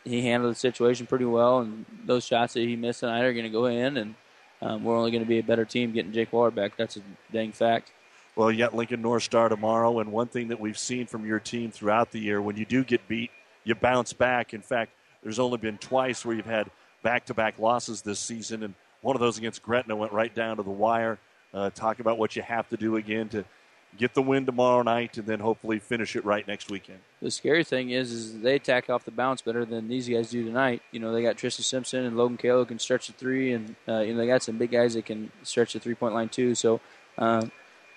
[0.03, 3.45] he handled the situation pretty well, and those shots that he missed tonight are going
[3.45, 4.15] to go in, and
[4.61, 6.77] um, we're only going to be a better team getting Jake Waller back.
[6.77, 7.01] That's a
[7.33, 7.91] dang fact.
[8.35, 11.39] Well, you got Lincoln North Star tomorrow, and one thing that we've seen from your
[11.39, 13.31] team throughout the year, when you do get beat,
[13.63, 14.53] you bounce back.
[14.53, 14.91] In fact,
[15.23, 16.69] there's only been twice where you've had
[17.01, 20.69] back-to-back losses this season, and one of those against Gretna went right down to the
[20.69, 21.17] wire.
[21.55, 23.45] Uh, talk about what you have to do again to
[23.97, 26.99] get the win tomorrow night, and then hopefully finish it right next weekend.
[27.21, 30.43] The scary thing is, is they attack off the bounce better than these guys do
[30.43, 30.81] tonight.
[30.91, 33.75] You know, they got Tristan Simpson and Logan Kale who can stretch the three, and
[33.87, 36.27] uh, you know they got some big guys that can stretch the three point line
[36.27, 36.55] too.
[36.55, 36.81] So,
[37.17, 37.51] um,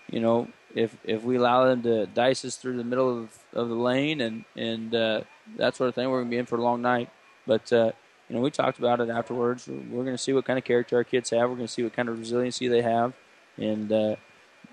[0.09, 3.69] you know, if if we allow them to dice us through the middle of, of
[3.69, 5.23] the lane and and uh,
[5.57, 7.11] that sort of thing, we're gonna be in for a long night.
[7.45, 7.91] But uh,
[8.29, 9.67] you know, we talked about it afterwards.
[9.67, 11.49] We're, we're going to see what kind of character our kids have.
[11.49, 13.15] We're going to see what kind of resiliency they have,
[13.59, 14.17] and uh,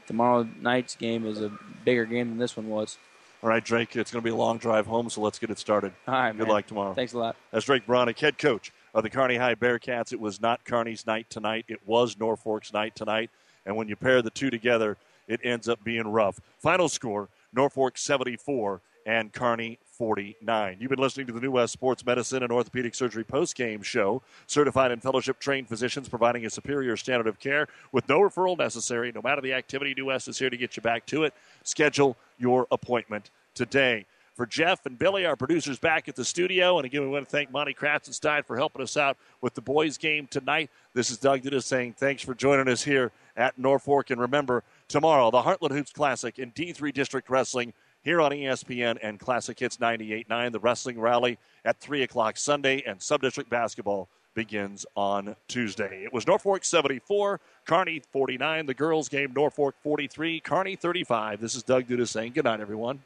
[0.08, 1.52] tomorrow night's game is a
[1.84, 2.98] bigger game than this one was.
[3.44, 5.60] All right, Drake, it's going to be a long drive home, so let's get it
[5.60, 5.94] started.
[6.08, 6.56] All right, Good man.
[6.56, 6.94] luck tomorrow.
[6.94, 7.36] Thanks a lot.
[7.52, 10.12] That's Drake Beranek, head coach of the Kearney High Bearcats.
[10.14, 11.66] It was not Kearney's night tonight.
[11.68, 13.30] It was Norfolk's night tonight.
[13.66, 14.98] And when you pair the two together,
[15.28, 16.40] it ends up being rough.
[16.60, 20.78] Final score Norfolk 74 and Kearney 49.
[20.80, 24.22] You've been listening to the New West Sports Medicine and Orthopedic Surgery post-game show.
[24.48, 29.12] Certified and fellowship trained physicians providing a superior standard of care with no referral necessary.
[29.14, 31.34] No matter the activity, New West is here to get you back to it.
[31.64, 34.06] Schedule your appointment today.
[34.34, 37.32] For Jeff and Billy, our producers back at the studio, and again, we want to
[37.32, 40.70] thank Monty Kratzenstein for helping us out with the boys' game tonight.
[40.94, 44.10] This is Doug Duda saying thanks for joining us here at Norfolk.
[44.10, 47.72] And remember, tomorrow, the Heartland Hoops Classic in D3 District Wrestling
[48.06, 50.54] here on ESPN and Classic Hits 98.9.
[50.54, 56.04] The wrestling rally at 3 o'clock Sunday, and Subdistrict Basketball begins on Tuesday.
[56.04, 58.68] It was Norfolk 74, Kearney 49.
[58.68, 61.42] The girls' game, Norfolk 43, Kearney 35.
[61.42, 63.02] This is Doug Duda saying good night, everyone.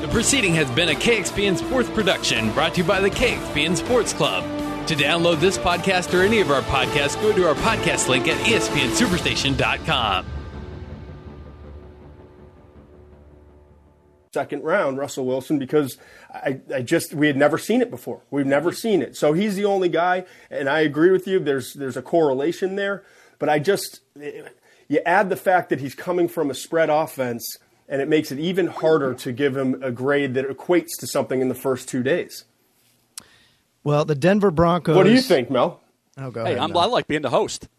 [0.00, 4.12] The proceeding has been a KXPN Sports production brought to you by the KXPN Sports
[4.12, 4.44] Club.
[4.86, 8.36] To download this podcast or any of our podcasts, go to our podcast link at
[8.46, 10.39] espnsuperstation.com.
[14.32, 15.98] second round, Russell Wilson, because
[16.32, 18.20] I, I just we had never seen it before.
[18.30, 19.16] We've never seen it.
[19.16, 21.40] So he's the only guy, and I agree with you.
[21.40, 23.04] There's there's a correlation there,
[23.38, 27.58] but I just you add the fact that he's coming from a spread offense,
[27.88, 31.40] and it makes it even harder to give him a grade that equates to something
[31.40, 32.44] in the first two days.
[33.82, 34.94] Well, the Denver Broncos.
[34.94, 35.80] What do you think, Mel?
[36.18, 36.62] Oh, go hey, ahead.
[36.62, 36.82] I'm, Mel.
[36.82, 37.68] I like being the host.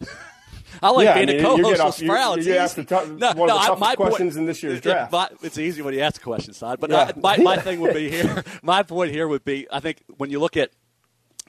[0.82, 2.82] I like Yeah, I being mean, a co-host with off- you- you It's ask the
[2.82, 2.88] easy.
[2.88, 2.96] tou-
[3.36, 5.12] one of the I- my point- questions in this year's draft.
[5.12, 6.80] my- it's easy when you ask a question, side.
[6.80, 6.98] But Yeah.
[7.02, 8.42] uh, my, my thing would be here.
[8.62, 10.70] My point here would be, I think when you look at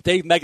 [0.03, 0.41] Dave Megan